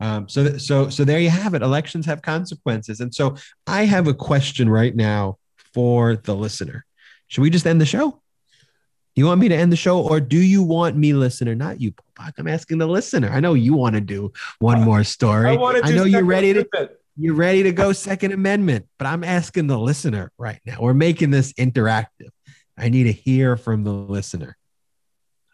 Um, 0.00 0.28
so, 0.28 0.58
so, 0.58 0.88
so 0.88 1.04
there 1.04 1.20
you 1.20 1.30
have 1.30 1.54
it. 1.54 1.62
Elections 1.62 2.06
have 2.06 2.20
consequences, 2.22 3.00
and 3.00 3.14
so 3.14 3.36
I 3.66 3.84
have 3.84 4.06
a 4.08 4.14
question 4.14 4.68
right 4.68 4.94
now 4.94 5.38
for 5.72 6.16
the 6.16 6.34
listener. 6.34 6.84
Should 7.28 7.42
we 7.42 7.50
just 7.50 7.66
end 7.66 7.80
the 7.80 7.86
show? 7.86 8.20
You 9.14 9.26
want 9.26 9.40
me 9.40 9.48
to 9.48 9.54
end 9.54 9.70
the 9.70 9.76
show, 9.76 10.00
or 10.00 10.20
do 10.20 10.38
you 10.38 10.62
want 10.62 10.96
me, 10.96 11.12
listener, 11.12 11.54
not 11.54 11.80
you, 11.80 11.94
I'm 12.18 12.48
asking 12.48 12.78
the 12.78 12.88
listener. 12.88 13.30
I 13.30 13.40
know 13.40 13.54
you 13.54 13.74
want 13.74 13.94
to 13.94 14.00
do 14.00 14.32
one 14.58 14.80
more 14.82 15.04
story. 15.04 15.50
I, 15.50 15.54
I 15.54 15.90
know 15.90 16.04
you're 16.04 16.24
ready 16.24 16.52
to. 16.54 16.90
You're 17.16 17.36
ready 17.36 17.62
to 17.62 17.70
go 17.70 17.92
Second 17.92 18.32
Amendment, 18.32 18.88
but 18.98 19.06
I'm 19.06 19.22
asking 19.22 19.68
the 19.68 19.78
listener 19.78 20.32
right 20.36 20.58
now. 20.66 20.78
We're 20.80 20.94
making 20.94 21.30
this 21.30 21.52
interactive. 21.52 22.30
I 22.76 22.88
need 22.88 23.04
to 23.04 23.12
hear 23.12 23.56
from 23.56 23.84
the 23.84 23.92
listener. 23.92 24.56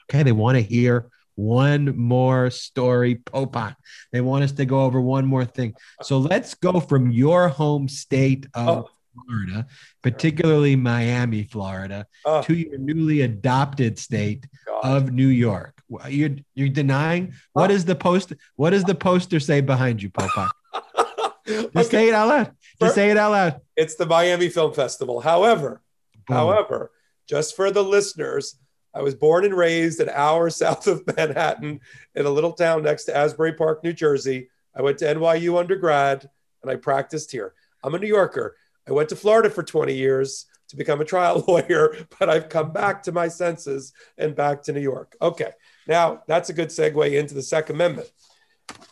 Okay, 0.08 0.22
they 0.22 0.32
want 0.32 0.56
to 0.56 0.62
hear 0.62 1.10
one 1.40 1.96
more 1.96 2.50
story, 2.50 3.16
Popok. 3.16 3.74
They 4.12 4.20
want 4.20 4.44
us 4.44 4.52
to 4.52 4.66
go 4.66 4.82
over 4.82 5.00
one 5.00 5.26
more 5.26 5.44
thing. 5.44 5.74
So 6.02 6.18
let's 6.18 6.54
go 6.54 6.80
from 6.80 7.10
your 7.10 7.48
home 7.48 7.88
state 7.88 8.46
of 8.54 8.68
oh. 8.68 8.90
Florida, 9.14 9.66
particularly 10.02 10.76
Miami, 10.76 11.44
Florida, 11.44 12.06
oh. 12.24 12.42
to 12.42 12.54
your 12.54 12.78
newly 12.78 13.22
adopted 13.22 13.98
state 13.98 14.46
God. 14.66 14.84
of 14.84 15.12
New 15.12 15.28
York. 15.28 15.82
You're 16.08 16.36
you're 16.54 16.68
denying. 16.68 17.32
What 17.52 17.68
does 17.68 17.84
the 17.84 17.96
post? 17.96 18.32
What 18.56 18.70
does 18.70 18.84
the 18.84 18.94
poster 18.94 19.40
say 19.40 19.60
behind 19.60 20.02
you, 20.02 20.10
Popok? 20.10 20.50
Just 21.46 21.76
okay. 21.76 21.82
say 21.82 22.08
it 22.08 22.14
out 22.14 22.28
loud. 22.28 22.52
Just 22.80 22.94
say 22.94 23.10
it 23.10 23.16
out 23.16 23.32
loud. 23.32 23.60
It's 23.76 23.96
the 23.96 24.06
Miami 24.06 24.48
Film 24.48 24.72
Festival. 24.72 25.20
However, 25.20 25.82
Boom. 26.28 26.36
however, 26.36 26.92
just 27.28 27.56
for 27.56 27.70
the 27.70 27.82
listeners, 27.82 28.56
I 28.94 29.02
was 29.02 29.14
born 29.14 29.44
and 29.44 29.56
raised 29.56 30.00
an 30.00 30.10
hour 30.10 30.50
south 30.50 30.86
of 30.86 31.06
Manhattan 31.16 31.80
in 32.14 32.26
a 32.26 32.30
little 32.30 32.52
town 32.52 32.82
next 32.82 33.04
to 33.04 33.16
Asbury 33.16 33.52
Park, 33.52 33.84
New 33.84 33.92
Jersey. 33.92 34.50
I 34.74 34.82
went 34.82 34.98
to 34.98 35.06
NYU 35.06 35.58
undergrad 35.58 36.28
and 36.62 36.70
I 36.70 36.76
practiced 36.76 37.32
here. 37.32 37.54
I'm 37.82 37.94
a 37.94 37.98
New 37.98 38.06
Yorker. 38.06 38.56
I 38.88 38.92
went 38.92 39.08
to 39.10 39.16
Florida 39.16 39.50
for 39.50 39.62
20 39.62 39.94
years 39.94 40.46
to 40.68 40.76
become 40.76 41.00
a 41.00 41.04
trial 41.04 41.44
lawyer, 41.48 41.96
but 42.18 42.28
I've 42.28 42.48
come 42.48 42.72
back 42.72 43.02
to 43.04 43.12
my 43.12 43.28
senses 43.28 43.92
and 44.18 44.34
back 44.34 44.62
to 44.64 44.72
New 44.72 44.80
York. 44.80 45.16
Okay. 45.20 45.52
Now, 45.86 46.22
that's 46.26 46.50
a 46.50 46.54
good 46.54 46.68
segue 46.68 47.18
into 47.18 47.34
the 47.34 47.42
Second 47.42 47.76
Amendment. 47.76 48.10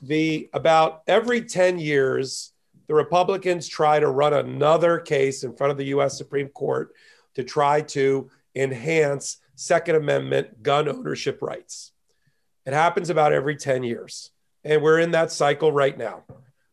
The 0.02 0.48
about 0.52 1.02
every 1.06 1.42
10 1.42 1.78
years, 1.78 2.52
the 2.88 2.94
Republicans 2.94 3.68
try 3.68 4.00
to 4.00 4.08
run 4.08 4.34
another 4.34 4.98
case 4.98 5.44
in 5.44 5.54
front 5.54 5.70
of 5.70 5.76
the 5.76 5.86
US 5.86 6.18
Supreme 6.18 6.48
Court 6.48 6.92
to 7.34 7.44
try 7.44 7.82
to 7.82 8.28
enhance 8.56 9.38
Second 9.58 9.96
Amendment 9.96 10.62
gun 10.62 10.88
ownership 10.88 11.42
rights. 11.42 11.90
It 12.64 12.72
happens 12.72 13.10
about 13.10 13.32
every 13.32 13.56
10 13.56 13.82
years. 13.82 14.30
And 14.62 14.82
we're 14.82 15.00
in 15.00 15.10
that 15.10 15.32
cycle 15.32 15.72
right 15.72 15.98
now. 15.98 16.22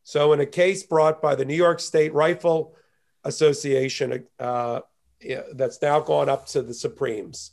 So, 0.04 0.34
in 0.34 0.40
a 0.40 0.46
case 0.46 0.84
brought 0.84 1.20
by 1.20 1.34
the 1.34 1.46
New 1.46 1.56
York 1.56 1.80
State 1.80 2.14
Rifle 2.14 2.76
Association 3.24 4.28
uh, 4.40 4.82
that's 5.54 5.82
now 5.82 6.00
gone 6.00 6.30
up 6.30 6.46
to 6.48 6.62
the 6.62 6.76
Supremes, 6.76 7.52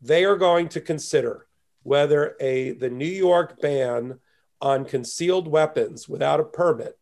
they 0.00 0.24
are 0.24 0.36
going 0.36 0.68
to 0.70 0.80
consider 0.80 1.46
whether 1.82 2.34
a 2.40 2.72
the 2.72 2.88
New 2.88 3.04
York 3.04 3.60
ban 3.60 4.18
on 4.62 4.86
concealed 4.86 5.46
weapons 5.46 6.08
without 6.08 6.40
a 6.40 6.44
permit, 6.44 6.98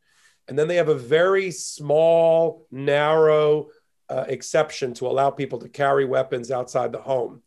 and 0.48 0.58
then 0.58 0.66
they 0.66 0.76
have 0.76 0.88
a 0.88 0.96
very 0.96 1.52
small, 1.52 2.66
narrow 2.72 3.68
uh, 4.12 4.24
exception 4.28 4.92
to 4.92 5.06
allow 5.06 5.30
people 5.30 5.58
to 5.58 5.68
carry 5.68 6.04
weapons 6.04 6.50
outside 6.50 6.92
the 6.92 7.00
home. 7.00 7.40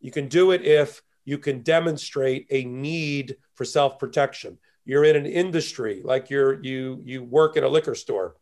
You 0.00 0.10
can 0.10 0.28
do 0.28 0.50
it 0.50 0.62
if 0.62 1.02
you 1.24 1.38
can 1.38 1.62
demonstrate 1.62 2.46
a 2.50 2.64
need 2.64 3.36
for 3.54 3.64
self-protection. 3.64 4.58
You're 4.84 5.04
in 5.04 5.16
an 5.16 5.26
industry 5.26 6.02
like 6.04 6.28
you're 6.28 6.62
you 6.62 7.00
you 7.04 7.22
work 7.22 7.56
in 7.56 7.64
a 7.64 7.68
liquor 7.68 7.94
store, 7.94 8.36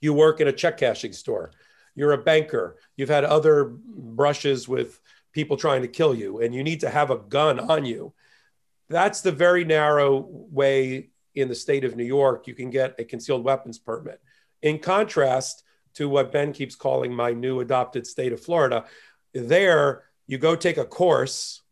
you 0.00 0.12
work 0.14 0.40
in 0.40 0.48
a 0.48 0.52
check 0.52 0.78
cashing 0.78 1.12
store, 1.12 1.52
you're 1.94 2.12
a 2.12 2.22
banker, 2.22 2.78
you've 2.96 3.10
had 3.10 3.24
other 3.24 3.66
brushes 3.66 4.66
with 4.66 5.00
people 5.32 5.56
trying 5.56 5.82
to 5.82 5.88
kill 5.88 6.14
you, 6.14 6.40
and 6.40 6.54
you 6.54 6.64
need 6.64 6.80
to 6.80 6.90
have 6.90 7.10
a 7.10 7.18
gun 7.18 7.60
on 7.60 7.84
you. 7.84 8.14
That's 8.88 9.20
the 9.20 9.32
very 9.32 9.64
narrow 9.64 10.26
way 10.28 11.10
in 11.34 11.48
the 11.48 11.54
state 11.54 11.84
of 11.84 11.96
New 11.96 12.04
York 12.04 12.46
you 12.48 12.54
can 12.54 12.70
get 12.70 12.98
a 12.98 13.04
concealed 13.04 13.44
weapons 13.44 13.78
permit. 13.78 14.20
In 14.62 14.78
contrast 14.78 15.62
to 15.94 16.08
what 16.08 16.32
Ben 16.32 16.52
keeps 16.52 16.74
calling 16.74 17.14
my 17.14 17.32
new 17.32 17.60
adopted 17.60 18.06
state 18.06 18.32
of 18.32 18.40
Florida, 18.40 18.84
there 19.32 20.04
you 20.26 20.38
go 20.38 20.56
take 20.56 20.76
a 20.76 20.84
course, 20.84 21.62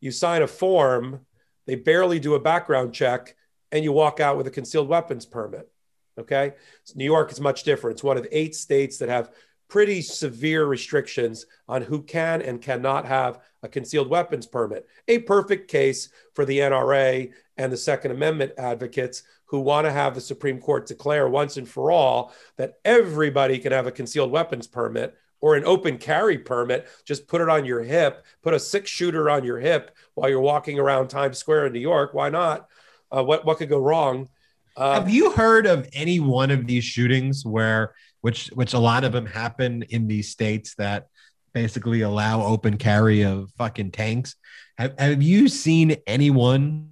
you 0.00 0.10
sign 0.10 0.42
a 0.42 0.46
form, 0.46 1.20
they 1.66 1.74
barely 1.74 2.18
do 2.18 2.34
a 2.34 2.40
background 2.40 2.94
check, 2.94 3.36
and 3.72 3.84
you 3.84 3.92
walk 3.92 4.20
out 4.20 4.36
with 4.36 4.46
a 4.46 4.50
concealed 4.50 4.88
weapons 4.88 5.26
permit. 5.26 5.70
Okay. 6.18 6.54
So 6.84 6.94
New 6.96 7.04
York 7.04 7.30
is 7.30 7.40
much 7.40 7.62
different. 7.62 7.94
It's 7.94 8.02
one 8.02 8.16
of 8.16 8.26
eight 8.32 8.54
states 8.54 8.98
that 8.98 9.08
have 9.08 9.30
pretty 9.68 10.00
severe 10.00 10.64
restrictions 10.64 11.46
on 11.68 11.82
who 11.82 12.02
can 12.02 12.42
and 12.42 12.60
cannot 12.60 13.04
have 13.04 13.40
a 13.62 13.68
concealed 13.68 14.08
weapons 14.08 14.46
permit. 14.46 14.86
A 15.08 15.18
perfect 15.20 15.70
case 15.70 16.08
for 16.34 16.44
the 16.44 16.58
NRA 16.58 17.32
and 17.56 17.72
the 17.72 17.76
Second 17.76 18.12
Amendment 18.12 18.52
advocates 18.56 19.22
who 19.48 19.60
want 19.60 19.86
to 19.86 19.92
have 19.92 20.14
the 20.14 20.20
Supreme 20.20 20.60
Court 20.60 20.86
declare 20.86 21.28
once 21.28 21.56
and 21.56 21.68
for 21.68 21.90
all 21.90 22.32
that 22.56 22.74
everybody 22.84 23.58
can 23.58 23.72
have 23.72 23.86
a 23.86 23.92
concealed 23.92 24.30
weapons 24.30 24.66
permit 24.66 25.16
or 25.40 25.56
an 25.56 25.64
open 25.64 25.98
carry 25.98 26.36
permit. 26.36 26.86
Just 27.04 27.26
put 27.28 27.40
it 27.40 27.48
on 27.48 27.64
your 27.64 27.82
hip, 27.82 28.24
put 28.42 28.54
a 28.54 28.60
six 28.60 28.90
shooter 28.90 29.30
on 29.30 29.44
your 29.44 29.58
hip 29.58 29.96
while 30.14 30.28
you're 30.28 30.40
walking 30.40 30.78
around 30.78 31.08
Times 31.08 31.38
Square 31.38 31.66
in 31.66 31.72
New 31.72 31.80
York. 31.80 32.12
Why 32.12 32.28
not? 32.28 32.68
Uh, 33.10 33.24
what, 33.24 33.46
what 33.46 33.58
could 33.58 33.70
go 33.70 33.78
wrong? 33.78 34.28
Uh, 34.76 34.94
have 34.94 35.10
you 35.10 35.32
heard 35.32 35.66
of 35.66 35.88
any 35.92 36.20
one 36.20 36.50
of 36.50 36.66
these 36.66 36.84
shootings 36.84 37.44
where, 37.44 37.94
which, 38.20 38.48
which 38.48 38.74
a 38.74 38.78
lot 38.78 39.02
of 39.02 39.12
them 39.12 39.26
happen 39.26 39.82
in 39.84 40.06
these 40.06 40.28
states 40.28 40.74
that 40.74 41.08
basically 41.54 42.02
allow 42.02 42.42
open 42.42 42.76
carry 42.76 43.22
of 43.22 43.50
fucking 43.56 43.92
tanks? 43.92 44.36
Have, 44.76 44.94
have 44.98 45.22
you 45.22 45.48
seen 45.48 45.96
anyone 46.06 46.90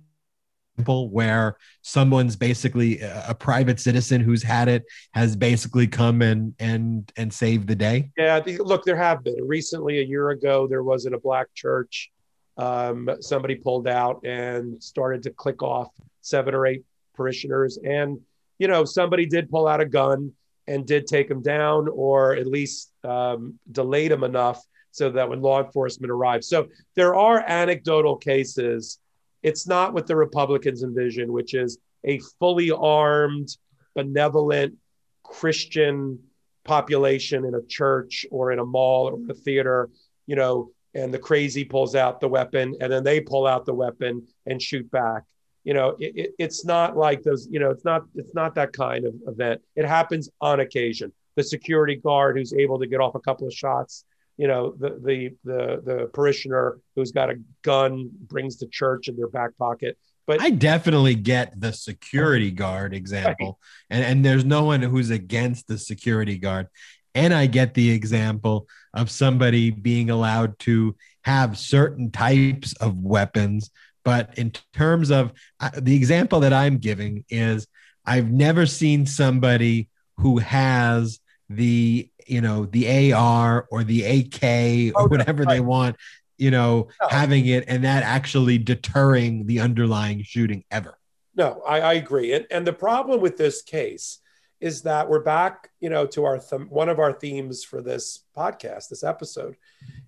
where 0.85 1.57
someone's 1.82 2.36
basically 2.36 3.01
a 3.01 3.35
private 3.39 3.81
citizen 3.81 4.20
who's 4.20 4.43
had 4.43 4.69
it 4.69 4.85
has 5.15 5.36
basically 5.36 5.86
come 5.86 6.23
and 6.23 6.55
and 6.59 7.11
and 7.16 7.32
saved 7.32 7.69
the 7.69 7.74
day? 7.74 8.11
Yeah 8.16 8.40
look 8.59 8.85
there 8.85 8.97
have 8.97 9.24
been. 9.24 9.36
Recently 9.47 9.98
a 10.01 10.05
year 10.05 10.31
ago 10.31 10.66
there 10.66 10.82
was 10.82 11.07
in 11.07 11.15
a 11.15 11.19
black 11.19 11.48
church. 11.55 12.11
Um, 12.57 13.11
somebody 13.20 13.55
pulled 13.55 13.86
out 13.86 14.20
and 14.24 14.82
started 14.82 15.23
to 15.24 15.31
click 15.31 15.62
off 15.62 15.89
seven 16.23 16.55
or 16.55 16.66
eight 16.66 16.85
parishioners. 17.15 17.78
And 17.78 18.20
you 18.59 18.69
know 18.69 18.85
somebody 18.85 19.27
did 19.27 19.51
pull 19.51 19.66
out 19.69 19.81
a 19.81 19.86
gun 19.86 20.32
and 20.66 20.86
did 20.86 21.07
take 21.07 21.28
them 21.28 21.43
down 21.43 21.89
or 21.89 22.35
at 22.35 22.47
least 22.47 22.93
um, 23.05 23.59
delayed 23.70 24.11
them 24.11 24.24
enough 24.24 24.62
so 24.90 25.11
that 25.11 25.28
when 25.28 25.43
law 25.43 25.62
enforcement 25.62 26.11
arrived. 26.11 26.44
So 26.44 26.69
there 26.94 27.15
are 27.15 27.44
anecdotal 27.47 28.16
cases 28.16 28.98
it's 29.43 29.67
not 29.67 29.93
what 29.93 30.07
the 30.07 30.17
Republicans 30.17 30.83
envision, 30.83 31.33
which 31.33 31.55
is 31.55 31.79
a 32.05 32.21
fully 32.39 32.71
armed, 32.71 33.57
benevolent 33.95 34.75
Christian 35.23 36.19
population 36.65 37.45
in 37.45 37.55
a 37.55 37.63
church 37.63 38.27
or 38.31 38.53
in 38.53 38.59
a 38.59 38.65
mall 38.65 39.09
or 39.09 39.19
a 39.31 39.35
theater, 39.35 39.89
you 40.27 40.37
know, 40.37 40.71
and 40.95 41.13
the 41.13 41.19
crazy 41.19 41.65
pulls 41.65 41.95
out 41.95 42.21
the 42.21 42.29
weapon 42.29 42.75
and 42.81 42.93
then 42.93 43.05
they 43.05 43.21
pull 43.21 43.47
out 43.47 43.67
the 43.67 43.75
weapon 43.75 44.27
and 44.47 44.61
shoot 44.61 44.91
back. 44.91 45.23
You 45.65 45.75
know, 45.75 45.97
it, 45.99 46.13
it, 46.17 46.35
it's 46.39 46.65
not 46.65 46.97
like 46.97 47.23
those, 47.23 47.49
you 47.51 47.59
know, 47.59 47.71
it's 47.71 47.85
not 47.85 48.05
it's 48.15 48.35
not 48.35 48.55
that 48.55 48.73
kind 48.73 49.05
of 49.05 49.15
event. 49.27 49.61
It 49.75 49.85
happens 49.85 50.29
on 50.41 50.61
occasion. 50.61 51.13
The 51.35 51.43
security 51.43 51.97
guard 51.97 52.37
who's 52.37 52.55
able 52.55 52.79
to 52.79 52.87
get 52.87 53.01
off 53.01 53.15
a 53.15 53.21
couple 53.21 53.47
of 53.47 53.53
shots 53.53 54.05
you 54.37 54.47
know 54.47 54.75
the 54.79 55.01
the 55.03 55.31
the 55.45 55.83
the 55.85 56.11
parishioner 56.13 56.79
who's 56.95 57.13
got 57.13 57.31
a 57.31 57.37
gun 57.63 58.11
brings 58.27 58.57
to 58.57 58.67
church 58.67 59.09
in 59.09 59.17
their 59.17 59.29
back 59.29 59.57
pocket. 59.59 59.99
But 60.27 60.41
i 60.41 60.51
definitely 60.51 61.15
get 61.15 61.59
the 61.59 61.73
security 61.73 62.51
guard 62.63 62.95
example 62.95 63.59
right. 63.91 63.99
and 63.99 64.05
and 64.05 64.25
there's 64.25 64.45
no 64.45 64.65
one 64.65 64.83
who's 64.83 65.11
against 65.11 65.69
the 65.69 65.79
security 65.79 66.39
guard. 66.39 66.69
And 67.15 67.33
i 67.33 67.47
get 67.47 67.75
the 67.75 67.91
example 67.91 68.67
of 68.95 69.11
somebody 69.11 69.71
being 69.71 70.11
allowed 70.11 70.59
to 70.61 70.97
have 71.25 71.59
certain 71.59 72.11
types 72.11 72.73
of 72.75 72.99
weapons. 72.99 73.71
But 74.05 74.39
in 74.39 74.53
terms 74.73 75.11
of 75.11 75.33
uh, 75.59 75.71
the 75.77 75.97
example 75.97 76.41
that 76.41 76.53
i'm 76.53 76.79
giving 76.79 77.25
is 77.29 77.67
i've 78.05 78.31
never 78.31 78.67
seen 78.67 79.07
somebody 79.07 79.89
who 80.19 80.39
has 80.39 81.21
the 81.49 82.09
you 82.27 82.40
know 82.40 82.66
the 82.66 83.12
AR 83.12 83.66
or 83.70 83.85
the 83.85 84.05
AK 84.05 84.94
or 84.94 85.03
oh, 85.03 85.07
whatever 85.09 85.44
right. 85.44 85.55
they 85.55 85.61
want, 85.61 85.97
you 86.36 86.51
know, 86.51 86.89
no. 87.01 87.09
having 87.09 87.47
it 87.47 87.65
and 87.69 87.85
that 87.85 88.03
actually 88.03 88.59
deterring 88.59 89.47
the 89.47 89.61
underlying 89.61 90.23
shooting 90.23 90.65
ever. 90.70 90.98
No, 91.35 91.62
I, 91.66 91.81
I 91.81 91.93
agree. 91.94 92.32
And, 92.32 92.47
and 92.51 92.66
the 92.66 92.73
problem 92.73 93.20
with 93.20 93.36
this 93.36 93.62
case 93.62 94.19
is 94.61 94.82
that 94.82 95.09
we're 95.09 95.23
back, 95.23 95.70
you 95.81 95.90
know, 95.90 96.07
to 96.07 96.24
our 96.24 96.39
th- 96.39 96.69
one 96.69 96.89
of 96.89 96.98
our 96.98 97.12
themes 97.12 97.62
for 97.62 97.82
this 97.82 98.24
podcast, 98.35 98.89
this 98.89 99.05
episode, 99.05 99.57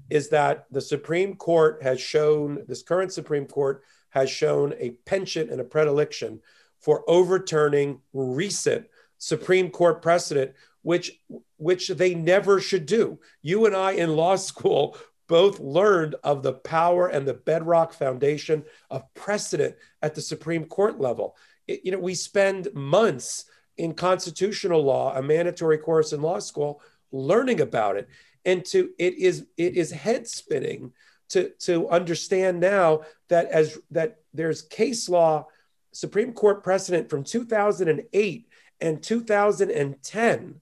is 0.08 0.30
that 0.30 0.64
the 0.70 0.80
Supreme 0.80 1.36
Court 1.36 1.82
has 1.82 2.00
shown 2.00 2.64
this 2.66 2.82
current 2.82 3.12
Supreme 3.12 3.46
Court 3.46 3.82
has 4.10 4.30
shown 4.30 4.72
a 4.78 4.90
penchant 5.04 5.50
and 5.50 5.60
a 5.60 5.64
predilection 5.64 6.40
for 6.80 7.04
overturning 7.08 8.00
recent 8.14 8.86
Supreme 9.18 9.68
Court 9.68 10.00
precedent 10.00 10.52
which 10.82 11.20
which 11.58 11.88
they 11.88 12.14
never 12.14 12.60
should 12.60 12.86
do. 12.86 13.18
You 13.42 13.66
and 13.66 13.76
I 13.76 13.92
in 13.92 14.16
law 14.16 14.36
school 14.36 14.96
both 15.28 15.60
learned 15.60 16.14
of 16.24 16.42
the 16.42 16.54
power 16.54 17.08
and 17.08 17.28
the 17.28 17.34
bedrock 17.34 17.92
foundation 17.92 18.64
of 18.90 19.12
precedent 19.14 19.76
at 20.00 20.14
the 20.14 20.22
Supreme 20.22 20.64
Court 20.64 20.98
level. 20.98 21.36
It, 21.66 21.82
you 21.84 21.92
know, 21.92 21.98
we 21.98 22.14
spend 22.14 22.72
months 22.74 23.44
in 23.76 23.94
constitutional 23.94 24.82
law, 24.82 25.14
a 25.14 25.22
mandatory 25.22 25.78
course 25.78 26.12
in 26.12 26.22
law 26.22 26.38
school, 26.38 26.80
learning 27.12 27.60
about 27.60 27.96
it. 27.96 28.08
And 28.44 28.64
to 28.66 28.90
it 28.98 29.14
is 29.14 29.46
it 29.56 29.74
is 29.74 29.90
head 29.90 30.26
spinning 30.26 30.92
to 31.30 31.50
to 31.60 31.88
understand 31.90 32.60
now 32.60 33.02
that 33.28 33.46
as 33.46 33.78
that 33.90 34.20
there's 34.32 34.62
case 34.62 35.08
law, 35.08 35.46
Supreme 35.92 36.32
Court 36.32 36.62
precedent 36.62 37.10
from 37.10 37.24
2008 37.24 38.48
and 38.80 39.02
2010 39.02 40.60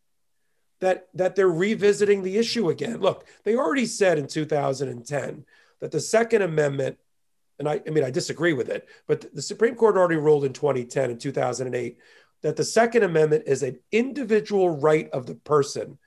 that 0.80 1.08
that 1.14 1.36
they're 1.36 1.48
revisiting 1.48 2.22
the 2.22 2.36
issue 2.36 2.68
again. 2.70 3.00
Look, 3.00 3.26
they 3.44 3.56
already 3.56 3.86
said 3.86 4.18
in 4.18 4.26
2010 4.26 5.44
that 5.80 5.90
the 5.90 6.00
Second 6.00 6.42
Amendment, 6.42 6.98
and 7.58 7.68
I, 7.68 7.80
I 7.86 7.90
mean 7.90 8.04
I 8.04 8.10
disagree 8.10 8.52
with 8.52 8.68
it, 8.68 8.88
but 9.06 9.34
the 9.34 9.42
Supreme 9.42 9.74
Court 9.74 9.96
already 9.96 10.16
ruled 10.16 10.44
in 10.44 10.52
2010 10.52 11.10
and 11.10 11.20
2008 11.20 11.98
that 12.42 12.56
the 12.56 12.64
Second 12.64 13.02
Amendment 13.02 13.44
is 13.46 13.62
an 13.62 13.78
individual 13.90 14.70
right 14.70 15.08
of 15.10 15.26
the 15.26 15.34
person, 15.34 15.98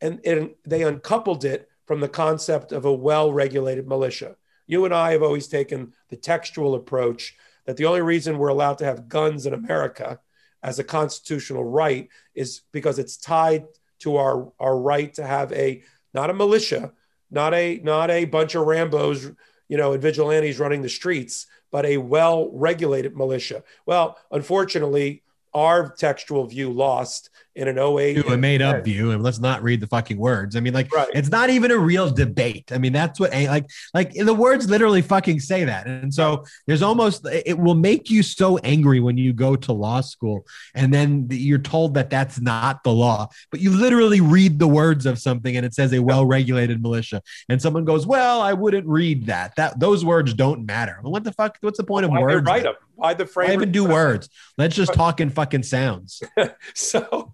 and, 0.00 0.20
and 0.24 0.54
they 0.64 0.82
uncoupled 0.82 1.44
it 1.44 1.68
from 1.86 2.00
the 2.00 2.08
concept 2.08 2.72
of 2.72 2.86
a 2.86 2.92
well-regulated 2.92 3.86
militia. 3.86 4.36
You 4.66 4.86
and 4.86 4.94
I 4.94 5.12
have 5.12 5.22
always 5.22 5.46
taken 5.46 5.92
the 6.08 6.16
textual 6.16 6.74
approach 6.74 7.36
that 7.66 7.76
the 7.76 7.84
only 7.84 8.00
reason 8.00 8.38
we're 8.38 8.48
allowed 8.48 8.78
to 8.78 8.84
have 8.86 9.08
guns 9.08 9.44
in 9.44 9.52
America 9.52 10.18
as 10.62 10.78
a 10.78 10.84
constitutional 10.84 11.64
right 11.64 12.08
is 12.34 12.62
because 12.72 12.98
it's 12.98 13.18
tied 13.18 13.66
to 14.04 14.16
our 14.16 14.52
our 14.60 14.78
right 14.78 15.12
to 15.14 15.26
have 15.26 15.50
a 15.52 15.82
not 16.12 16.30
a 16.30 16.34
militia, 16.34 16.92
not 17.30 17.54
a 17.54 17.80
not 17.82 18.10
a 18.10 18.26
bunch 18.26 18.54
of 18.54 18.66
Rambos, 18.66 19.34
you 19.68 19.76
know, 19.76 19.92
and 19.92 20.02
vigilantes 20.02 20.58
running 20.58 20.82
the 20.82 20.88
streets, 20.88 21.46
but 21.72 21.84
a 21.86 21.96
well 21.96 22.50
regulated 22.52 23.16
militia. 23.16 23.64
Well, 23.86 24.18
unfortunately, 24.30 25.22
our 25.54 25.90
textual 25.90 26.46
view 26.46 26.70
lost, 26.70 27.30
in 27.56 27.68
an 27.68 27.78
08. 27.78 28.14
to 28.14 28.32
a 28.32 28.36
made 28.36 28.60
up 28.62 28.84
view 28.84 29.12
and 29.12 29.22
let's 29.22 29.38
not 29.38 29.62
read 29.62 29.80
the 29.80 29.86
fucking 29.86 30.16
words. 30.18 30.56
I 30.56 30.60
mean, 30.60 30.74
like 30.74 30.92
Right. 30.92 31.08
it's 31.14 31.30
not 31.30 31.50
even 31.50 31.70
a 31.70 31.78
real 31.78 32.10
debate. 32.10 32.72
I 32.72 32.78
mean, 32.78 32.92
that's 32.92 33.20
what 33.20 33.32
eh, 33.32 33.48
like 33.48 33.70
like 33.94 34.12
the 34.12 34.34
words 34.34 34.68
literally 34.68 35.02
fucking 35.02 35.40
say 35.40 35.64
that. 35.64 35.86
And 35.86 36.12
so 36.12 36.44
there's 36.66 36.82
almost 36.82 37.26
it 37.26 37.58
will 37.58 37.74
make 37.74 38.10
you 38.10 38.22
so 38.22 38.58
angry 38.58 39.00
when 39.00 39.16
you 39.16 39.32
go 39.32 39.54
to 39.56 39.72
law 39.72 40.00
school 40.00 40.46
and 40.74 40.92
then 40.92 41.28
you're 41.30 41.58
told 41.58 41.94
that 41.94 42.10
that's 42.10 42.40
not 42.40 42.82
the 42.82 42.92
law, 42.92 43.28
but 43.50 43.60
you 43.60 43.70
literally 43.70 44.20
read 44.20 44.58
the 44.58 44.68
words 44.68 45.06
of 45.06 45.18
something 45.18 45.56
and 45.56 45.64
it 45.64 45.74
says 45.74 45.92
a 45.92 46.00
well-regulated 46.02 46.82
militia 46.82 47.22
and 47.48 47.62
someone 47.62 47.84
goes, 47.84 48.06
"Well, 48.06 48.40
I 48.40 48.52
wouldn't 48.52 48.86
read 48.86 49.26
that. 49.26 49.54
That 49.56 49.78
those 49.78 50.04
words 50.04 50.34
don't 50.34 50.66
matter." 50.66 50.98
Well, 51.02 51.12
what 51.12 51.24
the 51.24 51.32
fuck 51.32 51.58
what's 51.60 51.78
the 51.78 51.84
point 51.84 52.04
of 52.04 52.10
Why 52.10 52.18
they 52.18 52.22
words? 52.24 52.46
write 52.46 52.62
them? 52.64 52.74
Why 52.96 53.14
the 53.14 53.24
Why 53.24 53.30
frame? 53.30 53.52
even 53.52 53.72
do 53.72 53.84
words? 53.84 54.28
Let's 54.58 54.74
just 54.76 54.92
talk 54.94 55.20
in 55.20 55.30
fucking 55.30 55.62
sounds. 55.64 56.22
So 56.74 57.32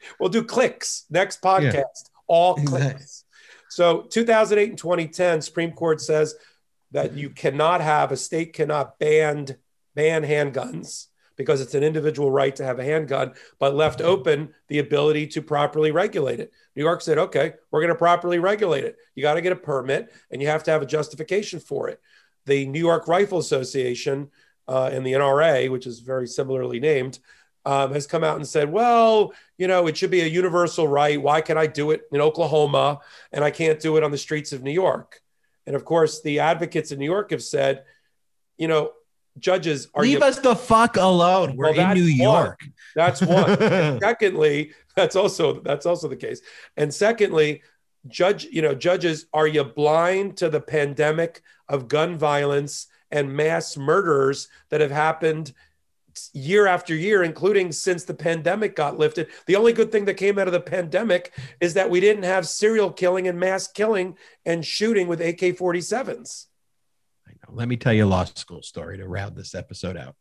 we'll 0.20 0.28
do 0.28 0.42
clicks 0.42 1.04
next 1.10 1.42
podcast. 1.42 2.10
All 2.26 2.56
Exactly. 2.56 2.80
clicks. 2.80 3.24
So 3.70 4.02
2008 4.02 4.70
and 4.70 4.78
2010, 4.78 5.42
Supreme 5.42 5.72
Court 5.72 6.00
says 6.00 6.34
that 6.92 7.14
you 7.14 7.30
cannot 7.30 7.80
have 7.80 8.12
a 8.12 8.16
state 8.16 8.52
cannot 8.52 8.98
ban 8.98 9.56
ban 9.94 10.22
handguns 10.22 11.06
because 11.36 11.60
it's 11.60 11.74
an 11.74 11.84
individual 11.84 12.30
right 12.30 12.54
to 12.56 12.64
have 12.64 12.80
a 12.80 12.84
handgun, 12.84 13.32
but 13.58 13.74
left 13.74 14.00
open 14.00 14.52
the 14.66 14.80
ability 14.80 15.26
to 15.28 15.40
properly 15.40 15.92
regulate 15.92 16.40
it. 16.40 16.52
New 16.74 16.82
York 16.82 17.00
said, 17.00 17.16
okay, 17.16 17.52
we're 17.70 17.80
going 17.80 17.92
to 17.92 17.94
properly 17.94 18.40
regulate 18.40 18.84
it. 18.84 18.96
You 19.14 19.22
got 19.22 19.34
to 19.34 19.40
get 19.40 19.52
a 19.52 19.56
permit 19.56 20.12
and 20.30 20.42
you 20.42 20.48
have 20.48 20.64
to 20.64 20.72
have 20.72 20.82
a 20.82 20.86
justification 20.86 21.60
for 21.60 21.88
it. 21.88 22.00
The 22.46 22.66
New 22.66 22.80
York 22.80 23.06
Rifle 23.06 23.38
Association 23.38 24.30
uh, 24.66 24.90
and 24.92 25.06
the 25.06 25.12
NRA, 25.12 25.70
which 25.70 25.86
is 25.86 26.00
very 26.00 26.26
similarly 26.26 26.80
named, 26.80 27.20
um, 27.68 27.92
has 27.92 28.06
come 28.06 28.24
out 28.24 28.36
and 28.36 28.48
said, 28.48 28.72
well, 28.72 29.34
you 29.58 29.68
know, 29.68 29.86
it 29.88 29.96
should 29.98 30.10
be 30.10 30.22
a 30.22 30.26
universal 30.26 30.88
right. 30.88 31.20
Why 31.20 31.42
can 31.42 31.58
I 31.58 31.66
do 31.66 31.90
it 31.90 32.00
in 32.10 32.18
Oklahoma 32.22 33.00
and 33.30 33.44
I 33.44 33.50
can't 33.50 33.78
do 33.78 33.98
it 33.98 34.02
on 34.02 34.10
the 34.10 34.16
streets 34.16 34.54
of 34.54 34.62
New 34.62 34.72
York? 34.72 35.20
And 35.66 35.76
of 35.76 35.84
course, 35.84 36.22
the 36.22 36.40
advocates 36.40 36.92
in 36.92 36.98
New 36.98 37.04
York 37.04 37.30
have 37.30 37.42
said, 37.42 37.84
you 38.56 38.68
know, 38.68 38.92
judges 39.38 39.88
are 39.94 40.02
Leave 40.02 40.20
you, 40.20 40.24
us 40.24 40.38
the 40.38 40.56
fuck 40.56 40.96
alone. 40.96 41.56
We're 41.56 41.72
Well, 41.74 41.90
in 41.92 41.98
New 41.98 42.24
one. 42.26 42.44
York. 42.46 42.60
that's 42.94 43.20
one. 43.20 43.58
Secondly, 44.00 44.72
that's 44.96 45.14
also 45.14 45.60
that's 45.60 45.84
also 45.84 46.08
the 46.08 46.16
case. 46.16 46.40
And 46.78 46.92
secondly, 46.92 47.62
judge, 48.06 48.44
you 48.46 48.62
know, 48.62 48.74
judges, 48.74 49.26
are 49.34 49.46
you 49.46 49.62
blind 49.62 50.38
to 50.38 50.48
the 50.48 50.62
pandemic 50.62 51.42
of 51.68 51.86
gun 51.86 52.16
violence 52.16 52.86
and 53.10 53.36
mass 53.36 53.76
murders 53.76 54.48
that 54.70 54.80
have 54.80 54.90
happened 54.90 55.52
year 56.32 56.66
after 56.66 56.94
year, 56.94 57.22
including 57.22 57.72
since 57.72 58.04
the 58.04 58.14
pandemic 58.14 58.76
got 58.76 58.98
lifted? 58.98 59.28
The 59.46 59.56
only 59.56 59.72
good 59.72 59.92
thing 59.92 60.04
that 60.06 60.14
came 60.14 60.38
out 60.38 60.46
of 60.46 60.52
the 60.52 60.60
pandemic 60.60 61.32
is 61.60 61.74
that 61.74 61.90
we 61.90 62.00
didn't 62.00 62.24
have 62.24 62.46
serial 62.46 62.92
killing 62.92 63.28
and 63.28 63.38
mass 63.38 63.68
killing 63.68 64.16
and 64.44 64.64
shooting 64.64 65.08
with 65.08 65.20
AK-47s. 65.20 66.46
I 67.26 67.32
know. 67.32 67.54
Let 67.54 67.68
me 67.68 67.76
tell 67.76 67.92
you 67.92 68.04
a 68.04 68.06
law 68.06 68.24
school 68.24 68.62
story 68.62 68.98
to 68.98 69.08
round 69.08 69.36
this 69.36 69.54
episode 69.54 69.96
out. 69.96 70.14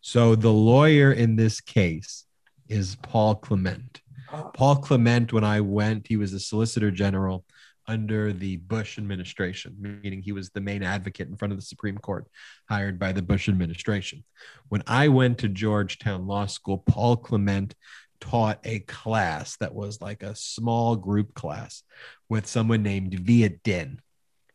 So 0.00 0.34
the 0.34 0.52
lawyer 0.52 1.12
in 1.12 1.36
this 1.36 1.60
case 1.60 2.24
is 2.68 2.96
Paul 3.02 3.34
Clement. 3.36 4.00
Ah. 4.30 4.50
Paul 4.54 4.76
Clement, 4.76 5.32
when 5.32 5.44
I 5.44 5.60
went, 5.60 6.06
he 6.06 6.16
was 6.16 6.32
the 6.32 6.40
solicitor 6.40 6.90
general 6.90 7.44
under 7.88 8.32
the 8.32 8.58
Bush 8.58 8.98
administration, 8.98 9.74
meaning 9.78 10.22
he 10.22 10.32
was 10.32 10.50
the 10.50 10.60
main 10.60 10.82
advocate 10.82 11.28
in 11.28 11.36
front 11.36 11.52
of 11.52 11.58
the 11.58 11.64
Supreme 11.64 11.98
Court, 11.98 12.26
hired 12.68 12.98
by 12.98 13.12
the 13.12 13.22
Bush 13.22 13.48
administration. 13.48 14.22
When 14.68 14.82
I 14.86 15.08
went 15.08 15.38
to 15.38 15.48
Georgetown 15.48 16.26
Law 16.26 16.46
School, 16.46 16.78
Paul 16.78 17.16
Clement 17.16 17.74
taught 18.20 18.60
a 18.64 18.80
class 18.80 19.56
that 19.56 19.74
was 19.74 20.00
like 20.00 20.22
a 20.22 20.36
small 20.36 20.96
group 20.96 21.34
class 21.34 21.82
with 22.28 22.46
someone 22.46 22.82
named 22.82 23.14
Viet 23.14 23.62
Dinh. 23.62 23.98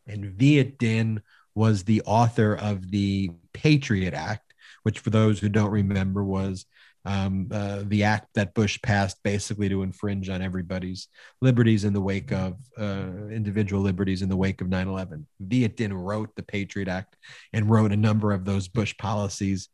And 0.05 0.25
Viet 0.25 0.77
Dinh 0.77 1.21
was 1.55 1.83
the 1.83 2.01
author 2.05 2.53
of 2.53 2.91
the 2.91 3.31
Patriot 3.53 4.13
Act, 4.13 4.53
which, 4.83 4.99
for 4.99 5.09
those 5.09 5.39
who 5.39 5.49
don't 5.49 5.71
remember, 5.71 6.23
was 6.23 6.65
um, 7.05 7.49
uh, 7.51 7.83
the 7.85 8.03
act 8.03 8.29
that 8.35 8.53
Bush 8.53 8.81
passed 8.81 9.17
basically 9.23 9.67
to 9.69 9.83
infringe 9.83 10.29
on 10.29 10.41
everybody's 10.41 11.09
liberties 11.41 11.83
in 11.83 11.93
the 11.93 12.01
wake 12.01 12.31
of 12.31 12.57
uh, 12.77 13.27
individual 13.29 13.81
liberties 13.81 14.21
in 14.21 14.29
the 14.29 14.37
wake 14.37 14.61
of 14.61 14.69
9 14.69 14.87
11. 14.87 15.27
Viet 15.41 15.91
wrote 15.91 16.35
the 16.35 16.43
Patriot 16.43 16.87
Act 16.87 17.17
and 17.51 17.69
wrote 17.69 17.91
a 17.91 17.97
number 17.97 18.31
of 18.31 18.45
those 18.45 18.67
Bush 18.67 18.95
policies, 18.97 19.69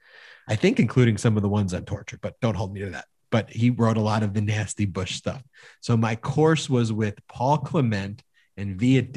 I 0.48 0.56
think, 0.56 0.80
including 0.80 1.18
some 1.18 1.38
of 1.38 1.44
the 1.44 1.50
ones 1.50 1.74
on 1.74 1.86
torture, 1.86 2.18
but 2.22 2.40
don't 2.42 2.56
hold 2.56 2.74
me 2.74 2.82
to 2.82 2.90
that. 2.92 3.06
But 3.32 3.52
he 3.52 3.70
wrote 3.70 3.98
a 3.98 4.02
lot 4.02 4.24
of 4.24 4.34
the 4.34 4.42
nasty 4.42 4.86
Bush 4.86 5.16
stuff. 5.16 5.44
So 5.82 5.96
my 5.96 6.16
course 6.16 6.68
was 6.68 6.92
with 6.92 7.16
Paul 7.28 7.60
Clement 7.60 8.24
and 8.58 8.80
Viet 8.80 9.16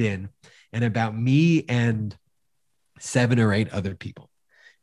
and 0.72 0.84
about 0.84 1.16
me 1.16 1.64
and 1.66 2.14
seven 2.98 3.40
or 3.40 3.54
eight 3.54 3.72
other 3.72 3.94
people. 3.94 4.28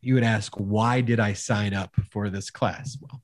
You 0.02 0.14
would 0.16 0.24
ask, 0.24 0.54
why 0.56 1.02
did 1.02 1.20
I 1.20 1.34
sign 1.34 1.74
up 1.74 1.96
for 2.12 2.30
this 2.30 2.50
class? 2.50 2.98
Well, 3.02 3.22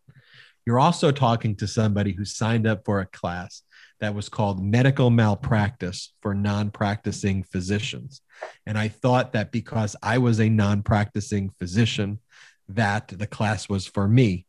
you're 0.65 0.79
also 0.79 1.11
talking 1.11 1.55
to 1.57 1.67
somebody 1.67 2.13
who 2.13 2.25
signed 2.25 2.67
up 2.67 2.85
for 2.85 2.99
a 2.99 3.05
class 3.05 3.61
that 3.99 4.15
was 4.15 4.29
called 4.29 4.63
medical 4.63 5.09
malpractice 5.09 6.13
for 6.21 6.33
non 6.33 6.71
practicing 6.71 7.43
physicians. 7.43 8.21
And 8.65 8.77
I 8.77 8.89
thought 8.89 9.33
that 9.33 9.51
because 9.51 9.95
I 10.03 10.17
was 10.17 10.39
a 10.39 10.49
non 10.49 10.83
practicing 10.83 11.51
physician, 11.59 12.19
that 12.69 13.07
the 13.09 13.27
class 13.27 13.69
was 13.69 13.85
for 13.85 14.07
me. 14.07 14.45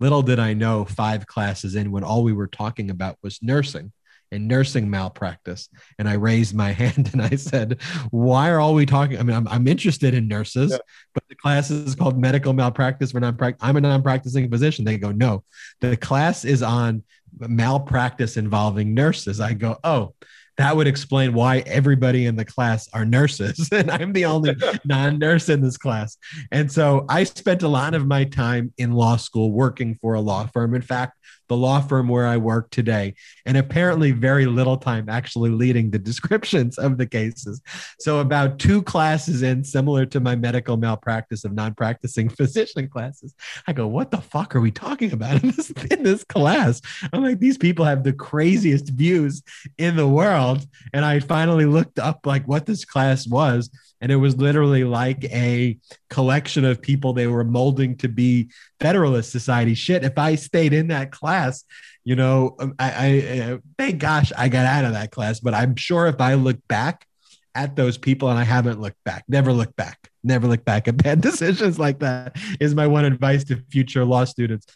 Little 0.00 0.22
did 0.22 0.38
I 0.38 0.54
know 0.54 0.84
five 0.84 1.26
classes 1.26 1.76
in 1.76 1.92
when 1.92 2.04
all 2.04 2.24
we 2.24 2.32
were 2.32 2.48
talking 2.48 2.90
about 2.90 3.18
was 3.22 3.42
nursing 3.42 3.92
and 4.32 4.46
nursing 4.46 4.88
malpractice. 4.88 5.68
And 5.98 6.08
I 6.08 6.14
raised 6.14 6.54
my 6.54 6.72
hand 6.80 7.10
and 7.12 7.22
I 7.22 7.30
said, 7.30 7.80
Why 8.10 8.50
are 8.50 8.60
all 8.60 8.74
we 8.74 8.86
talking? 8.86 9.18
I 9.18 9.22
mean, 9.22 9.36
I'm, 9.36 9.48
I'm 9.48 9.66
interested 9.66 10.14
in 10.14 10.28
nurses, 10.28 10.72
Yeah. 10.72 10.78
but 11.14 11.24
the 11.28 11.36
class 11.36 11.70
is 11.70 11.94
called 11.94 12.18
medical 12.18 12.52
malpractice 12.52 13.12
for 13.12 13.20
non 13.20 13.36
I'm 13.60 13.76
a 13.76 13.80
non 13.80 14.02
practicing 14.02 14.50
physician. 14.50 14.84
They 14.84 14.98
go, 14.98 15.12
No, 15.12 15.44
the 15.80 15.96
class 15.96 16.44
is 16.44 16.62
on 16.62 17.02
malpractice 17.38 18.36
involving 18.36 18.94
nurses. 18.94 19.40
I 19.40 19.54
go, 19.54 19.78
Oh, 19.84 20.14
that 20.60 20.76
would 20.76 20.86
explain 20.86 21.32
why 21.32 21.60
everybody 21.60 22.26
in 22.26 22.36
the 22.36 22.44
class 22.44 22.86
are 22.92 23.06
nurses. 23.06 23.68
and 23.72 23.90
I'm 23.90 24.12
the 24.12 24.26
only 24.26 24.54
non 24.84 25.18
nurse 25.18 25.48
in 25.48 25.62
this 25.62 25.78
class. 25.78 26.18
And 26.52 26.70
so 26.70 27.06
I 27.08 27.24
spent 27.24 27.62
a 27.62 27.68
lot 27.68 27.94
of 27.94 28.06
my 28.06 28.24
time 28.24 28.72
in 28.76 28.92
law 28.92 29.16
school 29.16 29.52
working 29.52 29.98
for 30.02 30.14
a 30.14 30.20
law 30.20 30.46
firm. 30.46 30.74
In 30.74 30.82
fact, 30.82 31.16
the 31.50 31.56
law 31.56 31.80
firm 31.80 32.06
where 32.06 32.28
I 32.28 32.36
work 32.36 32.70
today, 32.70 33.14
and 33.44 33.56
apparently 33.56 34.12
very 34.12 34.46
little 34.46 34.76
time 34.76 35.08
actually 35.08 35.50
leading 35.50 35.90
the 35.90 35.98
descriptions 36.10 36.78
of 36.78 36.96
the 36.96 37.06
cases. 37.06 37.60
So, 37.98 38.20
about 38.20 38.60
two 38.60 38.82
classes 38.82 39.42
in, 39.42 39.64
similar 39.64 40.06
to 40.06 40.20
my 40.20 40.36
medical 40.36 40.76
malpractice 40.76 41.44
of 41.44 41.52
non 41.52 41.74
practicing 41.74 42.28
physician 42.38 42.88
classes, 42.88 43.34
I 43.66 43.72
go, 43.72 43.88
What 43.88 44.12
the 44.12 44.20
fuck 44.20 44.54
are 44.54 44.60
we 44.60 44.70
talking 44.70 45.12
about 45.12 45.42
in 45.42 45.50
this, 45.50 45.70
in 45.90 46.04
this 46.04 46.22
class? 46.22 46.80
I'm 47.12 47.22
like, 47.22 47.40
These 47.40 47.58
people 47.58 47.84
have 47.84 48.04
the 48.04 48.12
craziest 48.12 48.90
views 48.90 49.42
in 49.76 49.96
the 49.96 50.08
world. 50.08 50.64
And 50.94 51.04
I 51.04 51.18
finally 51.18 51.66
looked 51.66 51.98
up 51.98 52.26
like 52.26 52.46
what 52.46 52.64
this 52.64 52.84
class 52.84 53.26
was. 53.26 53.70
And 54.00 54.10
it 54.10 54.16
was 54.16 54.36
literally 54.36 54.84
like 54.84 55.24
a 55.24 55.78
collection 56.08 56.64
of 56.64 56.80
people 56.80 57.12
they 57.12 57.26
were 57.26 57.44
molding 57.44 57.96
to 57.98 58.08
be 58.08 58.50
Federalist 58.80 59.30
Society 59.30 59.74
shit. 59.74 60.04
If 60.04 60.16
I 60.18 60.36
stayed 60.36 60.72
in 60.72 60.88
that 60.88 61.12
class, 61.12 61.64
you 62.04 62.16
know, 62.16 62.56
um, 62.58 62.74
I, 62.78 62.92
I 62.92 63.40
uh, 63.40 63.58
thank 63.76 63.98
gosh 63.98 64.32
I 64.36 64.48
got 64.48 64.66
out 64.66 64.84
of 64.84 64.92
that 64.92 65.10
class. 65.10 65.40
But 65.40 65.54
I'm 65.54 65.76
sure 65.76 66.06
if 66.06 66.20
I 66.20 66.34
look 66.34 66.56
back 66.66 67.06
at 67.54 67.76
those 67.76 67.98
people, 67.98 68.30
and 68.30 68.38
I 68.38 68.44
haven't 68.44 68.80
looked 68.80 69.02
back, 69.04 69.24
never 69.28 69.52
look 69.52 69.74
back, 69.76 70.08
never 70.22 70.46
look 70.46 70.64
back 70.64 70.88
at 70.88 70.96
bad 71.02 71.20
decisions 71.20 71.78
like 71.78 71.98
that, 71.98 72.36
is 72.58 72.74
my 72.74 72.86
one 72.86 73.04
advice 73.04 73.44
to 73.44 73.62
future 73.70 74.04
law 74.04 74.24
students. 74.24 74.66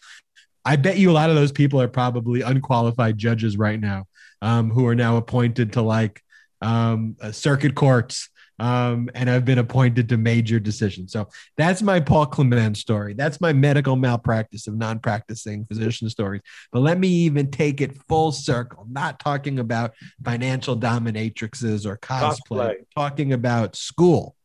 I 0.65 0.75
bet 0.75 0.97
you 0.97 1.09
a 1.09 1.13
lot 1.13 1.29
of 1.29 1.35
those 1.35 1.51
people 1.51 1.81
are 1.81 1.87
probably 1.87 2.41
unqualified 2.41 3.17
judges 3.17 3.57
right 3.57 3.79
now, 3.79 4.05
um, 4.41 4.69
who 4.69 4.85
are 4.87 4.95
now 4.95 5.17
appointed 5.17 5.73
to 5.73 5.81
like 5.81 6.21
um, 6.61 7.15
uh, 7.21 7.31
circuit 7.31 7.75
courts 7.75 8.29
um, 8.59 9.09
and 9.13 9.29
I've 9.29 9.45
been 9.45 9.57
appointed 9.57 10.09
to 10.09 10.17
major 10.17 10.59
decisions. 10.59 11.11
So 11.11 11.27
that's 11.57 11.81
my 11.81 11.99
Paul 11.99 12.25
Clement 12.27 12.77
story. 12.77 13.13
That's 13.13 13.41
my 13.41 13.53
medical 13.53 13.95
malpractice 13.95 14.67
of 14.67 14.75
non 14.75 14.99
practicing 14.99 15.65
physician 15.65 16.09
stories. 16.09 16.41
But 16.71 16.81
let 16.81 16.99
me 16.99 17.07
even 17.07 17.51
take 17.51 17.81
it 17.81 17.97
full 18.07 18.31
circle, 18.31 18.85
not 18.89 19.19
talking 19.19 19.59
about 19.59 19.93
financial 20.23 20.77
dominatrixes 20.77 21.85
or 21.85 21.97
cosplay, 21.97 22.39
Cosplay. 22.49 22.75
talking 22.95 23.33
about 23.33 23.75
school. 23.75 24.35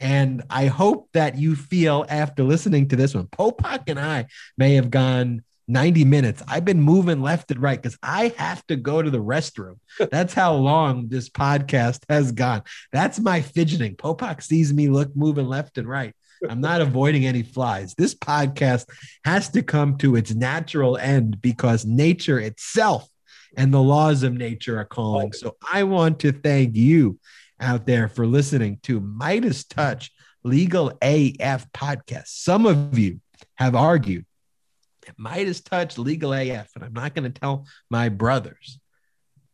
And 0.00 0.42
I 0.50 0.66
hope 0.66 1.08
that 1.12 1.38
you 1.38 1.54
feel 1.54 2.04
after 2.08 2.42
listening 2.42 2.88
to 2.88 2.96
this 2.96 3.14
one, 3.14 3.26
Popok 3.26 3.84
and 3.86 4.00
I 4.00 4.26
may 4.58 4.74
have 4.74 4.90
gone 4.90 5.44
90 5.68 6.04
minutes. 6.04 6.42
I've 6.48 6.64
been 6.64 6.80
moving 6.80 7.22
left 7.22 7.50
and 7.50 7.60
right 7.60 7.80
because 7.80 7.98
I 8.02 8.34
have 8.36 8.66
to 8.66 8.76
go 8.76 9.02
to 9.02 9.10
the 9.10 9.22
restroom. 9.22 9.76
That's 10.10 10.34
how 10.34 10.54
long 10.54 11.08
this 11.08 11.28
podcast 11.28 12.00
has 12.08 12.32
gone. 12.32 12.62
That's 12.92 13.20
my 13.20 13.40
fidgeting. 13.40 13.96
Popok 13.96 14.42
sees 14.42 14.72
me 14.72 14.88
look 14.88 15.14
moving 15.14 15.46
left 15.46 15.78
and 15.78 15.88
right. 15.88 16.14
I'm 16.48 16.60
not 16.60 16.80
avoiding 16.82 17.26
any 17.26 17.42
flies. 17.42 17.94
This 17.94 18.14
podcast 18.14 18.86
has 19.24 19.48
to 19.50 19.62
come 19.62 19.98
to 19.98 20.16
its 20.16 20.34
natural 20.34 20.96
end 20.96 21.40
because 21.40 21.84
nature 21.84 22.38
itself 22.38 23.08
and 23.56 23.72
the 23.72 23.82
laws 23.82 24.22
of 24.22 24.32
nature 24.32 24.78
are 24.78 24.84
calling. 24.84 25.32
So 25.32 25.56
I 25.70 25.84
want 25.84 26.20
to 26.20 26.32
thank 26.32 26.76
you 26.76 27.18
out 27.60 27.86
there 27.86 28.08
for 28.08 28.26
listening 28.26 28.80
to 28.84 29.00
MeidasTouch 29.00 30.10
Legal 30.44 30.90
AF 31.00 31.70
podcast. 31.72 32.26
Some 32.26 32.66
of 32.66 32.98
you 32.98 33.20
have 33.56 33.76
argued 33.76 34.26
MeidasTouch 35.20 35.98
Legal 35.98 36.32
AF, 36.32 36.70
and 36.74 36.84
I'm 36.84 36.92
not 36.92 37.14
going 37.14 37.30
to 37.30 37.40
tell 37.40 37.66
my 37.90 38.08
brothers, 38.08 38.78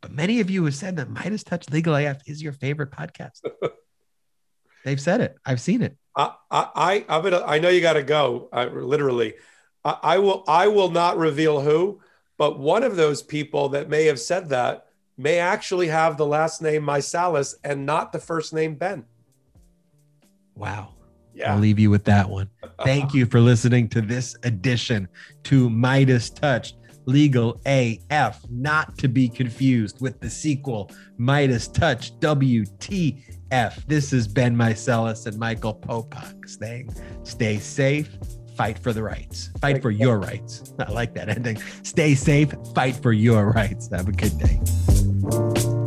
but 0.01 0.13
many 0.13 0.41
of 0.41 0.51
you 0.51 0.65
have 0.65 0.75
said 0.75 0.97
that 0.97 1.09
MeidasTouch 1.09 1.71
Legal 1.73 1.95
AF 1.95 2.21
is 2.27 2.43
your 2.43 2.53
favorite 2.53 2.91
podcast. 2.91 3.41
They've 4.85 5.01
said 5.01 5.21
it. 5.21 5.37
I've 5.45 5.61
seen 5.61 5.83
it. 5.83 5.97
I, 6.17 6.35
I, 6.51 7.05
I'm 7.09 7.23
gonna. 7.23 7.43
I 7.45 7.59
know 7.59 7.69
you 7.69 7.81
got 7.81 7.93
to 7.95 8.03
go. 8.03 8.49
I, 8.53 8.65
literally, 8.67 9.35
I, 9.85 9.99
I 10.03 10.19
will. 10.19 10.45
I 10.49 10.69
will 10.69 10.91
not 10.91 11.17
reveal 11.17 11.61
who, 11.61 12.01
but 12.37 12.59
one 12.59 12.83
of 12.83 12.97
those 12.97 13.23
people 13.23 13.71
that 13.71 13.89
may 13.89 14.07
have 14.07 14.19
said 14.19 14.49
that 14.49 14.87
may 15.17 15.39
actually 15.39 15.89
have 15.89 16.17
the 16.17 16.27
last 16.27 16.63
name 16.63 16.83
Meiselas 16.83 17.55
and 17.65 17.85
not 17.85 18.13
the 18.13 18.19
first 18.19 18.53
name 18.53 18.77
Ben. 18.77 19.05
Wow. 20.55 20.95
Yeah. 21.39 21.55
I'll 21.55 21.61
leave 21.61 21.79
you 21.79 21.89
with 21.89 22.05
that 22.05 22.29
one. 22.29 22.51
Thank 22.85 23.15
you 23.15 23.25
for 23.25 23.41
listening 23.41 23.89
to 23.91 24.01
this 24.01 24.37
edition 24.43 25.09
to 25.45 25.71
MeidasTouch 25.71 26.73
Legal 27.07 27.61
AF, 27.65 28.41
not 28.51 28.99
to 28.99 29.09
be 29.09 29.29
confused 29.29 30.01
with 30.01 30.21
the 30.21 30.29
sequel, 30.29 30.91
MeidasTouch 31.19 32.19
WTF. 32.19 33.87
This 33.87 34.13
is 34.13 34.27
Ben 34.29 34.57
Meiselas 34.57 35.27
and 35.27 35.39
Michael 35.39 35.75
Popok 35.75 36.49
saying, 36.49 36.91
stay 37.23 37.59
safe, 37.59 38.19
fight 38.57 38.79
for 38.79 38.93
the 38.93 39.03
rights, 39.03 39.51
fight 39.61 39.81
for 39.81 39.93
your 39.93 40.19
rights. 40.19 40.75
I 40.81 40.91
like 40.91 41.15
that 41.15 41.29
ending. 41.29 41.63
Stay 41.85 42.15
safe, 42.17 42.53
fight 42.75 42.97
for 42.97 43.13
your 43.13 43.53
rights. 43.53 43.89
Have 43.93 44.09
a 44.09 44.13
good 44.13 44.37
day. 44.39 45.78